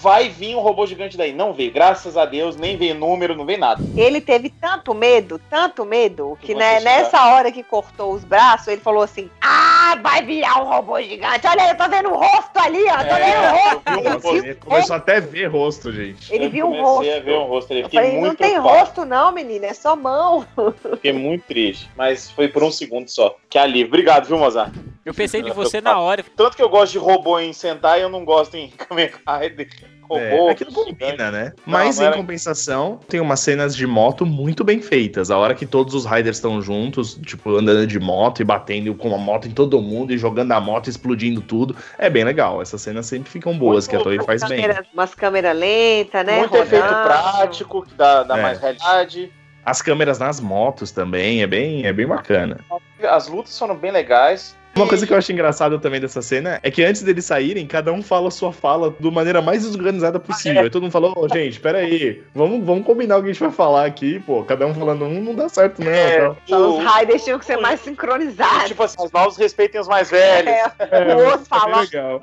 vai 0.01 0.29
vir 0.29 0.55
um 0.55 0.61
robô 0.61 0.87
gigante 0.87 1.17
daí. 1.17 1.33
Não 1.33 1.53
veio, 1.53 1.73
graças 1.73 2.17
a 2.17 2.25
Deus, 2.25 2.57
nem 2.57 2.77
veio 2.77 2.95
número, 2.95 3.35
não 3.35 3.45
veio 3.45 3.59
nada. 3.59 3.83
Ele 3.97 4.21
teve 4.21 4.51
tanto 4.51 4.95
medo, 4.95 5.41
tanto 5.51 5.85
medo, 5.85 6.39
que 6.41 6.55
né, 6.55 6.79
nessa 6.79 7.27
hora 7.27 7.51
que 7.51 7.65
cortou 7.65 8.13
os 8.13 8.23
braços, 8.23 8.69
ele 8.69 8.81
falou 8.81 9.03
assim: 9.03 9.29
Ah, 9.41 9.76
vai 9.95 10.23
virar 10.25 10.61
um 10.61 10.65
robô 10.69 11.01
gigante. 11.01 11.47
Olha, 11.47 11.71
eu 11.71 11.77
tô 11.77 11.89
vendo 11.89 12.11
o 12.11 12.17
rosto 12.17 12.59
ali, 12.59 12.85
ó. 12.85 12.97
Tô 12.99 13.15
vendo 13.15 13.39
o 13.39 13.53
rosto. 13.53 13.89
É, 13.89 14.11
rosto. 14.11 14.37
ele 14.37 14.55
começou 14.57 14.97
até 14.97 15.17
a 15.17 15.21
ver 15.21 15.47
rosto, 15.47 15.93
gente. 15.93 16.35
Ele 16.35 16.47
Eu 16.47 16.51
viu 16.51 16.67
o 16.69 16.83
rosto. 16.83 17.11
a 17.13 17.21
ver 17.21 17.33
um 17.39 17.45
rosto 17.45 17.73
ali. 17.73 17.83
Eu 17.83 17.89
falei, 17.91 18.11
muito 18.13 18.27
não 18.27 18.35
tem 18.35 18.51
preocupado. 18.51 18.79
rosto, 18.81 19.05
não, 19.05 19.33
menina, 19.33 19.67
é 19.67 19.75
só 19.75 19.95
mão. 19.95 20.47
Fiquei 20.97 21.13
muito 21.13 21.45
triste. 21.47 21.89
Mas 21.97 22.31
foi 22.31 22.49
por 22.49 22.63
um 22.65 22.71
segundo 22.71 23.09
só. 23.09 23.37
Que 23.49 23.59
alívio. 23.59 23.87
Obrigado, 23.89 24.27
viu, 24.27 24.39
Mozart? 24.39 24.73
Eu 25.05 25.15
pensei 25.15 25.41
em 25.41 25.49
Eu 25.49 25.55
você 25.55 25.81
preocupado. 25.81 25.97
na 25.97 26.01
hora. 26.03 26.25
Tanto 26.37 26.57
que 26.57 26.63
eu 26.63 26.69
gosto 26.69 26.93
de 26.93 26.99
robô 26.99 27.39
em 27.39 27.53
Sentai, 27.53 28.03
eu 28.03 28.09
não 28.09 28.25
gosto 28.25 28.57
em 28.57 28.69
Kamen 28.77 29.11
Rider. 29.41 29.69
Robô. 30.09 30.49
É, 30.49 30.51
aquilo 30.51 30.73
combina, 30.73 31.31
né? 31.31 31.53
Mas 31.67 31.97
não 31.97 32.05
em 32.05 32.07
era- 32.09 32.17
compensação, 32.17 32.99
tem 33.09 33.21
umas 33.21 33.41
cenas 33.41 33.75
de 33.77 33.87
moto 33.87 34.25
muito 34.25 34.63
bem 34.65 34.81
feitas. 34.81 35.31
A 35.31 35.37
hora 35.39 35.55
que 35.55 35.67
todos 35.67 35.95
os 35.95 36.05
riders 36.05 36.37
estão 36.37 36.61
juntos, 36.63 37.15
tipo, 37.25 37.57
andando 37.57 37.87
de 37.87 37.99
moto 37.99 38.41
e 38.41 38.45
batendo 38.45 38.95
com 38.95 39.15
a 39.15 39.19
moto 39.19 39.49
em 39.49 39.51
todo 39.51 39.81
mundo 39.81 40.13
e 40.13 40.19
jogando 40.19 40.53
a 40.53 40.61
moto, 40.61 40.89
explodindo 40.89 41.41
tudo. 41.41 41.75
É 41.99 42.09
bem 42.09 42.25
legal. 42.25 42.61
Essas 42.63 42.81
cenas 42.83 43.07
sempre 43.07 43.31
ficam 43.31 43.57
boas, 43.59 43.87
Muito 43.87 43.91
que 43.91 43.97
a 43.97 44.01
Toei 44.01 44.23
faz 44.25 44.43
bem. 44.49 44.61
Câmeras- 44.63 44.87
umas 44.93 45.15
câmeras 45.15 45.57
lentas, 45.57 46.25
né? 46.27 46.39
Muito 46.39 46.57
efeito 46.57 46.83
rodando. 46.85 47.05
prático, 47.05 47.83
que 47.87 47.95
dá, 47.95 48.23
dá 48.23 48.39
É. 48.39 48.43
mais 48.43 48.59
realidade. 48.61 49.33
As 49.65 49.83
câmeras 49.83 50.19
nas 50.21 50.39
motos 50.39 50.93
também, 50.93 51.43
é 51.43 51.47
bem, 51.47 51.85
é 51.87 51.93
bem 51.93 52.07
bacana. 52.07 52.61
As 53.03 53.27
lutas 53.27 53.59
foram 53.59 53.75
bem 53.77 53.91
legais. 53.91 54.57
Uma 54.77 54.87
coisa 54.87 55.07
que 55.07 55.13
eu 55.13 55.17
acho 55.17 55.33
engraçada 55.33 55.79
também 55.79 56.01
dessa 56.01 56.21
cena 56.21 56.61
é 56.63 56.71
que 56.71 56.85
antes 56.85 57.03
deles 57.03 57.25
saírem, 57.25 57.67
cada 57.67 57.93
um 57.93 58.03
fala 58.03 58.29
a 58.29 58.31
sua 58.31 58.53
fala 58.53 58.95
de 59.01 59.11
maneira 59.11 59.41
mais 59.41 59.63
desorganizada 59.63 60.21
possível. 60.21 60.63
Aí 60.63 60.71
todo 60.71 60.83
mundo 60.83 60.93
falou, 60.93 61.15
ô 61.17 61.29
gente, 61.29 61.59
peraí, 61.59 62.23
vamos, 62.35 62.65
vamos 62.65 62.85
combinar 62.85 63.17
o 63.17 63.23
que 63.23 63.31
a 63.31 63.33
gente 63.33 63.41
vai 63.43 63.51
falar 63.51 63.87
aqui, 63.87 64.21
pô. 64.21 64.45
Cada 64.45 64.67
um 64.67 64.75
falando 64.75 65.05
um 65.07 65.23
não 65.23 65.35
dá 65.35 65.49
certo, 65.49 65.83
não. 65.83 65.91
É. 65.91 66.33
Então, 66.45 66.71
o- 66.73 66.79
os 66.79 66.95
riders 66.99 67.25
tinham 67.25 67.39
que 67.39 67.45
ser 67.47 67.57
mais 67.57 67.81
sincronizados. 67.81 68.65
Tipo 68.69 68.83
assim, 68.83 68.97
os 69.03 69.11
novos 69.11 69.37
respeitem 69.37 69.81
os 69.81 69.89
mais 69.89 70.11
velhos. 70.11 70.51
É, 70.53 70.67
É, 71.07 71.17
o 71.35 71.39
fala. 71.39 71.81
legal. 71.81 72.21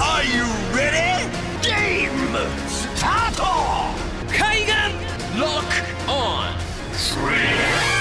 Are 0.00 0.26
you 0.26 0.46
ready? 0.74 1.28
Game 1.62 2.10
start! 2.68 3.36
Kaigan 4.32 4.92
lock 5.38 5.66
on. 6.08 6.54
Three, 6.92 7.99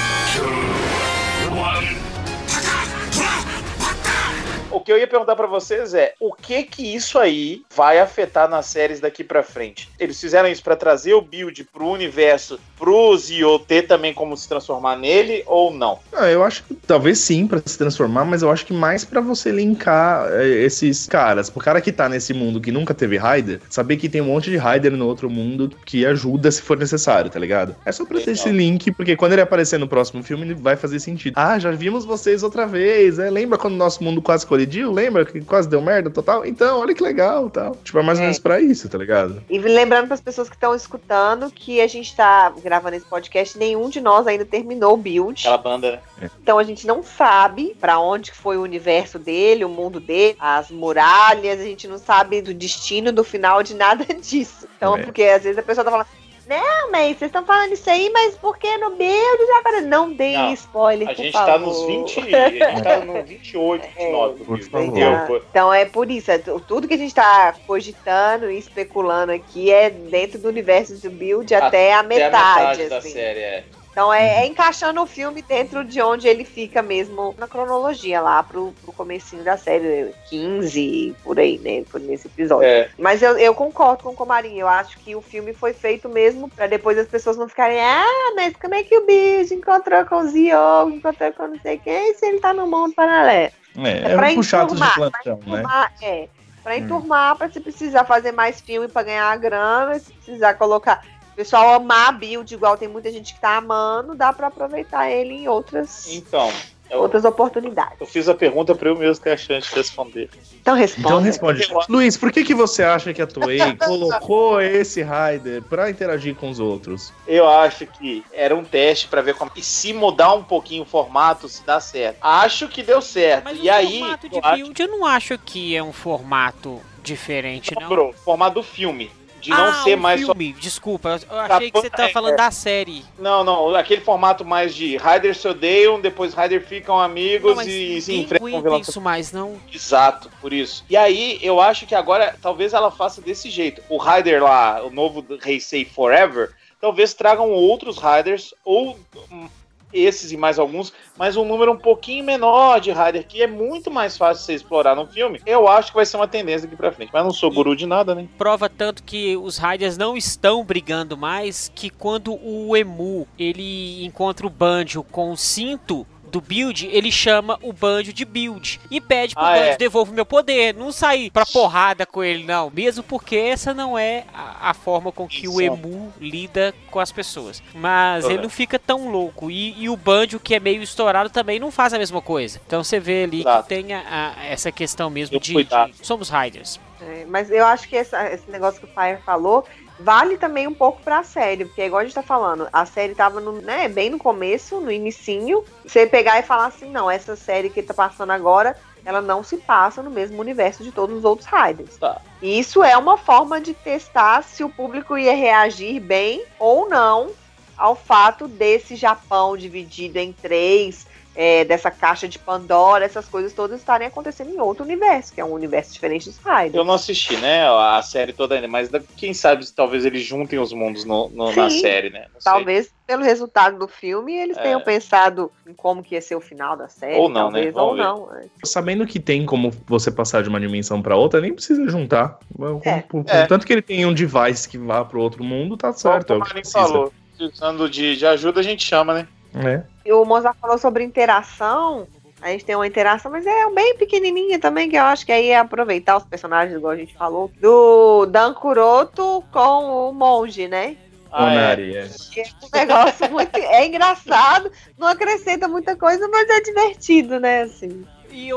O 4.71 4.79
que 4.79 4.91
eu 4.91 4.99
ia 4.99 5.07
perguntar 5.07 5.35
pra 5.35 5.47
vocês 5.47 5.95
é, 5.95 6.13
o 6.19 6.31
que 6.31 6.61
que 6.63 6.95
isso 6.95 7.17
aí 7.17 7.63
vai 7.75 7.99
afetar 7.99 8.47
nas 8.47 8.67
séries 8.67 8.99
daqui 8.99 9.23
pra 9.23 9.41
frente? 9.41 9.89
Eles 9.99 10.19
fizeram 10.19 10.47
isso 10.47 10.63
pra 10.63 10.75
trazer 10.75 11.13
o 11.15 11.21
build 11.21 11.63
pro 11.73 11.87
universo, 11.87 12.59
pro 12.77 13.17
Zio 13.17 13.57
ter 13.57 13.87
também 13.87 14.13
como 14.13 14.37
se 14.37 14.47
transformar 14.47 14.95
nele 14.95 15.43
ou 15.47 15.73
não? 15.73 15.99
Ah, 16.13 16.29
eu 16.29 16.43
acho 16.43 16.63
que 16.63 16.75
talvez 16.75 17.17
sim 17.17 17.47
pra 17.47 17.59
se 17.65 17.77
transformar, 17.77 18.25
mas 18.25 18.43
eu 18.43 18.51
acho 18.51 18.65
que 18.65 18.73
mais 18.73 19.03
pra 19.03 19.19
você 19.21 19.51
linkar 19.51 20.27
é, 20.33 20.47
esses 20.47 21.07
caras. 21.07 21.51
O 21.53 21.59
cara 21.59 21.81
que 21.81 21.91
tá 21.91 22.07
nesse 22.07 22.33
mundo 22.33 22.61
que 22.61 22.71
nunca 22.71 22.93
teve 22.93 23.17
Raider, 23.17 23.61
saber 23.69 23.97
que 23.97 24.07
tem 24.07 24.21
um 24.21 24.25
monte 24.25 24.51
de 24.51 24.57
Raider 24.57 24.91
no 24.91 25.07
outro 25.07 25.29
mundo 25.31 25.71
que 25.83 26.05
ajuda 26.05 26.51
se 26.51 26.61
for 26.61 26.77
necessário, 26.77 27.31
tá 27.31 27.39
ligado? 27.39 27.75
É 27.85 27.91
só 27.91 28.05
pra 28.05 28.19
ter 28.19 28.31
esse 28.31 28.49
link, 28.49 28.91
porque 28.91 29.15
quando 29.15 29.33
ele 29.33 29.41
aparecer 29.41 29.79
no 29.79 29.87
próximo 29.87 30.21
filme, 30.21 30.43
ele 30.45 30.53
vai 30.53 30.75
fazer 30.75 30.99
sentido. 30.99 31.33
Ah, 31.35 31.57
já 31.57 31.71
vimos 31.71 32.05
vocês 32.05 32.43
outra 32.43 32.67
vez, 32.67 33.17
é? 33.17 33.31
Lembra 33.31 33.57
quando 33.57 33.73
o 33.73 33.77
nosso 33.77 34.03
mundo 34.03 34.21
quase 34.21 34.45
colidiu? 34.59 34.91
Lembra 34.91 35.25
que 35.25 35.39
quase 35.41 35.69
deu 35.69 35.81
merda 35.81 36.09
total? 36.09 36.45
Então, 36.45 36.79
olha 36.79 36.93
que 36.93 37.01
legal, 37.01 37.49
tal. 37.49 37.75
Tipo, 37.83 37.99
é 37.99 38.03
mais 38.03 38.17
ou 38.17 38.23
É. 38.23 38.25
menos 38.25 38.39
pra 38.39 38.59
isso, 38.59 38.89
tá 38.89 38.97
ligado? 38.97 39.41
E 39.49 39.57
lembrando 39.57 40.05
para 40.07 40.15
as 40.15 40.21
pessoas 40.21 40.49
que 40.49 40.55
estão 40.55 40.75
escutando 40.75 41.49
que 41.51 41.79
a 41.81 41.87
gente 41.87 42.15
tá 42.15 42.51
gravando 42.61 42.95
esse 42.95 43.05
podcast, 43.05 43.57
nenhum 43.57 43.89
de 43.89 44.01
nós 44.01 44.27
ainda 44.27 44.43
terminou 44.45 44.93
o 44.93 44.97
build. 44.97 45.41
Aquela 45.41 45.57
banda, 45.57 46.01
né? 46.21 46.29
Então 46.41 46.57
a 46.59 46.63
gente 46.63 46.85
não 46.85 47.01
sabe 47.01 47.75
para 47.79 47.99
onde 47.99 48.31
foi 48.31 48.57
o 48.57 48.61
universo 48.61 49.17
dele, 49.17 49.63
o 49.63 49.69
mundo 49.69 49.99
dele, 49.99 50.35
as 50.39 50.69
muralhas, 50.69 51.59
a 51.59 51.63
gente 51.63 51.87
não 51.87 51.97
sabe 51.97 52.41
do 52.41 52.53
destino, 52.53 53.11
do 53.11 53.23
final 53.23 53.63
de 53.63 53.73
nada 53.73 54.05
disso. 54.21 54.67
Então, 54.75 54.97
É. 54.97 55.03
porque 55.03 55.23
às 55.23 55.43
vezes 55.43 55.57
a 55.57 55.63
pessoa 55.63 55.83
tá 55.85 55.91
falando 55.91 56.07
não, 56.49 56.91
mas 56.91 57.17
vocês 57.17 57.29
estão 57.29 57.45
falando 57.45 57.73
isso 57.73 57.89
aí, 57.89 58.09
mas 58.11 58.35
por 58.35 58.57
que 58.57 58.77
no 58.77 58.89
build 58.95 59.45
já 59.47 59.59
apareceu? 59.59 59.87
Não 59.87 60.11
dei 60.11 60.33
Não, 60.33 60.53
spoiler, 60.53 61.07
A 61.09 61.13
por 61.13 61.23
gente 61.23 61.31
favor. 61.33 61.45
tá 61.53 61.59
nos 61.59 61.85
20, 61.85 62.19
a 62.35 62.49
gente 62.49 62.83
tá 62.83 62.97
no 63.05 63.23
28, 63.23 63.87
29 63.97 64.33
do 64.39 64.45
Por 64.45 64.59
favor. 64.63 65.27
Foi- 65.27 65.41
Então 65.49 65.73
é 65.73 65.85
por 65.85 66.09
isso, 66.11 66.31
é 66.31 66.37
tu- 66.39 66.59
tudo 66.67 66.87
que 66.87 66.95
a 66.95 66.97
gente 66.97 67.13
tá 67.13 67.53
cogitando 67.67 68.49
e 68.51 68.57
especulando 68.57 69.31
aqui 69.31 69.71
é 69.71 69.89
dentro 69.89 70.39
do 70.39 70.47
universo 70.49 70.95
do 70.95 71.09
build 71.09 71.53
até, 71.53 71.93
a 71.93 71.99
Até 71.99 72.07
metade, 72.07 72.35
a 72.35 72.59
metade 72.67 72.89
da 72.89 72.97
assim. 72.97 73.09
série, 73.11 73.39
é. 73.39 73.63
Então 73.91 74.13
é, 74.13 74.43
é 74.43 74.45
encaixando 74.45 75.01
o 75.01 75.05
filme 75.05 75.41
dentro 75.41 75.83
de 75.83 76.01
onde 76.01 76.27
ele 76.27 76.45
fica 76.45 76.81
mesmo 76.81 77.35
na 77.37 77.47
cronologia, 77.47 78.21
lá 78.21 78.41
pro, 78.43 78.73
pro 78.81 78.93
comecinho 78.93 79.43
da 79.43 79.57
série, 79.57 80.13
15, 80.29 81.15
por 81.23 81.39
aí, 81.39 81.57
né? 81.59 81.83
Por 81.89 81.99
nesse 81.99 82.27
episódio. 82.27 82.67
É, 82.67 82.89
Mas 82.97 83.21
eu, 83.21 83.37
eu 83.37 83.53
concordo 83.53 84.03
com 84.03 84.09
o 84.09 84.15
Comarim. 84.15 84.57
Eu 84.57 84.67
acho 84.67 84.97
que 84.99 85.15
o 85.15 85.21
filme 85.21 85.53
foi 85.53 85.73
feito 85.73 86.07
mesmo 86.07 86.49
pra 86.49 86.67
depois 86.67 86.97
as 86.97 87.07
pessoas 87.07 87.35
não 87.35 87.49
ficarem, 87.49 87.79
ah, 87.81 88.33
mas 88.35 88.55
como 88.55 88.75
é 88.75 88.83
que 88.83 88.97
o 88.97 89.05
bicho 89.05 89.53
encontrou 89.53 90.05
com 90.05 90.15
o 90.17 90.27
Zio, 90.27 90.89
encontrou 90.89 91.33
com 91.33 91.47
não 91.47 91.59
sei 91.59 91.77
quem, 91.77 92.13
se 92.13 92.25
ele 92.25 92.39
tá 92.39 92.53
no 92.53 92.67
mundo 92.67 92.93
paralelo? 92.93 93.51
É, 93.77 94.15
pra 94.15 94.31
é 94.31 94.37
um 94.37 94.43
chato 94.43 94.75
de 94.75 94.93
plantão, 94.93 95.39
né? 95.45 95.63
É. 96.01 96.27
Pra 96.63 96.75
Hum. 96.75 96.79
enturmar, 96.79 97.35
pra 97.37 97.49
se 97.49 97.59
precisar 97.59 98.05
fazer 98.05 98.31
mais 98.31 98.61
filme 98.61 98.87
pra 98.87 99.01
ganhar 99.01 99.31
a 99.31 99.37
grana, 99.37 99.97
se 99.97 100.11
precisar 100.11 100.53
colocar. 100.55 101.01
O 101.39 101.41
pessoal 101.41 101.73
amar 101.75 102.09
a 102.09 102.11
build, 102.11 102.53
igual 102.53 102.75
tem 102.75 102.89
muita 102.89 103.09
gente 103.09 103.33
que 103.33 103.39
tá 103.39 103.55
amando, 103.55 104.13
dá 104.13 104.33
pra 104.33 104.47
aproveitar 104.47 105.09
ele 105.09 105.35
em 105.35 105.47
outras, 105.47 106.13
então, 106.13 106.51
eu, 106.89 106.99
outras 106.99 107.23
oportunidades. 107.23 107.95
eu 107.97 108.05
fiz 108.05 108.27
a 108.27 108.35
pergunta 108.35 108.75
para 108.75 108.89
eu 108.89 108.97
mesmo 108.97 109.23
que 109.23 109.29
achei 109.29 109.55
antes 109.55 109.69
de 109.69 109.75
responder. 109.77 110.29
Então 110.59 110.75
responda. 110.75 111.07
Então 111.07 111.21
responde. 111.21 111.65
Luiz, 111.87 112.17
por 112.17 112.29
que, 112.29 112.43
que 112.43 112.53
você 112.53 112.83
acha 112.83 113.13
que 113.13 113.21
a 113.21 113.25
Toei 113.25 113.59
colocou 113.79 114.59
esse 114.59 115.01
Raider 115.01 115.61
pra 115.63 115.89
interagir 115.89 116.35
com 116.35 116.49
os 116.49 116.59
outros? 116.59 117.13
Eu 117.25 117.47
acho 117.47 117.87
que 117.87 118.21
era 118.33 118.53
um 118.53 118.65
teste 118.65 119.07
para 119.07 119.21
ver 119.21 119.35
como. 119.35 119.49
E 119.55 119.63
se 119.63 119.93
mudar 119.93 120.33
um 120.33 120.43
pouquinho 120.43 120.83
o 120.83 120.85
formato, 120.85 121.47
se 121.47 121.63
dá 121.63 121.79
certo. 121.79 122.17
Acho 122.21 122.67
que 122.67 122.83
deu 122.83 123.01
certo. 123.01 123.45
Mas 123.45 123.59
e 123.63 123.67
o 123.67 123.73
aí. 123.73 123.99
formato 123.99 124.27
de 124.27 124.35
eu 124.35 124.41
acho 124.43 124.55
build 124.57 124.81
eu 124.81 124.87
não 124.89 125.05
acho 125.05 125.37
que 125.37 125.73
é 125.73 125.81
um 125.81 125.93
formato 125.93 126.81
diferente, 127.01 127.73
não. 127.75 127.83
sobrou, 127.83 128.09
o 128.09 128.13
formato 128.13 128.55
do 128.55 128.63
filme. 128.63 129.09
De 129.39 129.49
não 129.49 129.65
ah, 129.65 129.83
ser 129.83 129.95
o 129.95 129.99
mais 129.99 130.21
só. 130.21 130.27
filme, 130.27 130.53
desculpa, 130.53 131.19
eu 131.29 131.39
achei 131.39 131.71
que 131.71 131.79
você 131.79 131.89
tava 131.89 132.09
é, 132.09 132.11
falando 132.11 132.33
é. 132.33 132.37
da 132.37 132.51
série. 132.51 133.05
Não, 133.17 133.43
não, 133.43 133.75
aquele 133.75 134.01
formato 134.01 134.43
mais 134.43 134.75
de 134.75 134.97
Riders 134.97 135.37
se 135.37 135.47
odeiam, 135.47 135.99
depois 135.99 136.33
Riders 136.33 136.67
ficam 136.67 136.99
amigos 136.99 137.55
Não, 137.55 137.63
e 137.63 138.01
se 138.01 138.15
enfrentam 138.15 138.61
vilão. 138.61 138.79
isso 138.79 138.99
mais, 138.99 139.31
não. 139.31 139.57
Exato, 139.73 140.29
por 140.41 140.51
isso. 140.51 140.83
E 140.89 140.97
aí, 140.97 141.39
eu 141.41 141.61
acho 141.61 141.85
que 141.85 141.95
agora, 141.95 142.35
talvez 142.41 142.73
ela 142.73 142.91
faça 142.91 143.21
desse 143.21 143.49
jeito. 143.49 143.81
O 143.89 143.97
Rider 143.97 144.43
lá, 144.43 144.83
o 144.83 144.89
novo 144.89 145.25
Heisei 145.45 145.85
Forever, 145.85 146.51
talvez 146.79 147.13
tragam 147.13 147.49
outros 147.49 147.97
Riders, 147.97 148.53
ou 148.63 148.99
hum, 149.31 149.47
esses 149.93 150.31
e 150.31 150.37
mais 150.37 150.59
alguns, 150.59 150.93
mas 151.17 151.35
um 151.35 151.45
número 151.45 151.71
um 151.71 151.77
pouquinho 151.77 152.23
menor 152.23 152.79
de 152.79 152.91
Rider, 152.91 153.27
que 153.27 153.41
é 153.41 153.47
muito 153.47 153.89
mais 153.89 154.17
fácil 154.17 154.45
você 154.45 154.53
explorar 154.53 154.95
no 154.95 155.07
filme. 155.07 155.41
Eu 155.45 155.67
acho 155.67 155.91
que 155.91 155.95
vai 155.95 156.05
ser 156.05 156.17
uma 156.17 156.27
tendência 156.27 156.61
daqui 156.61 156.75
pra 156.75 156.91
frente. 156.91 157.11
Mas 157.11 157.23
não 157.23 157.31
sou 157.31 157.51
guru 157.51 157.75
de 157.75 157.85
nada, 157.85 158.13
né? 158.13 158.27
Prova 158.37 158.69
tanto 158.69 159.03
que 159.03 159.35
os 159.37 159.57
Riders 159.57 159.97
não 159.97 160.15
estão 160.15 160.63
brigando 160.63 161.17
mais, 161.17 161.71
que 161.73 161.89
quando 161.89 162.37
o 162.43 162.75
Emu 162.75 163.27
ele 163.37 164.05
encontra 164.05 164.45
o 164.45 164.49
Banjo 164.49 165.03
com 165.03 165.31
o 165.31 165.37
cinto 165.37 166.05
do 166.29 166.39
build, 166.41 166.87
ele 166.87 167.11
chama 167.11 167.57
o 167.61 167.73
Banjo 167.73 168.13
de 168.13 168.23
build 168.25 168.79
e 168.89 169.01
pede 169.01 169.33
pro 169.35 169.43
Ah, 169.43 169.51
Banjo 169.51 169.63
é. 169.71 169.77
devolva 169.77 170.11
o 170.11 170.15
meu 170.15 170.25
poder, 170.25 170.73
não 170.73 170.91
sair 170.91 171.29
pra 171.31 171.45
porrada 171.45 172.05
com 172.05 172.23
ele 172.23 172.43
não, 172.43 172.69
mesmo 172.73 173.03
porque 173.03 173.35
essa 173.35 173.73
não 173.73 173.97
é 173.97 174.25
a, 174.33 174.69
a 174.69 174.73
forma 174.73 175.11
com 175.11 175.27
que 175.27 175.47
o 175.47 175.51
Isso. 175.51 175.61
Emu 175.61 176.13
lida 176.19 176.73
com 176.91 176.99
as 176.99 177.11
pessoas. 177.11 177.61
Mas 177.73 178.23
ele 178.25 178.33
Correto. 178.35 178.43
não 178.43 178.49
fica 178.49 178.79
tão 178.79 179.09
louco 179.09 179.49
e, 179.51 179.75
e 179.83 179.89
o 179.89 179.97
Banjo 179.97 180.39
que 180.39 180.55
é 180.55 180.59
meio 180.59 180.81
estourado 180.83 181.29
também 181.29 181.59
não 181.59 181.71
faz 181.71 181.93
a 181.93 181.97
mesma 181.97 182.21
coisa. 182.21 182.59
Então 182.65 182.83
você 182.83 182.99
vê 182.99 183.23
ali 183.23 183.41
Exato. 183.41 183.63
que 183.63 183.69
tem 183.69 183.93
a- 183.93 184.35
a- 184.37 184.45
essa 184.45 184.71
questão 184.71 185.09
mesmo 185.09 185.39
de, 185.39 185.53
de 185.63 185.69
somos 186.05 186.29
Riders. 186.29 186.79
É, 187.01 187.25
mas 187.29 187.49
eu 187.49 187.65
acho 187.65 187.87
que 187.87 187.95
essa- 187.95 188.29
esse 188.29 188.49
negócio 188.51 188.79
que 188.81 188.85
o 188.85 188.89
Fire 188.89 189.21
falou 189.25 189.65
vale 189.99 190.37
também 190.37 190.67
um 190.67 190.73
pouco 190.73 191.01
pra 191.01 191.23
série, 191.23 191.65
porque 191.65 191.83
igual 191.83 192.01
a 192.01 192.03
gente 192.03 192.15
tá 192.15 192.23
falando, 192.23 192.67
a 192.71 192.85
série 192.85 193.13
tava 193.13 193.39
no, 193.39 193.53
né, 193.53 193.87
bem 193.87 194.09
no 194.09 194.17
começo, 194.17 194.79
no 194.79 194.91
inicinho, 194.91 195.63
você 195.85 196.07
pegar 196.07 196.39
e 196.39 196.43
falar 196.43 196.67
assim, 196.67 196.89
não, 196.89 197.11
essa 197.11 197.35
série 197.35 197.69
que 197.69 197.83
tá 197.83 197.93
passando 197.93 198.31
agora, 198.31 198.75
ela 199.03 199.21
não 199.21 199.43
se 199.43 199.57
passa 199.57 200.01
no 200.01 200.09
mesmo 200.09 200.39
universo 200.39 200.83
de 200.83 200.91
todos 200.91 201.17
os 201.17 201.23
outros 201.23 201.47
Riders. 201.47 201.97
Tá. 201.97 202.21
E 202.41 202.59
isso 202.59 202.83
é 202.83 202.95
uma 202.95 203.17
forma 203.17 203.59
de 203.59 203.73
testar 203.73 204.43
se 204.43 204.63
o 204.63 204.69
público 204.69 205.17
ia 205.17 205.35
reagir 205.35 205.99
bem 205.99 206.43
ou 206.57 206.87
não 206.89 207.31
ao 207.77 207.95
fato 207.95 208.47
desse 208.47 208.95
Japão 208.97 209.55
dividido 209.55 210.19
em 210.19 210.33
três, 210.33 211.07
é, 211.41 211.63
dessa 211.63 211.89
caixa 211.89 212.27
de 212.27 212.37
Pandora, 212.37 213.05
essas 213.05 213.25
coisas 213.29 213.53
todas 213.53 213.79
estarem 213.79 214.05
acontecendo 214.05 214.49
em 214.51 214.59
outro 214.59 214.83
universo, 214.83 215.33
que 215.33 215.39
é 215.39 215.45
um 215.45 215.53
universo 215.53 215.93
diferente 215.93 216.25
dos 216.25 216.37
Riders. 216.37 216.73
Eu 216.73 216.83
não 216.83 216.95
assisti, 216.95 217.37
né, 217.37 217.65
a 217.65 218.01
série 218.01 218.33
toda 218.33 218.55
ainda, 218.55 218.67
mas 218.67 218.89
quem 219.15 219.33
sabe 219.33 219.65
se 219.65 219.73
talvez 219.73 220.03
eles 220.03 220.21
juntem 220.23 220.59
os 220.59 220.73
mundos 220.73 221.05
no, 221.05 221.29
no- 221.29 221.55
na 221.55 221.69
Sim. 221.69 221.79
série, 221.79 222.09
né? 222.09 222.25
Não 222.33 222.41
sei. 222.41 222.51
Talvez 222.51 222.89
pelo 223.07 223.23
resultado 223.23 223.79
do 223.79 223.87
filme 223.87 224.35
eles 224.35 224.57
É. 224.57 224.61
tenham 224.63 224.81
pensado 224.81 225.49
em 225.65 225.73
como 225.73 226.03
que 226.03 226.15
ia 226.15 226.21
ser 226.21 226.35
o 226.35 226.41
final 226.41 226.75
da 226.75 226.89
série, 226.89 227.15
Ou 227.17 227.29
não, 227.29 227.49
né? 227.49 227.71
talvez, 227.71 227.75
ou 227.75 227.81
Vamos 227.81 227.95
ver. 227.97 228.03
não. 228.03 228.35
é. 228.37 228.45
Sabendo 228.65 229.07
que 229.07 229.17
tem 229.19 229.45
como 229.45 229.71
você 229.87 230.11
passar 230.11 230.43
de 230.43 230.49
uma 230.49 230.59
dimensão 230.59 231.01
pra 231.01 231.15
outra, 231.15 231.39
nem 231.39 231.53
precisa 231.53 231.87
juntar. 231.87 232.37
É. 232.83 233.03
É. 233.27 233.45
Tanto 233.47 233.65
que 233.65 233.71
ele 233.71 233.81
tem 233.81 234.05
um 234.05 234.13
device 234.13 234.67
que 234.67 234.77
vá 234.77 235.05
pro 235.05 235.21
outro 235.21 235.41
mundo, 235.41 235.77
tá 235.77 235.93
certo. 235.93 236.33
é 236.33 236.35
Como 236.35 236.39
o 236.39 236.43
o 236.43 236.45
que 236.47 236.53
Marinho 236.53 236.61
precisa. 236.63 236.79
falou, 236.85 237.13
precisando 237.37 237.89
de, 237.89 238.17
de 238.17 238.25
ajuda, 238.27 238.59
a 238.59 238.63
gente 238.63 238.83
chama, 238.85 239.13
né? 239.13 239.27
É. 239.53 239.83
E 240.05 240.13
o 240.13 240.25
Mozart 240.25 240.57
falou 240.59 240.77
sobre 240.77 241.03
interação. 241.03 242.07
A 242.41 242.49
gente 242.49 242.63
tem 242.63 242.75
uma 242.75 242.87
interação, 242.87 243.31
mas 243.31 243.45
é 243.45 243.69
bem 243.71 243.97
pequenininha 243.97 244.59
também, 244.59 244.89
que 244.89 244.95
eu 244.95 245.03
acho 245.03 245.25
que 245.25 245.31
aí 245.31 245.49
é 245.49 245.57
aproveitar 245.57 246.17
os 246.17 246.23
personagens, 246.23 246.77
igual 246.77 246.93
a 246.93 246.97
gente 246.97 247.13
falou, 247.13 247.51
do 247.59 248.25
Dan 248.27 248.53
Kuroto 248.53 249.43
com 249.51 250.09
o 250.09 250.13
monge, 250.13 250.67
né? 250.67 250.95
Ah, 251.31 251.53
é. 251.53 251.57
Onari, 251.57 251.97
é. 251.97 252.09
Que 252.31 252.41
é 252.41 252.45
um 252.63 252.77
negócio 252.77 253.29
muito. 253.31 253.55
É 253.57 253.85
engraçado, 253.85 254.71
não 254.97 255.07
acrescenta 255.07 255.67
muita 255.67 255.95
coisa, 255.95 256.27
mas 256.27 256.49
é 256.49 256.61
divertido, 256.61 257.39
né? 257.39 257.63
Assim. 257.63 258.05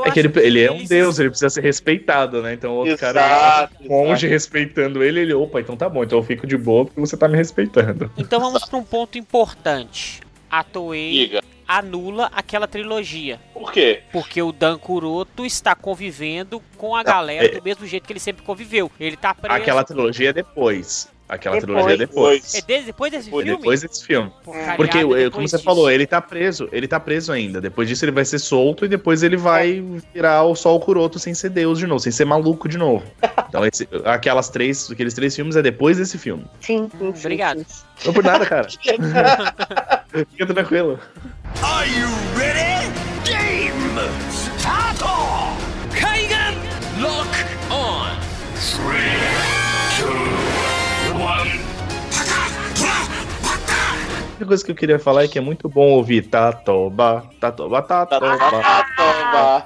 É 0.05 0.11
que 0.11 0.19
ele, 0.19 0.31
ele 0.39 0.63
é 0.63 0.71
um 0.71 0.83
deus, 0.85 1.17
ele 1.17 1.29
precisa 1.29 1.49
ser 1.49 1.61
respeitado, 1.61 2.43
né? 2.43 2.53
Então 2.53 2.73
o 2.73 2.75
outro 2.75 2.95
cara, 2.97 3.19
Exato, 3.19 3.89
monge 3.89 4.27
respeitando 4.27 5.03
ele, 5.03 5.19
ele, 5.19 5.33
opa, 5.33 5.59
então 5.59 5.75
tá 5.75 5.89
bom, 5.89 6.03
então 6.03 6.19
eu 6.19 6.23
fico 6.23 6.45
de 6.45 6.55
boa 6.55 6.85
porque 6.85 6.99
você 6.99 7.17
tá 7.17 7.27
me 7.27 7.35
respeitando. 7.35 8.11
Então 8.15 8.39
vamos 8.39 8.65
para 8.65 8.77
um 8.77 8.83
ponto 8.83 9.17
importante. 9.17 10.21
A 10.53 10.63
Toei 10.63 11.11
Diga. 11.11 11.41
anula 11.67 12.29
aquela 12.31 12.67
trilogia. 12.67 13.39
Por 13.55 13.71
quê? 13.71 14.03
Porque 14.11 14.39
o 14.39 14.51
Dan 14.51 14.77
Kuroto 14.77 15.47
está 15.47 15.73
convivendo 15.73 16.61
com 16.77 16.95
a 16.95 17.01
galera 17.01 17.47
é- 17.47 17.57
do 17.57 17.63
mesmo 17.63 17.87
jeito 17.87 18.05
que 18.05 18.13
ele 18.13 18.19
sempre 18.19 18.43
conviveu. 18.43 18.91
Ele 18.99 19.17
tá 19.17 19.33
preso. 19.33 19.55
Aquela 19.55 19.83
trilogia 19.83 20.29
é 20.29 20.33
depois. 20.33 21.11
Aquela 21.27 21.55
Depois. 21.59 21.73
trilogia 21.73 21.93
é 21.95 21.97
depois. 21.97 22.55
É 22.55 22.61
desde, 22.61 22.85
depois 22.87 23.11
desse 23.11 23.25
Depois- 23.25 23.45
filme? 23.45 23.57
Depois 23.59 23.81
desse 23.81 24.05
filme. 24.05 24.31
Porque, 24.75 24.97
depois 24.99 25.29
como 25.29 25.47
você 25.47 25.55
disso. 25.55 25.63
falou, 25.65 25.89
ele 25.89 26.05
tá 26.05 26.21
preso. 26.21 26.67
Ele 26.71 26.87
tá 26.87 26.99
preso 26.99 27.31
ainda. 27.31 27.59
Depois 27.61 27.87
disso 27.87 28.03
ele 28.05 28.11
vai 28.11 28.25
ser 28.25 28.39
solto 28.39 28.85
e 28.85 28.87
depois 28.87 29.23
ele 29.23 29.37
vai 29.37 29.83
virar 30.13 30.43
o 30.43 30.53
Sol 30.55 30.79
Kuroto 30.79 31.17
sem 31.17 31.33
ser 31.33 31.49
Deus 31.49 31.79
de 31.79 31.87
novo, 31.87 31.99
sem 31.99 32.11
ser 32.11 32.25
maluco 32.25 32.67
de 32.69 32.77
novo. 32.77 33.03
Então, 33.53 33.63
esse- 33.67 33.87
aquelas 34.03 34.49
três, 34.49 34.89
aqueles 34.89 35.13
três 35.13 35.35
filmes 35.35 35.55
é 35.55 35.61
depois 35.61 35.97
desse 35.97 36.17
filme. 36.17 36.43
Sim, 36.59 36.89
sim, 36.89 37.05
Hum, 37.05 37.13
sim, 37.13 37.19
obrigado. 37.19 37.63
sim. 37.67 37.83
Não 38.05 38.11
por 38.13 38.23
nada, 38.23 38.45
cara. 38.47 38.67
Fica 40.31 40.45
tranquilo. 40.47 40.99
Are 41.61 41.87
you 41.87 42.07
ready? 42.35 42.91
Game 43.23 43.99
start! 44.31 44.99
Kaigan 45.93 46.55
lock 46.99 47.29
on. 47.69 48.09
Three, 48.55 49.19
única 54.43 54.47
coisa 54.47 54.65
que 54.65 54.71
eu 54.71 54.75
queria 54.75 54.99
falar 54.99 55.23
é 55.23 55.27
que 55.27 55.37
é 55.37 55.41
muito 55.41 55.69
bom 55.69 55.91
ouvir 55.91 56.23
Tatoba, 56.23 57.23
Tatoba, 57.39 57.81
Tatoba. 57.81 58.61
Ah, 58.63 58.85
tomba. 58.97 59.65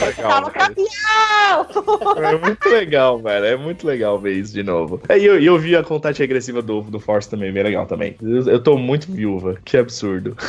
Legal, 0.00 0.50
campeão! 0.50 2.16
É 2.16 2.36
muito 2.38 2.68
legal, 2.68 3.18
velho. 3.18 3.44
É 3.46 3.56
muito 3.56 3.86
legal 3.86 4.18
ver 4.18 4.32
isso 4.34 4.52
de 4.52 4.62
novo. 4.62 5.00
É, 5.08 5.18
E 5.18 5.24
eu, 5.24 5.40
eu 5.40 5.58
vi 5.58 5.76
a 5.76 5.82
contagem 5.82 6.20
regressiva 6.20 6.60
do, 6.62 6.80
do 6.82 6.98
Force 7.00 7.28
também, 7.28 7.52
bem 7.52 7.62
legal 7.62 7.86
também. 7.86 8.16
Eu, 8.22 8.48
eu 8.48 8.62
tô 8.62 8.76
muito 8.76 9.10
viúva. 9.10 9.56
Que 9.64 9.76
absurdo. 9.76 10.36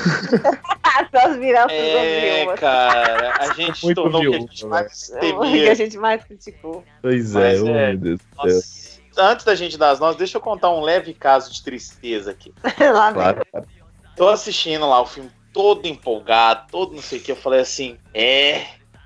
Essas 1.13 1.37
viranças 1.37 1.71
É, 1.71 2.37
viúvas. 2.39 2.59
cara, 2.59 3.33
a 3.39 3.53
gente 3.55 3.83
Muito 3.83 4.01
tornou 4.01 4.21
o 4.21 4.29
que 4.31 4.35
a 4.35 4.39
gente 4.39 4.65
mais 4.65 5.09
É 5.11 5.17
o 5.17 5.19
que 5.19 5.27
a 5.27 5.39
temia. 5.41 5.75
gente 5.75 5.97
mais 5.97 6.23
criticou. 6.23 6.83
Pois 7.01 7.35
é, 7.35 7.39
Mas 7.39 7.63
é, 7.63 7.87
meu 7.89 7.97
Deus 7.97 8.19
do 8.19 8.49
céu. 8.49 8.55
Nossa. 8.55 8.95
Antes 9.17 9.45
da 9.45 9.55
gente 9.55 9.77
dar 9.77 9.91
as 9.91 9.99
notas, 9.99 10.17
deixa 10.17 10.37
eu 10.37 10.41
contar 10.41 10.69
um 10.71 10.81
leve 10.81 11.13
caso 11.13 11.51
de 11.53 11.63
tristeza 11.63 12.31
aqui. 12.31 12.53
Lá. 12.79 13.13
Claro, 13.13 13.41
cara. 13.51 13.65
Tô 14.15 14.27
assistindo 14.29 14.87
lá 14.87 15.01
o 15.01 15.05
filme 15.05 15.29
todo 15.53 15.85
empolgado, 15.85 16.67
todo 16.71 16.93
não 16.95 17.01
sei 17.01 17.19
o 17.19 17.21
que. 17.21 17.31
Eu 17.31 17.35
falei 17.35 17.59
assim: 17.61 17.97
é, 18.13 18.65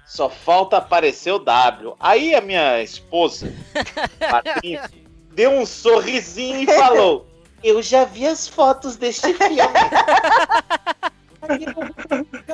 só 0.09 0.27
falta 0.27 0.77
aparecer 0.77 1.31
o 1.31 1.37
W. 1.37 1.95
Aí 1.99 2.33
a 2.33 2.41
minha 2.41 2.81
esposa, 2.81 3.53
Patrícia, 4.19 4.89
deu 5.33 5.51
um 5.51 5.67
sorrisinho 5.67 6.61
e 6.61 6.65
falou: 6.65 7.27
Eu 7.63 7.79
já 7.83 8.05
vi 8.05 8.25
as 8.25 8.47
fotos 8.47 8.95
deste 8.95 9.31
filme. 9.35 9.57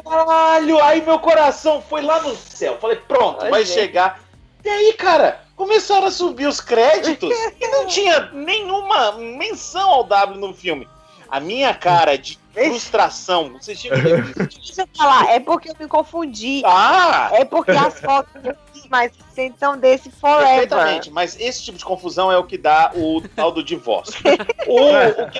Caralho, 0.03 0.83
aí 0.83 1.01
meu 1.01 1.17
coração 1.17 1.81
foi 1.81 2.01
lá 2.01 2.21
no 2.21 2.35
céu. 2.35 2.77
Falei, 2.77 2.97
pronto, 2.97 3.49
vai 3.49 3.63
Gente. 3.63 3.73
chegar. 3.73 4.19
E 4.63 4.69
aí, 4.69 4.93
cara, 4.93 5.41
começaram 5.55 6.07
a 6.07 6.11
subir 6.11 6.47
os 6.47 6.59
créditos 6.59 7.33
e 7.59 7.67
não 7.69 7.87
tinha 7.87 8.31
nenhuma 8.33 9.13
menção 9.13 9.89
ao 9.89 10.03
W 10.03 10.39
no 10.39 10.53
filme. 10.53 10.87
A 11.29 11.39
minha 11.39 11.73
cara 11.73 12.17
de 12.17 12.37
frustração, 12.55 13.53
vocês 13.53 13.79
tinham 13.79 13.95
que. 13.97 14.45
Deixa 14.65 14.81
eu 14.81 14.87
falar, 14.97 15.29
é 15.29 15.39
porque 15.39 15.69
eu 15.69 15.75
me 15.79 15.87
confundi. 15.87 16.61
Ah! 16.65 17.29
É 17.33 17.45
porque 17.45 17.71
as 17.71 17.99
fotos 17.99 18.31
que 18.41 18.49
eu 18.49 18.55
vi 18.73 18.89
mais 18.89 19.11
recentes 19.17 19.59
são 19.59 19.77
desse 19.77 20.09
Forever. 20.11 20.47
Perfeitamente, 20.47 21.11
mas 21.11 21.39
esse 21.39 21.63
tipo 21.63 21.77
de 21.77 21.85
confusão 21.85 22.31
é 22.31 22.37
o 22.37 22.43
que 22.43 22.57
dá 22.57 22.91
o 22.95 23.21
tal 23.35 23.51
do 23.51 23.63
divórcio. 23.63 24.15
o, 24.67 25.23
o 25.23 25.31
que 25.31 25.39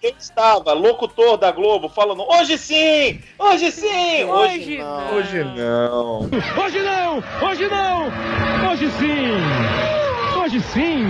quem 0.00 0.14
estava, 0.18 0.72
locutor 0.72 1.36
da 1.36 1.50
Globo, 1.50 1.88
falando 1.88 2.22
hoje 2.22 2.56
sim, 2.56 3.20
hoje 3.38 3.70
sim, 3.70 4.24
hoje, 4.24 4.58
Hoje 4.58 4.78
não. 4.78 5.00
não. 5.00 5.14
Hoje 5.14 5.44
não. 5.44 6.28
Hoje 6.58 6.80
não! 6.80 7.22
Hoje 7.48 7.68
não! 7.68 8.70
Hoje 8.70 8.90
sim! 8.92 10.38
Hoje 10.38 10.60
sim! 10.60 11.04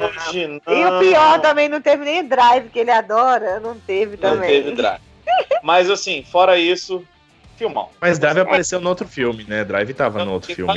Hoje 0.00 0.46
não. 0.46 0.60
E 0.74 0.84
o 0.84 0.98
pior 1.00 1.40
também 1.40 1.68
não 1.68 1.80
teve 1.80 2.04
nem 2.04 2.24
drive 2.26 2.68
que 2.70 2.78
ele 2.78 2.90
adora, 2.90 3.60
não 3.60 3.78
teve 3.78 4.16
Não 4.16 4.30
também. 4.30 4.48
teve 4.48 4.72
drive. 4.72 5.00
Mas 5.62 5.88
assim, 5.90 6.24
fora 6.24 6.58
isso, 6.58 7.04
filmão. 7.56 7.90
Mas 8.00 8.18
Drive 8.18 8.38
apareceu 8.38 8.80
no 8.80 8.88
outro 8.88 9.06
filme, 9.06 9.44
né? 9.44 9.62
Drive 9.64 9.92
tava 9.92 10.24
no 10.24 10.32
outro 10.32 10.54
filme. 10.54 10.72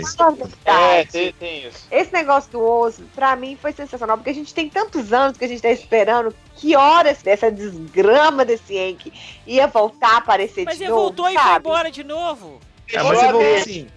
É, 0.65 0.97
verdade. 0.97 1.09
tem, 1.11 1.33
tem 1.33 1.67
isso. 1.67 1.87
Esse 1.89 2.11
negócio 2.13 2.51
do 2.51 2.61
osso, 2.61 3.01
pra 3.15 3.35
mim, 3.37 3.57
foi 3.59 3.71
sensacional, 3.71 4.17
porque 4.17 4.29
a 4.29 4.33
gente 4.33 4.53
tem 4.53 4.69
tantos 4.69 5.13
anos 5.13 5.37
que 5.37 5.45
a 5.45 5.47
gente 5.47 5.61
tá 5.61 5.71
esperando 5.71 6.35
que 6.57 6.75
horas 6.75 7.23
dessa 7.23 7.49
desgrama 7.49 8.43
desse 8.43 8.77
Enki 8.77 9.13
ia 9.47 9.65
voltar 9.65 10.15
a 10.15 10.17
aparecer 10.17 10.65
Mas 10.65 10.77
de 10.77 10.83
ele 10.83 10.91
novo, 10.91 11.01
voltou 11.03 11.29
e 11.29 11.33
foi 11.33 11.41
sabe? 11.41 11.59
embora 11.59 11.89
de 11.91 12.03
novo. 12.03 12.59
Ah, 12.95 13.03
mas 13.05 13.23
ele 13.23 13.31
voltou 13.31 13.55
assim. 13.55 13.87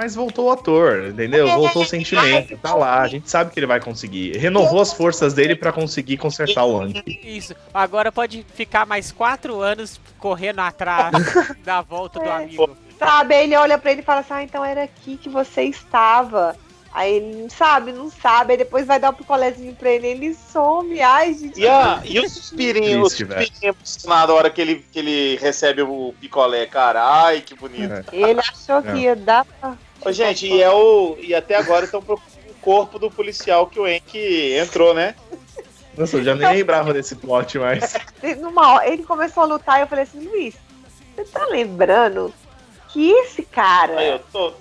Mas 0.00 0.14
voltou 0.14 0.46
o 0.46 0.52
ator, 0.52 1.06
entendeu? 1.08 1.48
Voltou 1.48 1.82
o 1.82 1.84
sentimento. 1.84 2.56
Tá 2.58 2.72
lá, 2.72 3.00
a 3.00 3.08
gente 3.08 3.28
sabe 3.28 3.50
que 3.50 3.58
ele 3.58 3.66
vai 3.66 3.80
conseguir. 3.80 4.36
Renovou 4.38 4.80
as 4.80 4.92
forças 4.92 5.34
dele 5.34 5.56
pra 5.56 5.72
conseguir 5.72 6.16
consertar 6.18 6.64
o 6.64 6.80
Anki. 6.80 7.20
Isso. 7.24 7.52
Agora 7.74 8.12
pode 8.12 8.46
ficar 8.54 8.86
mais 8.86 9.10
quatro 9.10 9.60
anos 9.60 10.00
correndo 10.20 10.60
atrás 10.60 11.10
da 11.66 11.82
volta 11.82 12.20
do 12.20 12.26
É. 12.26 12.30
amigo. 12.44 12.76
Sabe? 12.96 13.34
Aí 13.34 13.42
ele 13.42 13.56
olha 13.56 13.76
pra 13.76 13.90
ele 13.90 14.02
e 14.02 14.04
fala 14.04 14.20
assim, 14.20 14.34
ah, 14.34 14.42
então 14.44 14.64
era 14.64 14.84
aqui 14.84 15.16
que 15.16 15.28
você 15.28 15.62
estava. 15.64 16.54
Aí 16.92 17.14
ele 17.16 17.42
não 17.42 17.50
sabe, 17.50 17.90
não 17.92 18.08
sabe. 18.08 18.52
Aí 18.52 18.56
depois 18.56 18.86
vai 18.86 19.00
dar 19.00 19.10
o 19.10 19.14
picolézinho 19.14 19.74
pra 19.74 19.90
ele 19.90 20.06
ele 20.06 20.34
some. 20.52 21.00
Ai, 21.00 21.34
gente. 21.34 21.60
E, 21.60 21.66
a, 21.66 22.00
e 22.04 22.20
o 22.20 22.30
suspirinho, 22.30 23.00
o 23.00 23.06
Triste, 23.06 23.24
velho. 23.24 23.46
suspirinho 23.46 23.74
emocionado 23.76 24.32
na 24.32 24.38
hora 24.38 24.50
que 24.50 24.60
ele, 24.60 24.84
que 24.92 24.98
ele 25.00 25.36
recebe 25.38 25.82
o 25.82 26.14
picolé, 26.20 26.66
cara. 26.66 27.02
Ai, 27.24 27.40
que 27.40 27.56
bonito. 27.56 27.92
É. 27.92 28.04
Ele 28.12 28.38
achou 28.40 28.80
que 28.80 28.96
ia 28.96 29.16
dar 29.16 29.44
pra... 29.44 29.76
Ô, 30.04 30.12
gente, 30.12 30.46
e, 30.46 30.62
é 30.62 30.70
o, 30.70 31.16
e 31.20 31.34
até 31.34 31.56
agora 31.56 31.84
estão 31.84 32.00
procurando 32.02 32.38
o 32.50 32.54
corpo 32.60 32.98
do 32.98 33.10
policial 33.10 33.66
que 33.66 33.78
o 33.80 33.86
Enk 33.86 34.16
entrou, 34.56 34.94
né? 34.94 35.14
Nossa, 35.96 36.16
eu 36.18 36.22
já 36.24 36.34
nem 36.34 36.48
lembrava 36.54 36.92
desse 36.92 37.16
plot 37.16 37.58
mais. 37.58 37.94
Numa 38.38 38.74
hora, 38.74 38.88
ele 38.88 39.02
começou 39.02 39.42
a 39.42 39.46
lutar 39.46 39.78
e 39.78 39.82
eu 39.82 39.86
falei 39.88 40.04
assim, 40.04 40.20
Luiz, 40.28 40.54
você 41.16 41.24
tá 41.24 41.44
lembrando 41.46 42.32
que 42.88 43.10
esse 43.10 43.42
cara, 43.42 43.98
Aí 43.98 44.08
eu 44.10 44.20
tô. 44.32 44.52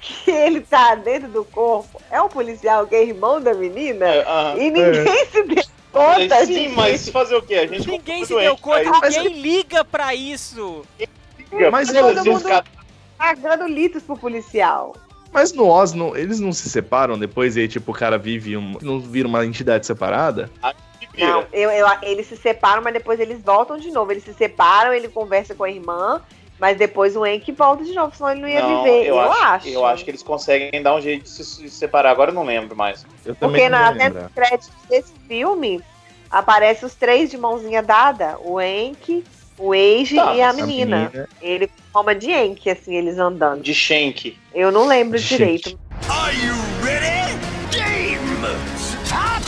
que 0.00 0.30
ele 0.30 0.60
tá 0.60 0.94
dentro 0.94 1.28
do 1.28 1.44
corpo, 1.44 2.00
é 2.10 2.20
um 2.22 2.28
policial 2.28 2.86
que 2.86 2.94
é 2.94 3.04
irmão 3.04 3.40
da 3.40 3.52
menina? 3.52 4.06
é, 4.06 4.24
ah, 4.26 4.54
E 4.56 4.70
ninguém 4.70 5.26
se 5.26 5.42
deu 5.42 5.64
conta 5.92 6.46
sim, 6.46 6.54
disso. 6.64 6.74
mas 6.74 7.08
fazer 7.10 7.36
o 7.36 7.42
quê? 7.42 7.54
A 7.56 7.66
gente 7.66 7.86
Ninguém 7.88 8.24
se 8.24 8.34
deu 8.34 8.56
doente, 8.56 8.60
conta, 8.62 9.06
aí 9.06 9.18
ninguém 9.18 9.40
liga 9.40 9.84
pra 9.84 10.14
isso. 10.14 10.82
Mas 11.70 11.92
todo 11.92 12.24
mundo- 12.24 12.42
cara- 12.48 12.64
Pagando 13.18 13.66
litros 13.66 14.02
pro 14.02 14.16
policial. 14.16 14.94
Mas 15.32 15.52
no 15.52 15.66
Oz, 15.68 15.92
não- 15.92 16.16
eles 16.16 16.40
não 16.40 16.52
se 16.52 16.68
separam 16.70 17.18
depois 17.18 17.56
e 17.56 17.60
aí, 17.60 17.68
tipo, 17.68 17.92
o 17.92 17.94
cara 17.94 18.16
vive 18.16 18.56
um, 18.56 18.76
não 18.80 19.00
vira 19.00 19.28
uma 19.28 19.44
entidade 19.44 19.86
separada? 19.86 20.50
vira. 21.12 21.30
Não, 21.32 21.44
eu, 21.52 21.70
eu- 21.70 21.86
eles 22.02 22.26
se 22.26 22.36
separam, 22.36 22.82
mas 22.82 22.92
depois 22.92 23.18
eles 23.20 23.40
voltam 23.42 23.78
de 23.78 23.90
novo. 23.90 24.12
Eles 24.12 24.24
se 24.24 24.34
separam, 24.34 24.92
ele 24.92 25.08
conversa 25.08 25.54
com 25.54 25.64
a 25.64 25.70
irmã, 25.70 26.22
mas 26.58 26.76
depois 26.78 27.16
o 27.16 27.26
Enki 27.26 27.52
volta 27.52 27.84
de 27.84 27.92
novo, 27.94 28.14
senão 28.16 28.30
ele 28.30 28.40
não 28.40 28.48
ia 28.48 28.62
Não, 28.62 28.84
viver. 28.84 29.06
Eu, 29.06 29.20
acho, 29.20 29.42
acho. 29.42 29.68
Eu 29.68 29.84
acho 29.86 30.04
que 30.04 30.10
eles 30.10 30.22
conseguem 30.22 30.82
dar 30.82 30.94
um 30.94 31.00
jeito 31.00 31.24
de 31.24 31.28
se, 31.30 31.44
se 31.44 31.68
separar. 31.70 32.10
Agora 32.10 32.30
eu 32.30 32.34
não 32.34 32.44
lembro 32.44 32.74
mais. 32.76 33.04
Eu 33.24 33.34
também 33.34 33.62
Porque 33.62 33.68
não 33.68 33.78
na, 33.78 33.88
até 33.88 34.04
lembrar. 34.04 34.22
nos 34.24 34.32
créditos 34.32 34.70
desse 34.88 35.12
filme 35.28 35.82
aparece 36.30 36.84
os 36.84 36.94
três 36.94 37.30
de 37.30 37.36
mãozinha 37.38 37.82
dada: 37.82 38.38
o 38.42 38.60
Enki, 38.60 39.22
o 39.58 39.72
Age 39.72 40.16
Tá, 40.16 40.34
e 40.34 40.42
a 40.42 40.50
A 40.50 40.52
menina. 40.52 41.28
Ele 41.40 41.66
com 41.66 41.72
forma 41.92 42.14
de 42.14 42.30
Enki, 42.30 42.68
assim, 42.70 42.94
eles 42.96 43.18
andando. 43.18 43.62
De 43.62 43.74
Shank. 43.74 44.36
Eu 44.54 44.70
não 44.70 44.86
lembro 44.86 45.18
Gente. 45.18 45.36
direito. 45.36 45.78
Are 46.08 46.34
you 46.36 46.54
ready? 46.84 47.36
Game 47.70 48.18
start! 48.76 49.44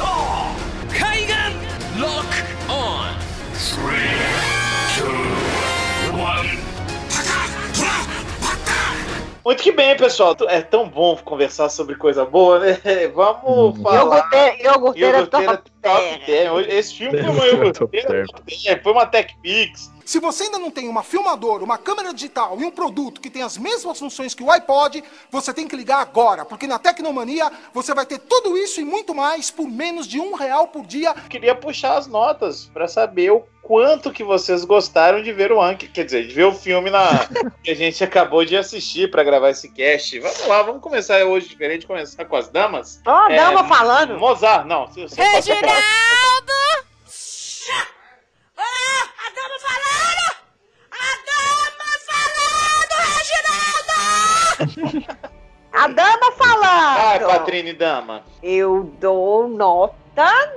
Kaigan 0.98 1.52
lock 1.98 2.26
on. 2.68 3.14
Three, 3.54 4.18
two, 4.96 6.18
one. 6.20 6.58
Muito 9.44 9.62
que 9.62 9.72
bem, 9.72 9.96
pessoal. 9.96 10.36
É 10.48 10.60
tão 10.60 10.88
bom 10.88 11.16
conversar 11.16 11.68
sobre 11.70 11.94
coisa 11.94 12.24
boa, 12.24 12.58
né? 12.58 12.78
Vamos 13.14 13.78
Hum. 13.78 13.82
falar. 13.82 13.98
Iogurteira, 14.28 14.62
iogurteira 14.62 15.18
Iogurteira 15.18 15.56
top 15.56 15.70
top 15.82 16.26
10. 16.26 16.68
Esse 16.68 16.94
filme 16.94 17.22
foi 17.22 17.30
uma 17.30 17.46
iogurteira 17.46 18.26
top 18.26 18.46
10. 18.46 18.82
Foi 18.82 18.92
uma 18.92 19.06
Tech 19.06 19.34
Pix. 19.42 19.90
Se 20.08 20.18
você 20.18 20.44
ainda 20.44 20.58
não 20.58 20.70
tem 20.70 20.88
uma 20.88 21.02
filmadora, 21.02 21.62
uma 21.62 21.76
câmera 21.76 22.14
digital 22.14 22.58
e 22.58 22.64
um 22.64 22.70
produto 22.70 23.20
que 23.20 23.28
tem 23.28 23.42
as 23.42 23.58
mesmas 23.58 23.98
funções 23.98 24.32
que 24.32 24.42
o 24.42 24.50
iPod, 24.50 25.04
você 25.30 25.52
tem 25.52 25.68
que 25.68 25.76
ligar 25.76 26.00
agora, 26.00 26.46
porque 26.46 26.66
na 26.66 26.78
Tecnomania 26.78 27.52
você 27.74 27.92
vai 27.92 28.06
ter 28.06 28.18
tudo 28.20 28.56
isso 28.56 28.80
e 28.80 28.86
muito 28.86 29.14
mais 29.14 29.50
por 29.50 29.68
menos 29.68 30.06
de 30.06 30.18
um 30.18 30.34
real 30.34 30.68
por 30.68 30.86
dia. 30.86 31.12
Queria 31.28 31.54
puxar 31.54 31.98
as 31.98 32.06
notas 32.06 32.70
pra 32.72 32.88
saber 32.88 33.32
o 33.32 33.44
quanto 33.60 34.10
que 34.10 34.24
vocês 34.24 34.64
gostaram 34.64 35.22
de 35.22 35.30
ver 35.30 35.52
o 35.52 35.60
Anki. 35.60 35.88
Quer 35.88 36.06
dizer, 36.06 36.26
de 36.26 36.32
ver 36.34 36.44
o 36.44 36.54
filme 36.54 36.88
na... 36.88 37.28
que 37.62 37.70
a 37.70 37.76
gente 37.76 38.02
acabou 38.02 38.46
de 38.46 38.56
assistir 38.56 39.10
pra 39.10 39.22
gravar 39.22 39.50
esse 39.50 39.70
cast. 39.70 40.18
Vamos 40.20 40.46
lá, 40.46 40.62
vamos 40.62 40.80
começar 40.80 41.22
hoje 41.22 41.50
diferente. 41.50 41.86
Começar 41.86 42.24
com 42.24 42.34
as 42.34 42.48
damas. 42.48 42.98
Ó, 43.06 43.10
a 43.10 43.30
É, 43.30 43.36
dama 43.36 43.64
falando. 43.64 44.18
Mozart, 44.18 44.66
não. 44.66 44.86
Reginaldo! 44.86 45.68
falar. 48.58 49.17
A 49.38 49.46
dama 49.46 49.58
falando! 49.60 50.26
A 50.90 51.10
dama 51.28 51.88
falando, 52.08 52.94
Reginaldo! 54.56 55.18
A 55.72 55.86
dama 55.86 56.30
Vai, 56.32 57.18
falando. 57.18 57.26
Patrine 57.28 57.72
Dama. 57.72 58.24
Eu 58.42 58.92
dou 58.98 59.46
nota 59.46 59.94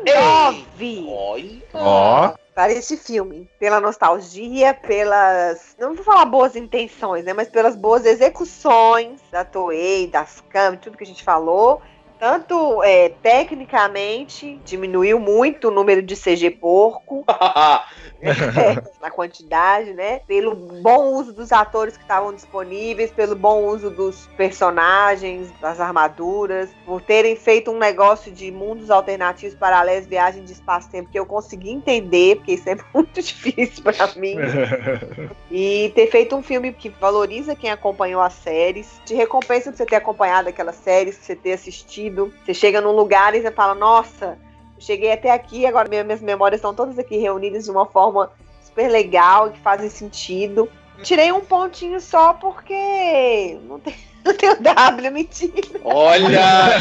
Ei. 0.03 0.65
9 0.79 1.05
Olha. 1.07 1.61
Ó, 1.73 2.34
para 2.55 2.73
esse 2.73 2.97
filme. 2.97 3.47
Pela 3.59 3.79
nostalgia, 3.79 4.73
pelas. 4.73 5.75
Não 5.79 5.93
vou 5.93 6.03
falar 6.03 6.25
boas 6.25 6.55
intenções, 6.55 7.23
né? 7.23 7.34
Mas 7.34 7.49
pelas 7.49 7.75
boas 7.75 8.05
execuções 8.05 9.21
da 9.32 9.45
Toei, 9.45 10.07
das 10.07 10.41
câmeras, 10.49 10.84
tudo 10.84 10.97
que 10.97 11.03
a 11.03 11.07
gente 11.07 11.23
falou. 11.23 11.82
Tanto 12.19 12.84
é, 12.84 13.09
tecnicamente, 13.09 14.59
diminuiu 14.63 15.19
muito 15.19 15.67
o 15.69 15.71
número 15.71 16.01
de 16.01 16.15
CG 16.15 16.51
porco. 16.51 17.25
na 19.01 19.09
quantidade, 19.09 19.93
né? 19.93 20.19
Pelo 20.28 20.55
bom 20.55 21.13
uso 21.13 21.34
dos 21.34 21.51
atores 21.51 21.97
que 21.97 22.03
estavam 22.03 22.34
disponíveis, 22.34 23.11
pelo 23.11 23.36
bom 23.36 23.65
uso 23.65 23.89
dos 23.89 24.28
personagens, 24.38 25.51
das 25.59 25.80
armaduras, 25.80 26.69
por 26.86 27.01
terem 27.01 27.36
feito 27.36 27.72
um 27.72 27.78
negócio 27.78 28.32
de 28.32 28.51
mundos 28.51 28.89
alternativos 28.89 29.55
paralelos, 29.55 30.07
viagem 30.07 30.43
de 30.43 30.53
espaço-tempo 30.53 31.09
que 31.09 31.19
eu 31.19 31.26
consegui 31.26 31.72
entender, 31.72 32.38
porque 32.38 32.53
isso 32.53 32.69
é 32.69 32.78
muito 32.93 33.22
difícil 33.22 33.84
pra 33.84 34.07
mim. 34.15 34.36
E 35.53 35.91
ter 35.93 36.07
feito 36.07 36.34
um 36.34 36.41
filme 36.41 36.72
que 36.72 36.88
valoriza 36.88 37.55
quem 37.55 37.69
acompanhou 37.69 38.22
as 38.22 38.34
séries, 38.34 39.01
te 39.05 39.13
recompensa 39.13 39.69
por 39.69 39.78
você 39.78 39.86
ter 39.86 39.97
acompanhado 39.97 40.47
aquelas 40.47 40.78
séries, 40.78 41.17
por 41.17 41.26
você 41.26 41.36
ter 41.36 41.53
assistido. 41.53 42.34
Você 42.45 42.53
chega 42.53 42.80
num 42.80 42.93
lugar 42.93 43.36
e 43.36 43.41
você 43.41 43.51
fala, 43.51 43.76
nossa, 43.76 44.38
cheguei 44.82 45.11
até 45.11 45.32
aqui, 45.32 45.65
agora 45.65 45.88
minha- 45.88 46.03
minhas 46.03 46.21
memórias 46.21 46.59
estão 46.59 46.73
todas 46.73 46.97
aqui 46.99 47.17
reunidas 47.17 47.65
de 47.65 47.71
uma 47.71 47.86
forma 47.86 48.32
super 48.61 48.89
legal 48.89 49.47
e 49.47 49.51
que 49.51 49.59
fazem 49.59 49.89
sentido. 49.89 50.69
Tirei 51.03 51.32
um 51.32 51.41
pontinho 51.41 51.99
só 51.99 52.34
porque 52.34 53.57
não 53.63 53.79
tem, 53.79 53.95
não 54.25 54.34
tem 54.36 54.49
o 54.49 54.61
W, 54.61 55.11
mentira. 55.11 55.53
Olha! 55.84 56.77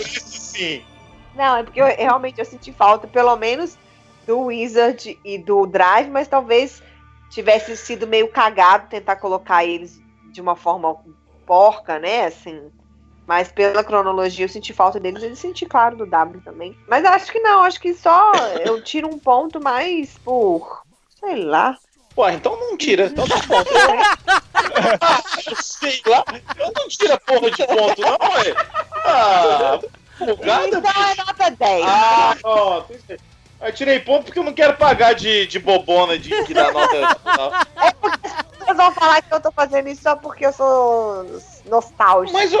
Isso 0.00 0.28
sim. 0.28 0.82
Não, 1.34 1.56
é 1.56 1.62
porque 1.62 1.80
eu, 1.80 1.86
realmente 1.86 2.38
eu 2.38 2.44
senti 2.44 2.72
falta, 2.72 3.06
pelo 3.06 3.34
menos, 3.36 3.76
do 4.26 4.40
Wizard 4.46 5.18
e 5.24 5.38
do 5.38 5.66
Drive, 5.66 6.10
mas 6.10 6.28
talvez 6.28 6.82
tivesse 7.30 7.76
sido 7.76 8.06
meio 8.06 8.28
cagado 8.28 8.88
tentar 8.88 9.16
colocar 9.16 9.64
eles 9.64 10.00
de 10.32 10.40
uma 10.40 10.56
forma 10.56 10.96
porca, 11.46 11.98
né? 11.98 12.26
Assim. 12.26 12.70
Mas 13.28 13.52
pela 13.52 13.84
cronologia 13.84 14.46
eu 14.46 14.48
senti 14.48 14.72
falta 14.72 14.98
deles 14.98 15.22
e 15.22 15.36
senti, 15.36 15.66
claro, 15.66 15.94
do 15.98 16.06
W 16.06 16.40
também. 16.40 16.74
Mas 16.88 17.04
acho 17.04 17.30
que 17.30 17.38
não, 17.40 17.62
acho 17.62 17.78
que 17.78 17.92
só 17.92 18.32
eu 18.64 18.82
tiro 18.82 19.06
um 19.06 19.18
ponto 19.18 19.62
mais 19.62 20.16
por. 20.24 20.82
sei 21.20 21.44
lá. 21.44 21.76
Pô, 22.14 22.26
então 22.30 22.58
não 22.58 22.74
tira. 22.78 23.04
Então 23.04 23.28
tá 23.28 23.36
bom. 23.46 23.62
Eu 25.46 25.56
sei 25.60 26.00
lá. 26.06 26.24
Eu 26.56 26.72
não 26.74 26.88
tiro 26.88 27.12
a 27.12 27.20
porra 27.20 27.50
de 27.50 27.66
ponto, 27.66 28.00
não, 28.00 28.12
ué. 28.12 28.54
Ah, 29.04 29.78
folgada, 30.16 30.78
Então 30.78 30.90
é 30.90 31.14
nota 31.16 31.50
10. 31.50 31.84
Ah, 31.86 32.36
ó, 32.42 32.84
eu 33.60 33.72
tirei 33.74 34.00
ponto 34.00 34.24
porque 34.24 34.38
eu 34.38 34.44
não 34.44 34.54
quero 34.54 34.74
pagar 34.78 35.14
de, 35.14 35.46
de 35.46 35.58
bobona 35.58 36.18
de 36.18 36.30
que 36.44 36.54
dá 36.54 36.72
nota. 36.72 37.66
Vocês 38.68 38.76
vão 38.76 38.92
falar 38.92 39.22
que 39.22 39.32
eu 39.34 39.40
tô 39.40 39.50
fazendo 39.50 39.88
isso 39.88 40.02
só 40.02 40.14
porque 40.14 40.44
eu 40.44 40.52
sou 40.52 41.24
nostálgica. 41.64 42.36
Mas, 42.38 42.52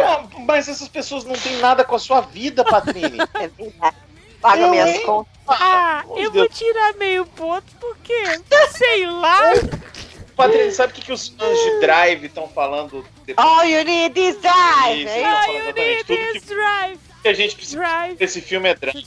mas 0.46 0.68
essas 0.68 0.88
pessoas 0.88 1.24
não 1.24 1.34
têm 1.34 1.58
nada 1.58 1.84
com 1.84 1.94
a 1.94 1.98
sua 1.98 2.22
vida, 2.22 2.64
Patrine. 2.64 3.18
É 3.38 3.48
verdade. 3.48 3.96
Paga 4.40 4.62
Eu, 4.62 4.70
minhas 4.70 4.88
hein? 4.90 5.02
contas. 5.04 5.32
Ah, 5.48 6.02
Meu 6.06 6.16
eu 6.18 6.30
Deus. 6.30 6.46
vou 6.46 6.48
tirar 6.48 6.94
meio 6.94 7.26
ponto 7.26 7.66
porque, 7.80 8.14
sei 8.70 9.06
lá. 9.06 9.40
Patrine, 10.36 10.70
sabe 10.72 10.92
o 10.92 10.94
que, 10.94 11.02
que 11.02 11.12
os 11.12 11.28
fãs 11.28 11.58
de 11.58 11.80
Drive 11.80 12.24
estão 12.24 12.48
falando? 12.48 13.04
depois 13.26 13.46
All 13.46 13.64
you 13.64 13.84
need 13.84 14.18
is 14.18 14.36
drive. 14.40 15.04
Isso. 15.04 15.12
hein? 15.12 15.24
All 15.26 15.54
you 15.54 15.72
need 15.74 16.12
is 16.36 16.42
drive, 16.44 17.00
que 17.22 17.28
a 17.28 17.34
gente 17.34 17.56
precisa 17.56 17.78
drive. 17.78 18.14
desse 18.16 18.40
filme 18.40 18.68
é 18.68 18.74
drama? 18.74 19.00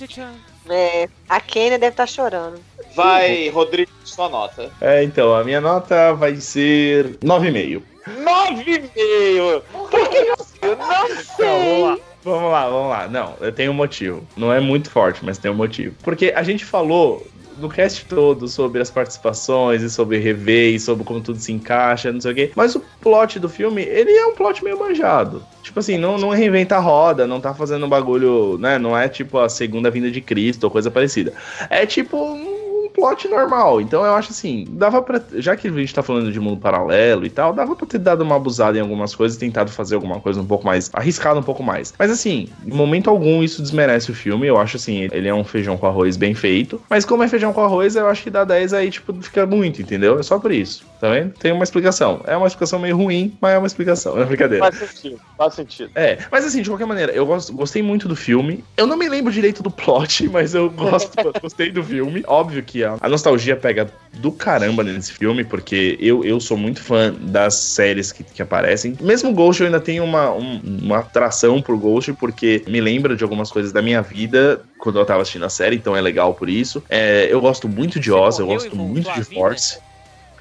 É, 0.70 1.09
a 1.28 1.39
Kênia 1.39 1.80
deve 1.80 1.93
estar 1.93 2.07
chorando. 2.07 2.59
Vai, 2.95 3.49
Rodrigo, 3.49 3.91
sua 4.03 4.30
nota. 4.30 4.70
É, 4.80 5.03
então, 5.03 5.34
a 5.34 5.43
minha 5.43 5.62
nota 5.62 6.14
vai 6.14 6.36
ser 6.36 7.18
9,5. 7.18 7.82
9,5! 8.07 9.62
Por 9.72 10.09
que 10.09 10.18
isso? 10.18 10.53
Eu 10.62 10.76
não 10.76 10.88
Não, 10.88 11.59
vamos 11.59 11.84
lá. 11.84 11.97
Vamos 12.24 12.51
lá, 12.51 12.70
vamos 12.70 12.89
lá. 12.89 13.07
Não, 13.07 13.36
eu 13.41 13.51
tenho 13.51 13.72
um 13.72 13.76
motivo. 13.76 14.26
Não 14.38 14.53
é 14.53 14.59
muito 14.59 14.89
forte, 14.91 15.26
mas 15.26 15.38
tem 15.38 15.49
um 15.49 15.55
motivo. 15.55 15.95
Porque 16.03 16.32
a 16.36 16.43
gente 16.43 16.64
falou 16.64 17.26
no 17.62 17.70
cast 17.70 18.05
todo 18.05 18.47
sobre 18.47 18.82
as 18.82 18.89
participações 18.89 19.82
e 19.82 19.89
sobre 19.89 20.18
rever 20.18 20.74
e 20.74 20.80
sobre 20.80 21.03
como 21.03 21.22
tudo 21.22 21.39
se 21.39 21.51
encaixa, 21.51 22.12
não 22.12 22.20
sei 22.20 22.32
o 22.32 22.36
quê. 22.36 22.51
Mas 22.55 22.76
o 22.76 22.84
plot 22.99 23.39
do 23.39 23.47
filme, 23.47 23.82
ele 23.84 24.12
é 24.12 24.26
um 24.26 24.36
plot 24.36 24.64
meio 24.64 24.80
manjado. 24.80 25.43
Tipo 25.62 25.80
assim, 25.80 25.97
não, 25.97 26.18
não 26.18 26.30
reinventa 26.30 26.76
a 26.76 26.80
roda, 26.80 27.28
não 27.28 27.39
tá 27.39 27.53
fazendo 27.53 27.86
um 27.86 27.89
bagulho, 27.89 28.57
né? 28.57 28.78
Não 28.78 28.97
é 28.97 29.07
tipo 29.07 29.38
a 29.38 29.47
segunda 29.47 29.91
vinda 29.91 30.09
de 30.09 30.20
Cristo 30.20 30.66
ou 30.66 30.72
coisa 30.72 30.89
parecida. 30.89 31.34
É 31.70 31.86
tipo 31.86 32.18
um 32.18 32.61
plot 33.02 33.28
normal. 33.28 33.82
Então 33.82 34.06
eu 34.06 34.14
acho 34.14 34.32
assim, 34.32 34.66
dava 34.70 35.02
pra. 35.02 35.22
Já 35.36 35.56
que 35.56 35.68
a 35.68 35.72
gente 35.72 35.93
tá 35.93 36.04
falando 36.04 36.32
de 36.32 36.39
mundo 36.39 36.60
paralelo 36.60 37.26
e 37.26 37.30
tal, 37.30 37.54
dava 37.54 37.76
pra 37.76 37.86
ter 37.88 37.97
dado 37.97 38.22
uma 38.22 38.36
abusada 38.36 38.78
em 38.78 38.82
algumas 38.82 39.16
coisas, 39.16 39.38
tentado 39.38 39.72
fazer 39.72 39.95
alguma 39.95 40.20
coisa 40.20 40.39
um 40.41 40.45
pouco 40.45 40.66
mais. 40.66 40.89
arriscado 40.93 41.39
um 41.39 41.43
pouco 41.43 41.64
mais. 41.64 41.93
Mas 41.97 42.12
assim, 42.12 42.47
em 42.66 42.72
momento 42.74 43.10
algum 43.10 43.43
isso 43.43 43.62
desmerece 43.62 44.12
o 44.12 44.14
filme. 44.14 44.47
Eu 44.47 44.58
acho 44.60 44.78
assim, 44.78 45.08
ele 45.12 45.28
é 45.28 45.34
um 45.34 45.43
feijão 45.43 45.78
com 45.78 45.88
arroz 45.88 46.16
bem 46.18 46.34
feito. 46.34 46.82
Mas 46.89 47.06
como 47.06 47.24
é 47.24 47.28
feijão 47.28 47.52
com 47.54 47.62
arroz, 47.64 47.95
eu 47.95 48.08
acho 48.08 48.24
que 48.24 48.30
dá 48.30 48.43
10 48.43 48.74
aí, 48.74 48.89
tipo, 48.91 49.14
fica 49.22 49.45
muito, 49.45 49.82
entendeu? 49.82 50.20
É 50.20 50.24
só 50.24 50.38
por 50.39 50.52
isso. 50.52 50.84
Tá 50.99 51.10
vendo? 51.10 51.34
Tem 51.34 51.52
uma 51.52 51.64
explicação. 51.64 52.22
É 52.26 52.38
uma 52.38 52.45
explicação 52.45 52.78
meio 52.78 52.95
ruim, 52.95 53.36
mas 53.41 53.54
é 53.54 53.58
uma 53.58 53.66
explicação. 53.66 54.22
É 54.22 54.26
brincadeira. 54.26 54.64
Faz 54.72 54.78
sentido, 54.91 55.20
faz 55.36 55.54
sentido. 55.56 55.89
É, 55.95 56.20
mas 56.32 56.45
assim, 56.45 56.62
de 56.62 56.70
qualquer 56.70 56.86
maneira, 56.86 57.12
eu 57.12 57.26
gosto- 57.26 57.52
gostei 57.54 57.82
muito 57.82 58.08
do 58.08 58.16
filme. 58.16 58.64
Eu 58.78 58.86
não 58.86 58.95
me 58.95 59.10
lembro 59.10 59.32
direito 59.32 59.64
do 59.64 59.72
plot, 59.72 60.28
mas 60.30 60.54
eu 60.54 60.70
gosto, 60.70 61.12
gostei 61.41 61.72
do 61.72 61.84
filme. 61.84 62.24
Óbvio 62.28 62.62
que 62.62 62.84
a, 62.84 62.91
a 63.00 63.08
nostalgia 63.10 63.56
pega 63.56 63.88
do 64.14 64.32
caramba 64.32 64.84
nesse 64.84 65.14
filme, 65.14 65.44
porque 65.44 65.98
eu, 66.00 66.24
eu 66.26 66.39
sou 66.39 66.58
muito 66.58 66.82
fã 66.82 67.14
das 67.14 67.56
séries 67.56 68.12
que, 68.12 68.24
que 68.24 68.42
aparecem. 68.42 68.98
Mesmo 69.02 69.34
Ghost, 69.34 69.62
eu 69.62 69.68
ainda 69.68 69.80
tenho 69.80 70.04
uma, 70.04 70.32
um- 70.34 70.62
uma 70.82 71.00
atração 71.00 71.62
por 71.62 71.78
Ghost, 71.78 72.14
porque 72.14 72.64
me 72.68 72.82
lembra 72.82 73.16
de 73.16 73.24
algumas 73.24 73.52
coisas 73.52 73.72
da 73.72 73.82
minha 73.82 74.02
vida 74.02 74.62
quando 74.80 75.00
eu 75.00 75.06
tava 75.06 75.22
assistindo 75.22 75.46
a 75.46 75.50
série, 75.50 75.76
então 75.76 75.96
é 75.96 76.02
legal 76.02 76.34
por 76.34 76.50
isso. 76.50 76.84
É, 76.89 77.28
eu 77.30 77.39
gosto 77.39 77.70
muito 77.70 78.00
de 78.00 78.12
Oz, 78.12 78.39
eu 78.39 78.48
gosto 78.48 78.76
muito 78.76 79.12
de? 79.14 79.24
Force. 79.24 79.80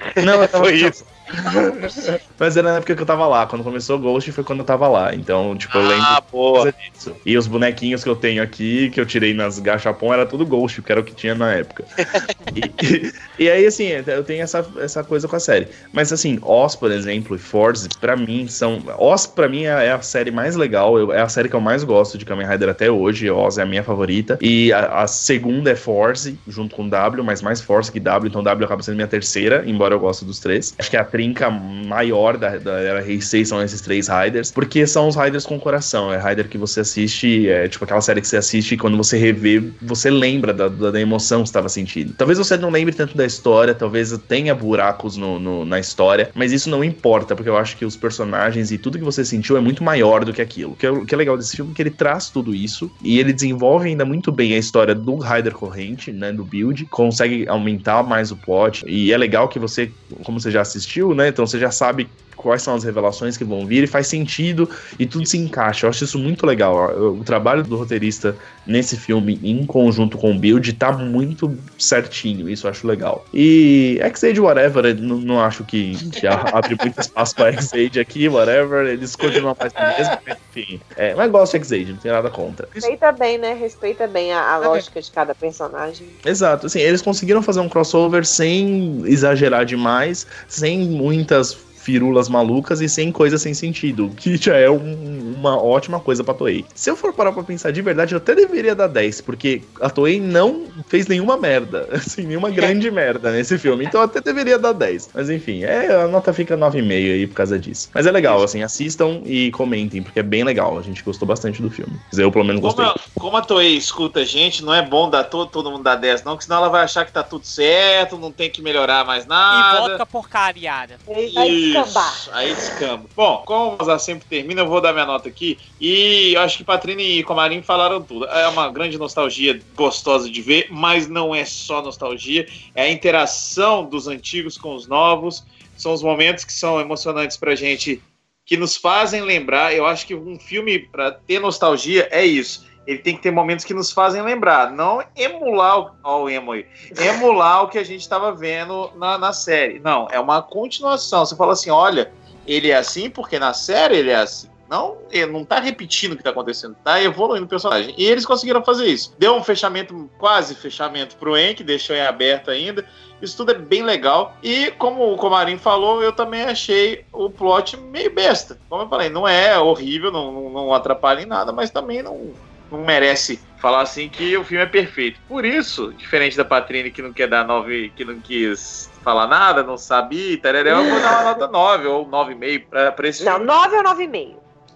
Não, 0.25 0.41
eu 0.43 0.49
tava- 0.49 0.65
Foi 0.65 0.75
isso. 0.75 1.05
Mas 2.39 2.57
era 2.57 2.71
na 2.71 2.77
época 2.79 2.95
que 2.95 3.03
eu 3.03 3.07
tava 3.07 3.27
lá. 3.27 3.47
Quando 3.47 3.63
começou 3.65 3.99
Ghost 3.99 4.33
foi 4.33 4.45
quando 4.45 4.61
eu 4.61 4.65
tava 4.65 4.89
lá. 4.89 5.15
Então, 5.15 5.57
tipo, 5.57 5.77
eu 5.79 5.87
lembro 5.87 6.05
Ah, 6.07 6.23
boa. 6.31 6.73
disso. 6.93 7.15
E 7.25 7.37
os 7.37 7.47
bonequinhos 7.47 8.03
que 8.03 8.09
eu 8.09 8.17
tenho 8.17 8.43
aqui, 8.43 8.91
que 8.91 9.01
eu 9.01 9.07
tirei 9.07 9.35
nas 9.35 9.59
gachapon, 9.59 10.13
era 10.13 10.27
tudo 10.27 10.47
Ghost, 10.47 10.83
que 10.83 10.91
era 10.93 11.01
o 11.01 11.05
que 11.05 11.15
tinha 11.15 11.35
na 11.35 11.53
época. 11.53 11.85
e, 12.57 13.13
e 13.39 13.51
aí, 13.51 13.67
assim, 13.67 13.85
eu 14.07 14.25
tenho 14.25 14.43
essa, 14.43 14.67
essa 14.79 15.05
coisa 15.05 15.29
com 15.29 15.37
a 15.37 15.41
série. 15.41 15.69
Mas, 15.93 16.13
assim, 16.13 16.39
Oz, 16.43 16.75
por 16.77 16.91
exemplo, 16.91 17.37
e 17.37 17.39
Force, 17.39 17.89
pra 18.01 18.17
mim, 18.17 18.47
são. 18.49 18.83
Oz, 18.99 19.27
pra 19.27 19.49
mim, 19.49 19.65
é 19.65 19.81
é 19.81 19.93
a 19.93 20.03
série 20.03 20.31
mais 20.31 20.57
legal. 20.57 20.99
eu- 20.99 21.13
é 21.13 21.21
a 21.21 21.29
série 21.29 21.49
que 21.49 21.57
eu 21.57 21.61
mais 21.61 21.85
gosto 21.85 22.19
de 22.19 22.25
Kamen 22.25 22.47
Rider 22.47 22.69
até 22.69 22.91
hoje. 22.91 23.31
Oz 23.31 23.57
é 23.59 23.63
a 23.63 23.67
minha 23.67 23.83
favorita. 23.83 24.39
E 24.41 24.73
a, 24.73 25.03
a 25.03 25.07
segunda 25.07 25.71
é 25.71 25.77
Force, 25.77 26.39
junto 26.47 26.75
com 26.77 26.89
W, 26.89 27.25
mas 27.25 27.41
mais 27.43 27.61
Force 27.61 27.91
que 27.91 28.01
W. 28.01 28.29
Então, 28.29 28.43
W 28.43 28.65
acaba 28.65 28.83
sendo 28.83 28.97
minha 28.97 29.07
terceira, 29.09 29.63
embora 29.67 29.95
eu 29.95 30.01
goste 30.01 30.25
dos 30.25 30.39
três. 30.41 30.75
Acho 30.79 30.91
que 30.91 30.97
a 30.97 31.05
trinca 31.21 31.51
maior 31.51 32.39
da, 32.39 32.57
da 32.57 32.81
era 32.81 33.07
Heisei 33.07 33.45
são 33.45 33.63
esses 33.63 33.81
três 33.83 34.09
Riders, 34.09 34.51
porque 34.51 34.87
são 34.87 35.09
os 35.09 35.17
Riders 35.17 35.45
com 35.45 35.61
coração. 35.61 36.11
É 36.13 36.19
Rider 36.19 36.49
que 36.49 36.57
você 36.57 36.81
assiste, 36.81 37.47
é 37.49 37.69
tipo 37.69 37.85
aquela 37.85 38.01
série 38.01 38.21
que 38.23 38.27
você 38.29 38.39
assiste 38.39 38.73
e 38.73 38.77
quando 38.79 38.97
você 38.97 39.19
revê, 39.19 39.63
você 39.83 40.09
lembra 40.09 40.55
da, 40.55 40.69
da, 40.69 40.91
da 40.91 41.01
emoção 41.01 41.43
que 41.43 41.49
estava 41.49 41.69
sentindo. 41.69 42.15
Talvez 42.17 42.39
você 42.39 42.57
não 42.57 42.71
lembre 42.71 42.95
tanto 42.95 43.15
da 43.17 43.27
história, 43.27 43.75
talvez 43.75 44.17
tenha 44.27 44.55
buracos 44.55 45.17
no, 45.19 45.39
no- 45.39 45.65
na 45.67 45.79
história, 45.79 46.31
mas 46.35 46.53
isso 46.53 46.71
não 46.71 46.83
importa, 46.83 47.37
porque 47.37 47.51
eu 47.51 47.57
acho 47.59 47.77
que 47.77 47.85
os 47.85 47.97
personagens 47.97 48.73
e 48.73 48.79
tudo 48.79 48.97
que 48.99 49.05
você 49.05 49.23
sentiu 49.25 49.57
é 49.59 49.61
muito 49.61 49.85
maior 49.85 50.25
do 50.25 50.33
que 50.33 50.41
aquilo. 50.41 50.73
O 50.73 50.77
que 50.77 50.87
é, 50.87 50.91
o 50.91 51.05
que 51.05 51.15
é 51.15 51.19
legal 51.19 51.37
desse 51.37 51.55
filme 51.57 51.73
é 51.73 51.75
que 51.75 51.83
ele 51.83 51.91
traz 51.91 52.31
tudo 52.31 52.55
isso 52.55 52.91
e 53.03 53.19
ele 53.19 53.33
desenvolve 53.33 53.89
ainda 53.89 54.05
muito 54.07 54.33
bem 54.33 54.55
a 54.55 54.59
história 54.59 54.95
do 54.95 55.17
Rider 55.17 55.53
corrente, 55.53 56.13
né, 56.13 56.33
do 56.33 56.45
build, 56.45 56.87
consegue 56.87 57.47
aumentar 57.49 58.03
mais 58.03 58.31
o 58.31 58.37
plot 58.37 58.83
e 58.87 59.13
é 59.13 59.19
legal 59.19 59.49
que 59.49 59.59
você, 59.59 59.91
como 60.25 60.41
você 60.41 60.51
já 60.51 60.61
assistiu, 60.63 61.10
né, 61.15 61.29
então 61.29 61.47
você 61.47 61.59
já 61.59 61.71
sabe 61.71 62.09
quais 62.41 62.63
são 62.63 62.75
as 62.75 62.85
revelações 62.85 63.37
que 63.37 63.45
vão 63.45 63.67
vir 63.67 63.85
e 63.85 63.87
faz 63.87 64.07
sentido 64.07 64.69
e 64.99 65.07
tudo 65.07 65.27
se 65.27 65.37
encaixa. 65.37 65.87
Eu 65.87 65.91
acho 65.91 66.05
isso 66.05 66.19
muito 66.19 66.47
legal. 66.47 66.91
O 66.97 67.23
trabalho 67.23 67.63
do 67.63 67.77
roteirista 67.77 68.37
nesse 68.67 68.97
filme, 68.97 69.39
em 69.43 69.67
conjunto 69.67 70.17
com 70.17 70.33
o 70.33 70.39
Build, 70.39 70.73
tá 70.75 70.93
muito 70.93 71.57
certinho. 71.79 72.49
Isso 72.49 72.67
eu 72.67 72.71
acho 72.71 72.87
legal. 72.87 73.25
E 73.33 73.99
X-Age 74.01 74.41
Whatever, 74.41 74.97
não, 75.01 75.19
não 75.19 75.41
acho 75.41 75.65
que, 75.65 75.95
que 76.11 76.27
abre 76.27 76.77
muito 76.81 77.01
espaço 77.01 77.35
pra 77.35 77.53
X-Age 77.53 78.01
aqui, 78.01 78.29
whatever. 78.29 78.87
Eles 78.87 79.15
continuam 79.15 79.55
fazendo 79.55 79.97
mesmo, 79.99 80.19
mas 80.27 80.39
enfim. 80.51 80.81
É, 80.97 81.15
mas 81.15 81.31
gosto 81.31 81.53
de 81.53 81.59
X-Age, 81.59 81.93
não 81.93 81.99
tenho 81.99 82.15
nada 82.15 82.31
contra. 82.31 82.69
Respeita 82.73 83.13
bem, 83.13 83.39
né? 83.39 83.55
Respeita 83.55 84.07
bem 84.07 84.33
a, 84.33 84.55
a 84.55 84.59
lógica 84.59 85.01
de 85.01 85.11
cada 85.11 85.35
personagem. 85.35 86.07
Exato, 86.25 86.67
assim, 86.67 86.81
eles 86.81 87.03
conseguiram 87.03 87.43
fazer 87.43 87.61
um 87.61 87.69
crossover 87.69 88.25
sem 88.25 89.03
exagerar 89.05 89.65
demais, 89.65 90.27
sem 90.49 90.81
muitas 90.81 91.70
firulas 91.91 92.29
malucas 92.29 92.81
e 92.81 92.89
sem 92.89 93.11
coisas 93.11 93.43
sem 93.43 93.53
sentido, 93.53 94.11
que 94.17 94.37
já 94.37 94.57
é 94.57 94.71
um- 94.71 95.35
uma 95.37 95.61
ótima 95.61 95.99
coisa 95.99 96.23
pra 96.23 96.33
Toei. 96.35 96.65
Se 96.75 96.89
eu 96.91 96.95
for 96.97 97.13
parar 97.13 97.33
pra 97.33 97.43
pensar 97.43 97.73
de 97.73 97.83
verdade, 97.83 98.15
eu 98.15 98.19
até 98.19 98.35
deveria 98.35 98.75
dar 98.75 98.87
10, 98.87 99.21
porque 99.21 99.63
a 99.81 99.91
Toei 99.91 100.21
não 100.21 100.67
fez 100.87 101.09
nenhuma 101.09 101.37
merda, 101.37 101.89
assim, 101.93 102.23
nenhuma 102.23 102.51
grande 102.51 102.91
merda 102.91 103.33
nesse 103.33 103.59
filme, 103.59 103.85
então 103.85 104.01
eu 104.01 104.05
até 104.05 104.21
deveria 104.21 104.59
dar 104.59 104.73
10. 104.73 105.11
Mas 105.13 105.29
enfim, 105.31 105.65
é, 105.65 105.93
a 106.03 106.07
nota 106.07 106.33
fica 106.33 106.57
9,5 106.57 107.13
aí 107.13 107.27
por 107.27 107.35
causa 107.35 107.59
disso. 107.59 107.89
Mas 107.93 108.07
é 108.07 108.11
legal, 108.13 108.43
assim, 108.43 108.63
assistam 108.63 109.21
e 109.25 109.51
comentem, 109.51 110.03
porque 110.03 110.21
é 110.21 110.23
bem 110.23 110.45
legal, 110.45 110.79
a 110.79 110.83
gente 110.83 111.03
gostou 111.03 111.27
bastante 111.27 111.61
do 111.61 111.71
filme. 111.71 111.93
Quer 111.93 112.11
dizer, 112.11 112.23
Eu 112.25 112.31
pelo 112.31 112.45
menos 112.45 112.61
Como, 112.61 112.75
gostei. 112.75 112.87
a- 113.03 113.21
como 113.21 113.37
a 113.37 113.43
Toei 113.43 113.77
escuta 113.77 114.21
a 114.21 114.25
gente, 114.25 114.63
não 114.65 114.73
é 114.75 114.83
bom 114.87 115.11
dar 115.11 115.25
todo, 115.25 115.49
todo 115.51 115.71
mundo 115.71 115.83
dar 115.83 115.97
10, 115.97 116.23
não, 116.23 116.37
que 116.37 116.45
senão 116.45 116.59
ela 116.59 116.69
vai 116.69 116.85
achar 116.85 117.05
que 117.05 117.13
tá 117.13 117.23
tudo 117.23 117.45
certo, 117.47 118.17
não 118.19 118.31
tem 118.31 118.49
que 118.51 118.63
melhorar 118.63 119.05
mais 119.05 119.25
E 119.25 119.29
nada. 119.29 119.79
volta 119.89 120.07
porcariada. 120.07 120.97
Ele 121.09 121.33
vai 121.33 121.49
descambar. 121.85 122.29
Aí 122.33 122.55
descamba. 122.55 123.05
Bom, 123.17 123.43
como 123.47 123.77
o 123.81 123.99
sempre 123.99 124.27
termina, 124.29 124.63
eu 124.63 124.69
vou 124.69 124.81
dar 124.81 124.93
minha 124.93 125.07
nota 125.07 125.29
aqui. 125.29 125.59
E 125.81 126.37
acho 126.37 126.59
que 126.59 126.65
Patrine 126.65 127.19
e 127.19 127.25
Comarim 127.25 127.63
falaram 127.63 128.03
tudo. 128.03 128.27
É 128.27 128.49
uma 128.49 128.71
grande 128.71 128.99
nostalgia 128.99 129.61
gostosa 129.75 130.31
de 130.31 130.43
ver, 130.43 130.69
mas 130.71 131.09
não 131.09 131.35
é 131.35 131.45
só 131.45 131.83
nostalgia, 131.83 132.47
é 132.75 132.83
a 132.83 132.91
interação 132.91 133.85
dos 133.85 134.07
antigos 134.09 134.57
com 134.57 134.75
os 134.75 134.87
novos. 134.87 135.45
São 135.77 135.93
os 135.93 136.03
momentos 136.03 136.45
que 136.45 136.53
são 136.53 136.79
emocionantes 136.79 137.37
pra 137.37 137.55
gente, 137.55 138.03
que 138.45 138.57
nos 138.57 138.77
fazem 138.77 139.23
lembrar. 139.23 139.75
Eu 139.75 139.87
acho 139.87 140.07
que 140.07 140.15
um 140.15 140.39
filme, 140.39 140.79
pra 140.79 141.11
ter 141.11 141.41
nostalgia, 141.41 142.09
é 142.11 142.25
isso. 142.25 142.70
Ele 142.91 142.99
tem 142.99 143.15
que 143.15 143.23
ter 143.23 143.31
momentos 143.31 143.65
que 143.65 143.73
nos 143.73 143.93
fazem 143.93 144.21
lembrar, 144.21 144.73
não 144.73 145.01
emular 145.15 145.79
o, 145.79 145.91
ó, 146.03 146.23
o 146.25 146.29
emo 146.29 146.51
aí, 146.51 146.67
emular 146.99 147.63
o 147.63 147.69
que 147.69 147.79
a 147.79 147.85
gente 147.85 148.01
estava 148.01 148.33
vendo 148.33 148.91
na, 148.97 149.17
na 149.17 149.33
série. 149.33 149.79
Não, 149.79 150.09
é 150.11 150.19
uma 150.19 150.43
continuação. 150.43 151.25
Você 151.25 151.37
fala 151.37 151.53
assim: 151.53 151.71
olha, 151.71 152.11
ele 152.45 152.69
é 152.69 152.77
assim 152.77 153.09
porque 153.09 153.39
na 153.39 153.55
série 153.55 153.95
ele 153.95 154.11
é 154.11 154.17
assim. 154.17 154.51
Não, 154.69 154.99
ele 155.13 155.31
não 155.31 155.45
tá 155.45 155.61
repetindo 155.61 156.13
o 156.13 156.17
que 156.17 156.23
tá 156.23 156.31
acontecendo, 156.31 156.77
tá 156.83 157.01
evoluindo 157.01 157.45
o 157.45 157.49
personagem. 157.49 157.95
E 157.97 158.05
eles 158.05 158.27
conseguiram 158.27 158.65
fazer 158.65 158.87
isso. 158.87 159.15
Deu 159.19 159.37
um 159.37 159.43
fechamento, 159.43 160.11
quase 160.19 160.57
fechamento 160.57 161.15
pro 161.15 161.37
Enk, 161.37 161.63
deixou 161.63 161.95
em 161.95 162.03
aberto 162.03 162.51
ainda. 162.51 162.85
Isso 163.23 163.37
tudo 163.37 163.53
é 163.53 163.55
bem 163.55 163.85
legal. 163.85 164.37
E 164.43 164.73
como 164.73 165.13
o 165.13 165.17
Comarim 165.17 165.59
falou, 165.59 166.03
eu 166.03 166.13
também 166.13 166.43
achei 166.43 167.05
o 167.13 167.31
plot 167.31 167.77
meio 167.77 168.13
besta. 168.13 168.59
Como 168.69 168.83
eu 168.83 168.89
falei, 168.89 169.09
não 169.09 169.27
é 169.27 169.57
horrível, 169.59 170.11
não, 170.11 170.33
não, 170.33 170.51
não 170.51 170.75
atrapalha 170.75 171.21
em 171.21 171.27
nada, 171.27 171.53
mas 171.53 171.71
também 171.71 172.03
não, 172.03 172.33
não 172.71 172.85
merece 172.85 173.41
falar 173.59 173.83
assim 173.83 174.09
que 174.09 174.37
o 174.37 174.45
filme 174.45 174.63
é 174.65 174.67
perfeito. 174.67 175.21
Por 175.29 175.45
isso, 175.45 175.93
diferente 175.95 176.37
da 176.37 176.45
Patrine 176.45 176.91
que 176.91 177.03
não 177.03 177.13
quer 177.13 177.29
dar 177.29 177.45
nove, 177.45 177.93
que 177.95 178.05
não 178.05 178.19
quis 178.21 178.91
falar 179.03 179.27
nada, 179.27 179.63
não 179.63 179.77
sabia, 179.77 180.41
tarará, 180.41 180.71
eu 180.71 180.85
vou 180.91 181.01
dar 181.01 181.13
uma 181.13 181.23
nota 181.25 181.47
9 181.49 181.87
ou 181.87 182.07
9,5 182.07 182.65
pra, 182.69 182.93
pra 182.93 183.09
esse 183.09 183.25
Não, 183.25 183.33
filme. 183.33 183.47
9 183.47 183.77
ou 183.77 183.83
9,5? 183.85 184.35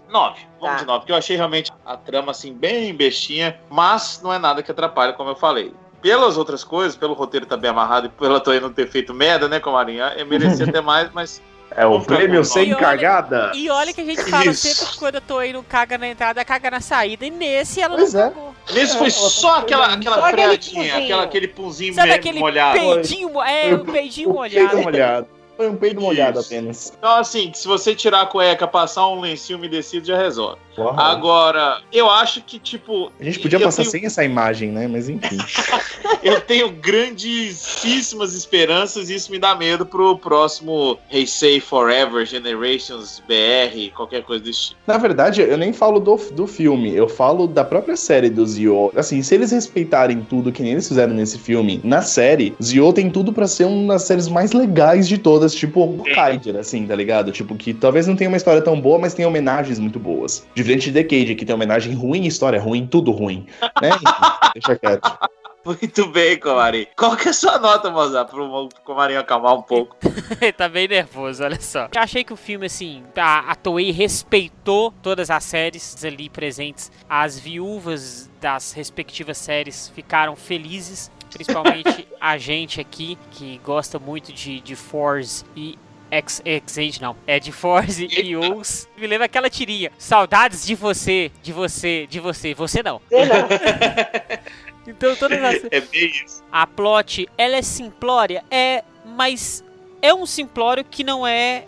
9, 0.09 0.39
vamos 0.59 0.75
Tá. 0.75 0.81
de 0.81 0.85
9, 0.85 0.99
porque 0.99 1.11
eu 1.11 1.15
achei 1.15 1.35
realmente 1.35 1.71
a 1.85 1.97
trama 1.97 2.31
assim 2.31 2.53
bem 2.53 2.93
bestinha, 2.93 3.59
mas 3.69 4.21
não 4.23 4.31
é 4.31 4.37
nada 4.37 4.61
que 4.61 4.69
atrapalhe, 4.71 5.13
como 5.13 5.31
eu 5.31 5.35
falei. 5.35 5.73
Pelas 6.01 6.37
outras 6.37 6.63
coisas, 6.63 6.95
pelo 6.95 7.13
roteiro 7.15 7.45
estar 7.45 7.57
bem 7.57 7.71
amarrado 7.71 8.05
e 8.05 8.09
pela 8.09 8.39
Toei 8.39 8.59
não 8.59 8.71
ter 8.71 8.87
feito 8.87 9.11
merda, 9.13 9.47
né, 9.47 9.59
Comarinha? 9.59 10.13
Eu 10.15 10.27
merecia 10.27 10.65
até 10.69 10.79
mais, 10.79 11.09
mas 11.11 11.41
É 11.77 11.85
o 11.85 11.99
prêmio 12.01 12.43
sem 12.45 12.69
E 12.69 12.73
olha- 12.73 12.77
cagada. 12.81 13.51
E 13.53 13.69
olha 13.69 13.93
que 13.93 13.99
a 14.01 14.05
gente 14.05 14.23
fala 14.23 14.45
Isso. 14.45 14.67
sempre 14.67 14.93
que 14.93 14.97
quando 14.97 15.15
a 15.17 15.21
Toei 15.21 15.51
não 15.51 15.61
caga 15.61 15.97
na 15.97 16.07
entrada, 16.07 16.43
caga 16.45 16.71
na 16.71 16.79
saída. 16.79 17.25
E 17.25 17.29
nesse 17.29 17.81
ela 17.81 17.97
Pois 17.97 18.13
não 18.13 18.21
é. 18.21 18.23
cagou. 18.29 18.55
nesse 18.73 18.97
foi 18.97 19.09
só 19.11 19.59
aquela, 19.59 19.93
aquela 19.93 20.15
Só 20.15 20.25
aquele 20.25 20.57
punzinho. 20.57 20.97
aquela, 20.97 21.23
aquele 21.23 21.47
punzinho 21.49 21.93
Sabe 21.93 22.11
aquele 22.11 22.39
molhado. 22.39 22.79
peidinho, 22.79 23.41
é, 23.43 23.73
o 23.73 23.79
peidinho 23.85 24.29
O 24.29 24.39
peido 24.41 24.55
molhado. 24.59 24.81
molhado. 24.83 25.27
Foi 25.57 25.69
um 25.69 25.75
peido 25.75 26.01
molhado 26.01 26.39
Isso. 26.39 26.47
apenas. 26.53 26.93
Então, 26.97 27.15
assim, 27.15 27.51
se 27.53 27.67
você 27.67 27.95
tirar 27.95 28.21
a 28.21 28.25
cueca, 28.25 28.67
passar 28.67 29.07
um 29.07 29.21
lencinho 29.21 29.57
umedecido, 29.57 30.05
já 30.07 30.17
resolve. 30.17 30.57
Uau. 30.77 30.99
Agora, 30.99 31.81
eu 31.91 32.09
acho 32.09 32.41
que, 32.41 32.59
tipo. 32.59 33.11
A 33.19 33.23
gente 33.23 33.39
podia 33.39 33.59
passar 33.59 33.83
tenho- 33.83 33.91
sem 33.91 34.05
essa 34.05 34.23
imagem, 34.23 34.71
né? 34.71 34.87
Mas 34.87 35.07
enfim. 35.07 35.37
Eu 36.21 36.41
tenho 36.41 36.71
grandíssimas 36.71 38.33
esperanças 38.33 39.09
e 39.09 39.15
isso 39.15 39.31
me 39.31 39.37
dá 39.39 39.55
medo 39.55 39.85
pro 39.85 40.17
próximo 40.17 40.97
Heisei 41.11 41.59
Forever, 41.59 42.25
Generations 42.25 43.21
BR, 43.27 43.91
qualquer 43.95 44.23
coisa 44.23 44.43
desse 44.43 44.69
tipo. 44.69 44.81
Na 44.87 44.97
verdade, 44.97 45.41
eu 45.41 45.57
nem 45.57 45.71
falo 45.71 45.99
do, 45.99 46.15
do 46.31 46.47
filme, 46.47 46.95
eu 46.95 47.07
falo 47.07 47.47
da 47.47 47.63
própria 47.63 47.95
série 47.95 48.29
do 48.29 48.45
Zio. 48.45 48.91
Assim, 48.95 49.21
se 49.21 49.35
eles 49.35 49.51
respeitarem 49.51 50.21
tudo 50.21 50.51
que 50.51 50.63
nem 50.63 50.73
eles 50.73 50.87
fizeram 50.87 51.13
nesse 51.13 51.37
filme, 51.37 51.79
na 51.83 52.01
série, 52.01 52.55
Zio 52.61 52.91
tem 52.93 53.09
tudo 53.09 53.31
pra 53.31 53.47
ser 53.47 53.65
uma 53.65 53.93
das 53.93 54.03
séries 54.03 54.27
mais 54.27 54.51
legais 54.51 55.07
de 55.07 55.17
todas, 55.17 55.44
tipo 55.53 55.83
o 55.83 56.03
Kaiser, 56.03 56.55
assim, 56.55 56.87
tá 56.87 56.95
ligado? 56.95 57.31
Tipo, 57.31 57.55
que 57.55 57.73
talvez 57.73 58.07
não 58.07 58.15
tenha 58.15 58.29
uma 58.29 58.37
história 58.37 58.61
tão 58.61 58.79
boa, 58.79 58.97
mas 58.97 59.13
tem 59.13 59.25
homenagens 59.25 59.79
muito 59.79 59.99
boas. 59.99 60.45
Diferente 60.55 60.85
de 60.85 60.91
Decade, 60.91 61.35
que 61.35 61.45
tem 61.45 61.53
homenagem 61.53 61.93
ruim, 61.93 62.25
história 62.25 62.59
ruim, 62.59 62.87
tudo 62.87 63.11
ruim. 63.11 63.45
Né? 63.81 63.89
Deixa 64.55 64.75
quieto. 64.77 65.17
Muito 65.65 66.05
bem, 66.09 66.39
Comari. 66.39 66.87
Qual 66.95 67.17
que 67.17 67.27
é 67.27 67.31
a 67.31 67.33
sua 67.33 67.57
nota, 67.57 67.89
Mozart, 67.89 68.29
pro 68.29 68.69
Comarinho 68.83 69.19
acalmar 69.19 69.55
um 69.55 69.63
pouco? 69.63 69.97
Ele 70.39 70.51
tá 70.53 70.69
bem 70.69 70.87
nervoso, 70.87 71.43
olha 71.43 71.59
só. 71.59 71.89
Eu 71.91 72.01
achei 72.01 72.23
que 72.23 72.31
o 72.31 72.35
filme, 72.37 72.67
assim, 72.67 73.03
a, 73.17 73.51
a 73.51 73.55
Toei 73.55 73.89
respeitou 73.89 74.93
todas 75.01 75.31
as 75.31 75.43
séries 75.43 76.05
ali 76.05 76.29
presentes. 76.29 76.91
As 77.09 77.39
viúvas 77.39 78.29
das 78.39 78.73
respectivas 78.73 79.39
séries 79.39 79.91
ficaram 79.95 80.35
felizes. 80.35 81.09
Principalmente 81.35 82.07
a 82.19 82.37
gente 82.37 82.79
aqui, 82.79 83.17
que 83.31 83.59
gosta 83.63 83.99
muito 83.99 84.31
de, 84.31 84.61
de 84.61 84.75
Force 84.75 85.43
e 85.55 85.77
X, 86.09 86.41
X 86.45 86.99
não. 86.99 87.17
É 87.27 87.39
de 87.41 87.51
Force 87.51 88.07
e 88.09 88.37
Ous. 88.37 88.87
Me 88.97 89.05
lembra 89.05 89.25
aquela 89.25 89.49
tirinha. 89.49 89.91
Saudades 89.97 90.65
de 90.65 90.75
você, 90.75 91.29
de 91.43 91.51
você, 91.51 92.07
de 92.07 92.21
você. 92.21 92.53
Você 92.53 92.81
não. 92.81 93.01
Não. 93.11 93.15
Então 94.87 95.15
todas 95.15 95.43
as... 95.43 95.63
É 95.71 95.81
bem 95.81 96.11
isso. 96.23 96.43
A 96.51 96.67
plot, 96.67 97.27
ela 97.37 97.55
é 97.55 97.61
simplória? 97.63 98.43
É, 98.51 98.83
mas 99.03 99.63
é 99.99 100.13
um 100.13 100.27
simplório 100.27 100.83
que 100.83 101.03
não 101.03 101.25
é 101.25 101.65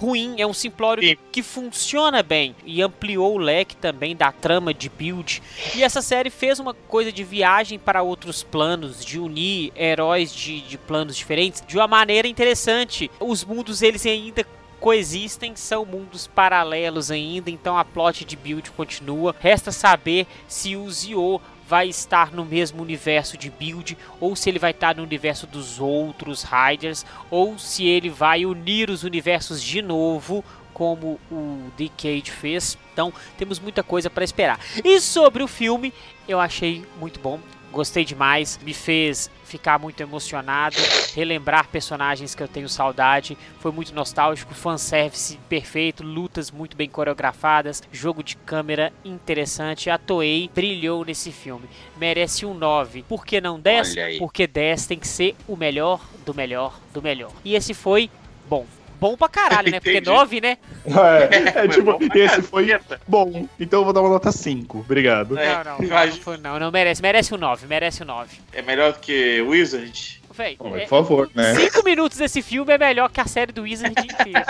ruim, 0.00 0.36
é 0.38 0.46
um 0.46 0.54
simplório 0.54 1.06
Sim. 1.06 1.16
que 1.30 1.42
funciona 1.42 2.22
bem 2.22 2.56
e 2.64 2.80
ampliou 2.80 3.34
o 3.34 3.38
leque 3.38 3.76
também 3.76 4.16
da 4.16 4.32
trama 4.32 4.72
de 4.72 4.88
build. 4.88 5.42
E 5.74 5.82
essa 5.82 6.00
série 6.00 6.30
fez 6.30 6.58
uma 6.58 6.72
coisa 6.72 7.12
de 7.12 7.22
viagem 7.22 7.78
para 7.78 8.02
outros 8.02 8.42
planos, 8.42 9.04
de 9.04 9.20
unir 9.20 9.70
heróis 9.76 10.34
de, 10.34 10.62
de 10.62 10.78
planos 10.78 11.14
diferentes 11.16 11.62
de 11.66 11.76
uma 11.76 11.86
maneira 11.86 12.26
interessante. 12.26 13.10
Os 13.20 13.44
mundos 13.44 13.82
eles 13.82 14.06
ainda 14.06 14.46
coexistem, 14.80 15.54
são 15.54 15.84
mundos 15.84 16.26
paralelos 16.26 17.10
ainda, 17.10 17.50
então 17.50 17.76
a 17.76 17.84
plot 17.84 18.24
de 18.24 18.34
build 18.34 18.70
continua. 18.70 19.36
Resta 19.38 19.70
saber 19.70 20.26
se 20.48 20.74
o 20.74 20.90
Zio 20.90 21.40
vai 21.70 21.88
estar 21.88 22.32
no 22.32 22.44
mesmo 22.44 22.82
universo 22.82 23.38
de 23.38 23.48
build 23.48 23.96
ou 24.18 24.34
se 24.34 24.50
ele 24.50 24.58
vai 24.58 24.72
estar 24.72 24.96
no 24.96 25.04
universo 25.04 25.46
dos 25.46 25.78
outros 25.78 26.42
Riders 26.42 27.06
ou 27.30 27.60
se 27.60 27.86
ele 27.86 28.10
vai 28.10 28.44
unir 28.44 28.90
os 28.90 29.04
universos 29.04 29.62
de 29.62 29.80
novo 29.80 30.44
como 30.74 31.20
o 31.30 31.70
Decade 31.76 32.28
fez. 32.32 32.76
Então 32.92 33.12
temos 33.38 33.60
muita 33.60 33.84
coisa 33.84 34.10
para 34.10 34.24
esperar. 34.24 34.58
E 34.84 35.00
sobre 35.00 35.44
o 35.44 35.46
filme, 35.46 35.94
eu 36.26 36.40
achei 36.40 36.84
muito 36.98 37.20
bom. 37.20 37.38
Gostei 37.72 38.04
demais, 38.04 38.58
me 38.62 38.74
fez 38.74 39.30
ficar 39.44 39.78
muito 39.78 40.00
emocionado, 40.00 40.76
relembrar 41.14 41.68
personagens 41.68 42.34
que 42.34 42.42
eu 42.42 42.48
tenho 42.48 42.68
saudade. 42.68 43.36
Foi 43.58 43.72
muito 43.72 43.94
nostálgico, 43.94 44.54
fanservice 44.54 45.38
perfeito, 45.48 46.02
lutas 46.02 46.50
muito 46.50 46.76
bem 46.76 46.88
coreografadas, 46.88 47.82
jogo 47.92 48.22
de 48.22 48.36
câmera 48.36 48.92
interessante. 49.04 49.90
A 49.90 49.98
Toei 49.98 50.50
brilhou 50.54 51.04
nesse 51.04 51.32
filme. 51.32 51.68
Merece 51.96 52.46
um 52.46 52.54
9. 52.54 53.04
Por 53.04 53.24
que 53.24 53.40
não 53.40 53.58
10? 53.58 53.92
Olha 53.92 54.04
aí. 54.04 54.18
Porque 54.18 54.46
10 54.46 54.86
tem 54.86 54.98
que 54.98 55.08
ser 55.08 55.36
o 55.46 55.56
melhor 55.56 56.00
do 56.24 56.34
melhor 56.34 56.78
do 56.92 57.02
melhor. 57.02 57.32
E 57.44 57.54
esse 57.54 57.74
foi 57.74 58.10
bom. 58.48 58.66
Bom 59.00 59.16
pra 59.16 59.28
caralho, 59.28 59.70
né? 59.70 59.80
Porque 59.80 59.96
Entendi. 59.98 60.10
9, 60.10 60.40
né? 60.40 60.58
É, 60.86 61.64
é 61.64 61.68
tipo, 61.68 61.98
esse 62.14 62.42
foi 62.42 62.78
bom. 63.08 63.48
Então 63.58 63.80
eu 63.80 63.84
vou 63.84 63.92
dar 63.94 64.00
uma 64.02 64.10
nota 64.10 64.30
5. 64.30 64.78
Obrigado. 64.78 65.38
É, 65.38 65.64
não, 65.64 65.78
não, 65.78 65.88
não, 65.88 66.36
não, 66.38 66.60
não 66.60 66.70
merece. 66.70 67.00
Merece 67.00 67.34
um 67.34 67.38
9, 67.38 67.66
merece 67.66 68.02
um 68.02 68.06
9. 68.06 68.36
É 68.52 68.60
melhor 68.60 68.92
do 68.92 68.98
que 68.98 69.40
Wizard? 69.40 70.20
Véi, 70.32 70.56
mas 70.60 70.74
é- 70.74 70.80
por 70.80 70.88
favor, 70.88 71.30
né? 71.34 71.54
Cinco 71.54 71.84
minutos 71.84 72.16
desse 72.16 72.40
filme 72.40 72.72
é 72.72 72.78
melhor 72.78 73.10
que 73.10 73.20
a 73.20 73.26
série 73.26 73.52
do 73.52 73.62
Wizard 73.62 73.94
inteira. 73.98 74.46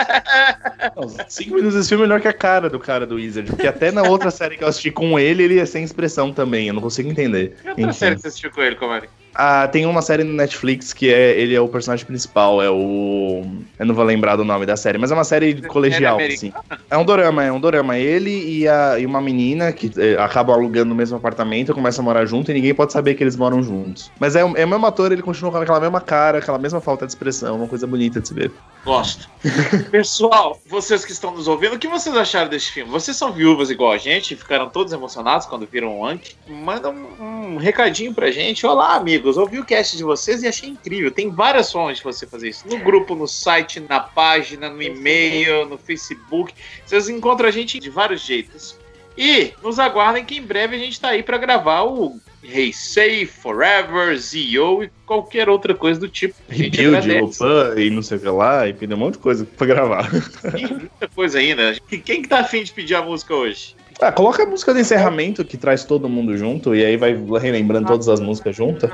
Cinco 1.27 1.55
minutos 1.55 1.75
desse 1.75 1.89
filme 1.89 2.03
é 2.03 2.07
melhor 2.07 2.21
que 2.21 2.27
a 2.27 2.33
cara 2.33 2.69
do 2.69 2.79
cara 2.79 3.05
do 3.05 3.15
Wizard. 3.15 3.49
Porque 3.49 3.67
até 3.67 3.91
na 3.91 4.03
outra 4.03 4.29
série 4.31 4.57
que 4.57 4.63
eu 4.63 4.67
assisti 4.67 4.91
com 4.91 5.19
ele, 5.19 5.43
ele 5.43 5.59
é 5.59 5.65
sem 5.65 5.83
expressão 5.83 6.31
também. 6.31 6.67
Eu 6.67 6.73
não 6.73 6.81
consigo 6.81 7.09
entender. 7.09 7.57
Que 7.61 7.69
outra 7.69 7.83
Enfim. 7.83 7.93
série 7.93 8.15
que 8.15 8.21
você 8.21 8.27
assistiu 8.27 8.51
com 8.51 8.61
ele, 8.61 8.75
Comari? 8.75 9.09
Ah, 9.33 9.67
tem 9.67 9.85
uma 9.85 10.01
série 10.01 10.23
no 10.23 10.33
Netflix 10.33 10.93
que 10.93 11.11
é 11.11 11.39
ele 11.39 11.55
é 11.55 11.61
o 11.61 11.67
personagem 11.67 12.05
principal, 12.05 12.61
é 12.61 12.69
o. 12.69 13.43
Eu 13.79 13.85
não 13.85 13.95
vou 13.95 14.03
lembrar 14.03 14.35
do 14.35 14.43
nome 14.43 14.65
da 14.65 14.75
série, 14.75 14.97
mas 14.97 15.11
é 15.11 15.13
uma 15.13 15.23
série 15.23 15.61
colegial, 15.61 16.17
Série 16.17 16.33
assim. 16.33 16.53
É 16.89 16.97
um 16.97 17.05
dorama, 17.05 17.43
é 17.43 17.51
um 17.51 17.59
dorama. 17.59 17.97
Ele 17.97 18.59
e, 18.59 18.67
a, 18.67 18.99
e 18.99 19.05
uma 19.05 19.21
menina 19.21 19.71
que 19.71 19.91
eh, 19.97 20.15
acabam 20.19 20.55
alugando 20.55 20.89
no 20.89 20.95
mesmo 20.95 21.17
apartamento, 21.17 21.73
começam 21.73 22.03
a 22.03 22.05
morar 22.05 22.25
junto 22.25 22.51
e 22.51 22.53
ninguém 22.53 22.73
pode 22.73 22.91
saber 22.91 23.15
que 23.15 23.23
eles 23.23 23.35
moram 23.35 23.63
juntos. 23.63 24.11
Mas 24.19 24.35
é, 24.35 24.41
é 24.41 24.65
o 24.65 24.69
mesmo 24.69 24.85
ator, 24.85 25.11
ele 25.11 25.21
continua 25.21 25.51
com 25.51 25.57
aquela 25.57 25.79
mesma 25.79 26.01
cara, 26.01 26.39
aquela 26.39 26.59
mesma 26.59 26.81
falta 26.81 27.05
de 27.05 27.11
expressão, 27.11 27.55
uma 27.55 27.67
coisa 27.67 27.87
bonita 27.87 28.19
de 28.19 28.27
se 28.27 28.33
ver. 28.33 28.51
Gosto. 28.83 29.29
Pessoal, 29.91 30.59
vocês 30.65 31.05
que 31.05 31.11
estão 31.11 31.31
nos 31.31 31.47
ouvindo, 31.47 31.75
o 31.75 31.79
que 31.79 31.87
vocês 31.87 32.15
acharam 32.15 32.49
desse 32.49 32.71
filme? 32.71 32.91
Vocês 32.91 33.15
são 33.15 33.31
viúvas 33.31 33.69
igual 33.69 33.91
a 33.91 33.97
gente, 33.97 34.35
ficaram 34.35 34.69
todos 34.69 34.91
emocionados 34.91 35.45
quando 35.45 35.67
viram 35.67 35.99
o 35.99 36.05
Anki? 36.05 36.35
Manda 36.47 36.89
um, 36.89 37.53
um 37.53 37.57
recadinho 37.57 38.13
pra 38.13 38.31
gente. 38.31 38.65
Olá, 38.65 38.95
amigos, 38.95 39.37
ouvi 39.37 39.59
o 39.59 39.65
cast 39.65 39.95
de 39.95 40.03
vocês 40.03 40.41
e 40.41 40.47
achei 40.47 40.69
incrível. 40.69 41.11
Tem 41.11 41.29
várias 41.29 41.71
formas 41.71 41.97
de 41.97 42.03
você 42.03 42.25
fazer 42.25 42.49
isso. 42.49 42.67
No 42.67 42.79
grupo, 42.79 43.13
no 43.13 43.27
site, 43.27 43.79
na 43.79 43.99
página, 43.99 44.67
no 44.67 44.81
e-mail, 44.81 45.67
no 45.67 45.77
Facebook. 45.77 46.53
Vocês 46.83 47.07
encontram 47.07 47.47
a 47.47 47.51
gente 47.51 47.79
de 47.79 47.89
vários 47.89 48.21
jeitos. 48.21 48.75
E 49.15 49.53
nos 49.61 49.77
aguardem 49.77 50.25
que 50.25 50.37
em 50.37 50.41
breve 50.41 50.75
a 50.75 50.79
gente 50.79 50.99
tá 50.99 51.09
aí 51.09 51.21
pra 51.21 51.37
gravar 51.37 51.83
o 51.83 52.19
Heisei, 52.43 53.25
Forever, 53.25 54.17
Zio 54.17 54.83
e 54.83 54.91
qualquer 55.05 55.49
outra 55.49 55.73
coisa 55.75 55.99
do 55.99 56.07
tipo. 56.09 56.35
Rebuild. 56.49 57.19
Lopan 57.19 57.75
e 57.77 57.89
não 57.89 58.01
sei 58.01 58.17
o 58.17 58.21
que 58.21 58.29
lá, 58.29 58.67
e 58.67 58.73
tem 58.73 58.91
um 58.91 58.97
monte 58.97 59.13
de 59.13 59.19
coisa 59.19 59.45
pra 59.45 59.67
gravar. 59.67 60.09
Tem 60.51 60.67
muita 60.67 61.07
coisa 61.07 61.39
ainda. 61.39 61.75
Quem 61.87 62.21
que 62.21 62.27
tá 62.27 62.39
afim 62.39 62.63
de 62.63 62.71
pedir 62.71 62.95
a 62.95 63.01
música 63.01 63.33
hoje? 63.35 63.75
Ah, 64.01 64.11
coloca 64.11 64.41
a 64.41 64.45
música 64.47 64.73
de 64.73 64.79
encerramento 64.79 65.45
que 65.45 65.57
traz 65.57 65.83
todo 65.83 66.09
mundo 66.09 66.35
junto, 66.35 66.73
e 66.73 66.83
aí 66.83 66.97
vai 66.97 67.15
relembrando 67.39 67.87
todas 67.87 68.09
as 68.09 68.19
músicas 68.19 68.55
juntas, 68.55 68.89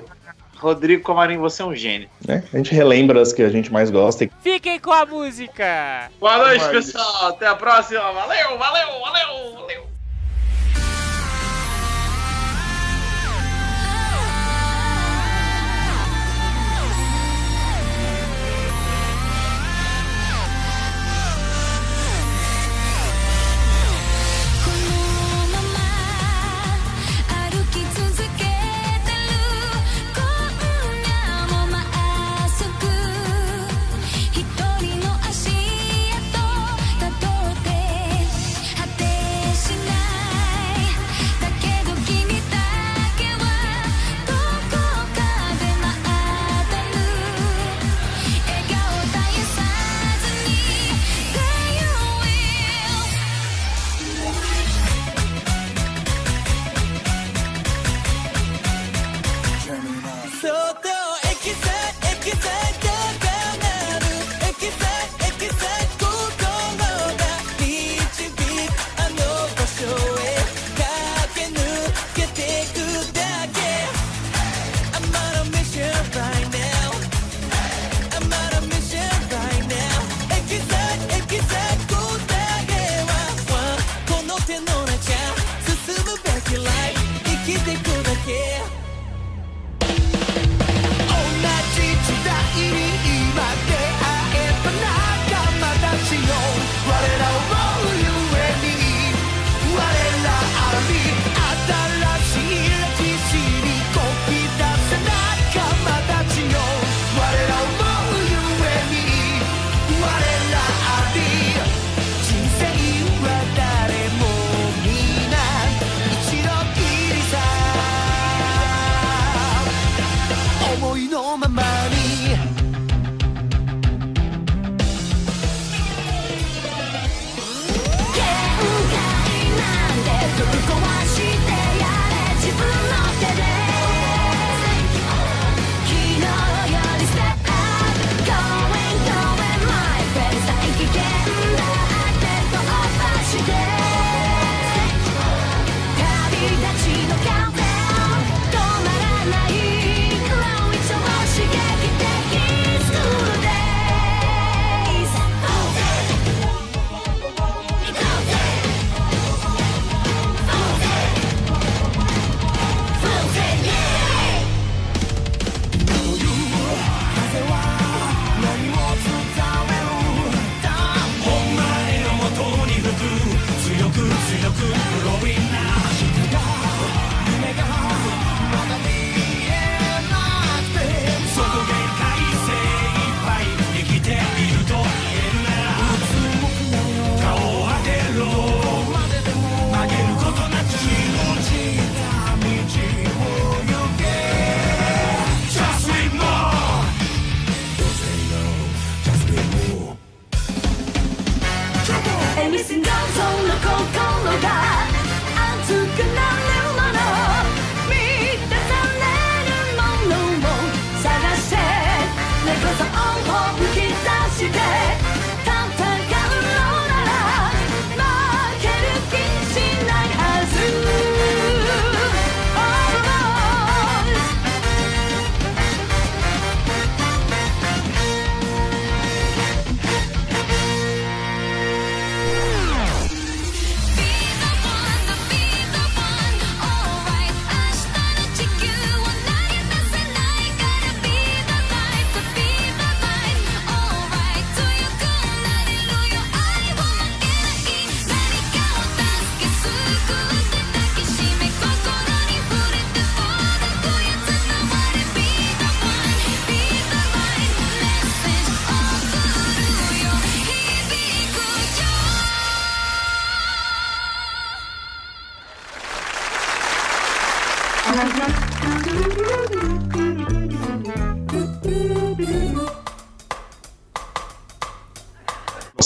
Rodrigo 0.57 1.03
Comarim, 1.03 1.37
você 1.37 1.61
é 1.61 1.65
um 1.65 1.75
gênio. 1.75 2.09
né? 2.27 2.43
A 2.51 2.57
gente 2.57 2.73
relembra 2.73 3.21
as 3.21 3.31
que 3.31 3.43
a 3.43 3.49
gente 3.49 3.71
mais 3.71 3.89
gosta. 3.89 4.27
Fiquem 4.41 4.79
com 4.79 4.91
a 4.91 5.05
música! 5.05 6.09
Boa 6.19 6.37
noite, 6.37 6.67
pessoal. 6.69 7.27
Até 7.27 7.47
a 7.47 7.55
próxima. 7.55 8.01
Valeu, 8.11 8.57
valeu, 8.57 8.87
valeu, 8.99 9.53
valeu. 9.53 9.96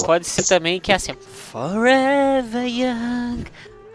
Pode 0.06 0.26
ser 0.28 0.44
também 0.48 0.80
que 0.80 0.92
é 0.92 0.96
assim, 0.96 1.14
Forever 1.14 2.66
Young. 2.66 3.44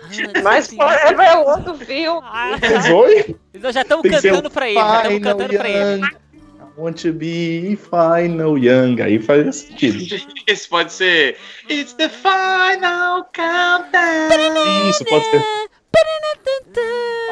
Ah, 0.02 0.40
Mas 0.42 0.68
Forever 0.68 1.26
é 1.26 1.36
outro 1.38 1.76
filme. 1.78 2.20
ah, 2.30 2.59
oi? 2.94 3.36
Nós 3.54 3.74
já 3.74 3.82
estamos 3.82 4.09
cantando 4.09 4.50
pra 4.50 4.68
ele, 4.68 4.78
já 4.78 4.96
estamos 4.96 5.18
Final 5.18 5.32
cantando 5.36 5.59
pra 5.59 5.68
ele. 5.68 6.00
Young. 6.02 6.07
I 6.07 6.78
want 6.80 7.00
to 7.02 7.12
be 7.12 7.76
final 7.76 8.59
young. 8.59 9.00
Aí 9.00 9.18
faz 9.18 9.57
sentido. 9.57 9.98
Esse 10.46 10.68
pode 10.68 10.92
ser. 10.92 11.38
It's 11.70 11.94
the 11.94 12.09
final 12.11 13.24
countdown. 13.32 14.88
Isso, 14.90 15.04
pode 15.07 15.24
ser. 15.30 15.42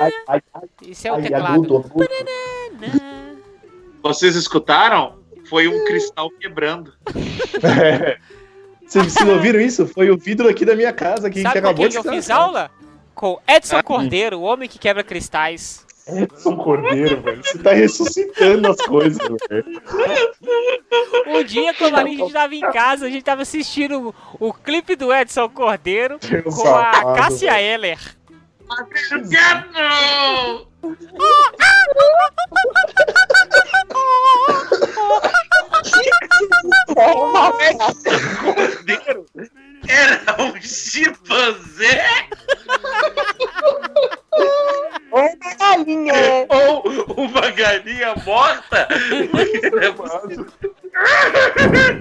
Ai, 0.01 0.11
ai, 0.29 0.43
ai, 0.55 0.63
Isso 0.83 1.07
é 1.07 1.13
o 1.13 1.17
ai, 1.17 1.23
teclado. 1.23 1.47
agudo, 1.53 1.77
agudo. 1.77 2.09
Vocês 4.03 4.35
escutaram? 4.35 5.19
Foi 5.49 5.69
um 5.69 5.85
cristal 5.85 6.31
quebrando. 6.41 6.95
É. 7.63 8.19
Vocês, 8.95 9.13
vocês 9.13 9.29
ouviram 9.29 9.61
isso? 9.61 9.89
Foi 9.89 10.09
o 10.09 10.17
vidro 10.17 10.49
aqui 10.49 10.65
da 10.65 10.77
minha 10.77 10.93
casa 10.93 11.29
que, 11.29 11.43
Sabe 11.43 11.55
que 11.55 11.59
acabou 11.59 11.89
de 11.89 11.97
eu 11.97 12.05
fiz 12.05 12.31
aula? 12.31 12.71
Com 13.13 13.41
Edson 13.49 13.79
Ah. 13.79 13.83
Cordeiro, 13.83 14.39
o 14.39 14.43
homem 14.43 14.69
que 14.69 14.79
quebra 14.79 15.03
cristais. 15.03 15.85
Edson 16.07 16.57
Cordeiro, 16.57 17.21
velho. 17.21 17.43
Você 17.43 17.59
tá 17.59 17.73
ressuscitando 17.73 18.71
as 18.71 18.77
coisas, 18.77 19.19
velho. 19.51 19.83
Um 21.27 21.43
dia, 21.43 21.75
quando 21.75 21.97
a 21.97 22.05
gente 22.05 22.33
tava 22.33 22.55
em 22.55 22.61
casa, 22.61 23.07
a 23.07 23.11
gente 23.11 23.25
tava 23.25 23.43
assistindo 23.43 24.15
o, 24.39 24.49
o 24.49 24.53
clipe 24.53 24.95
do 24.95 25.13
Edson 25.13 25.49
Cordeiro 25.49 26.19
Seu 26.21 26.45
com 26.45 26.53
safado, 26.53 27.09
a 27.09 27.15
Cássia 27.15 27.53
velho. 27.53 27.99
Era 39.87 40.43
um 40.43 40.61
chimpanzé 40.63 42.29
Ou 45.11 45.21
uma 45.21 45.57
galinha, 45.59 46.47
ou 46.49 46.83
uma 47.17 47.51
galinha 47.51 48.15
morta? 48.25 48.89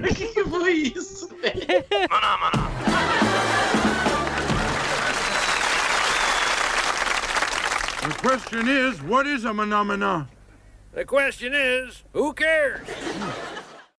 O 0.02 0.14
que, 0.14 0.26
que 0.28 0.44
foi 0.44 0.72
isso, 0.72 1.28
velho? 1.40 1.84
The 8.00 8.14
question 8.20 8.68
is, 8.68 9.00
what 9.02 9.26
is 9.26 9.44
a 9.44 9.54
phenomena? 9.54 10.28
The 10.92 11.04
question 11.04 11.54
is, 11.54 12.04
who 12.12 12.32
cares? 12.34 12.82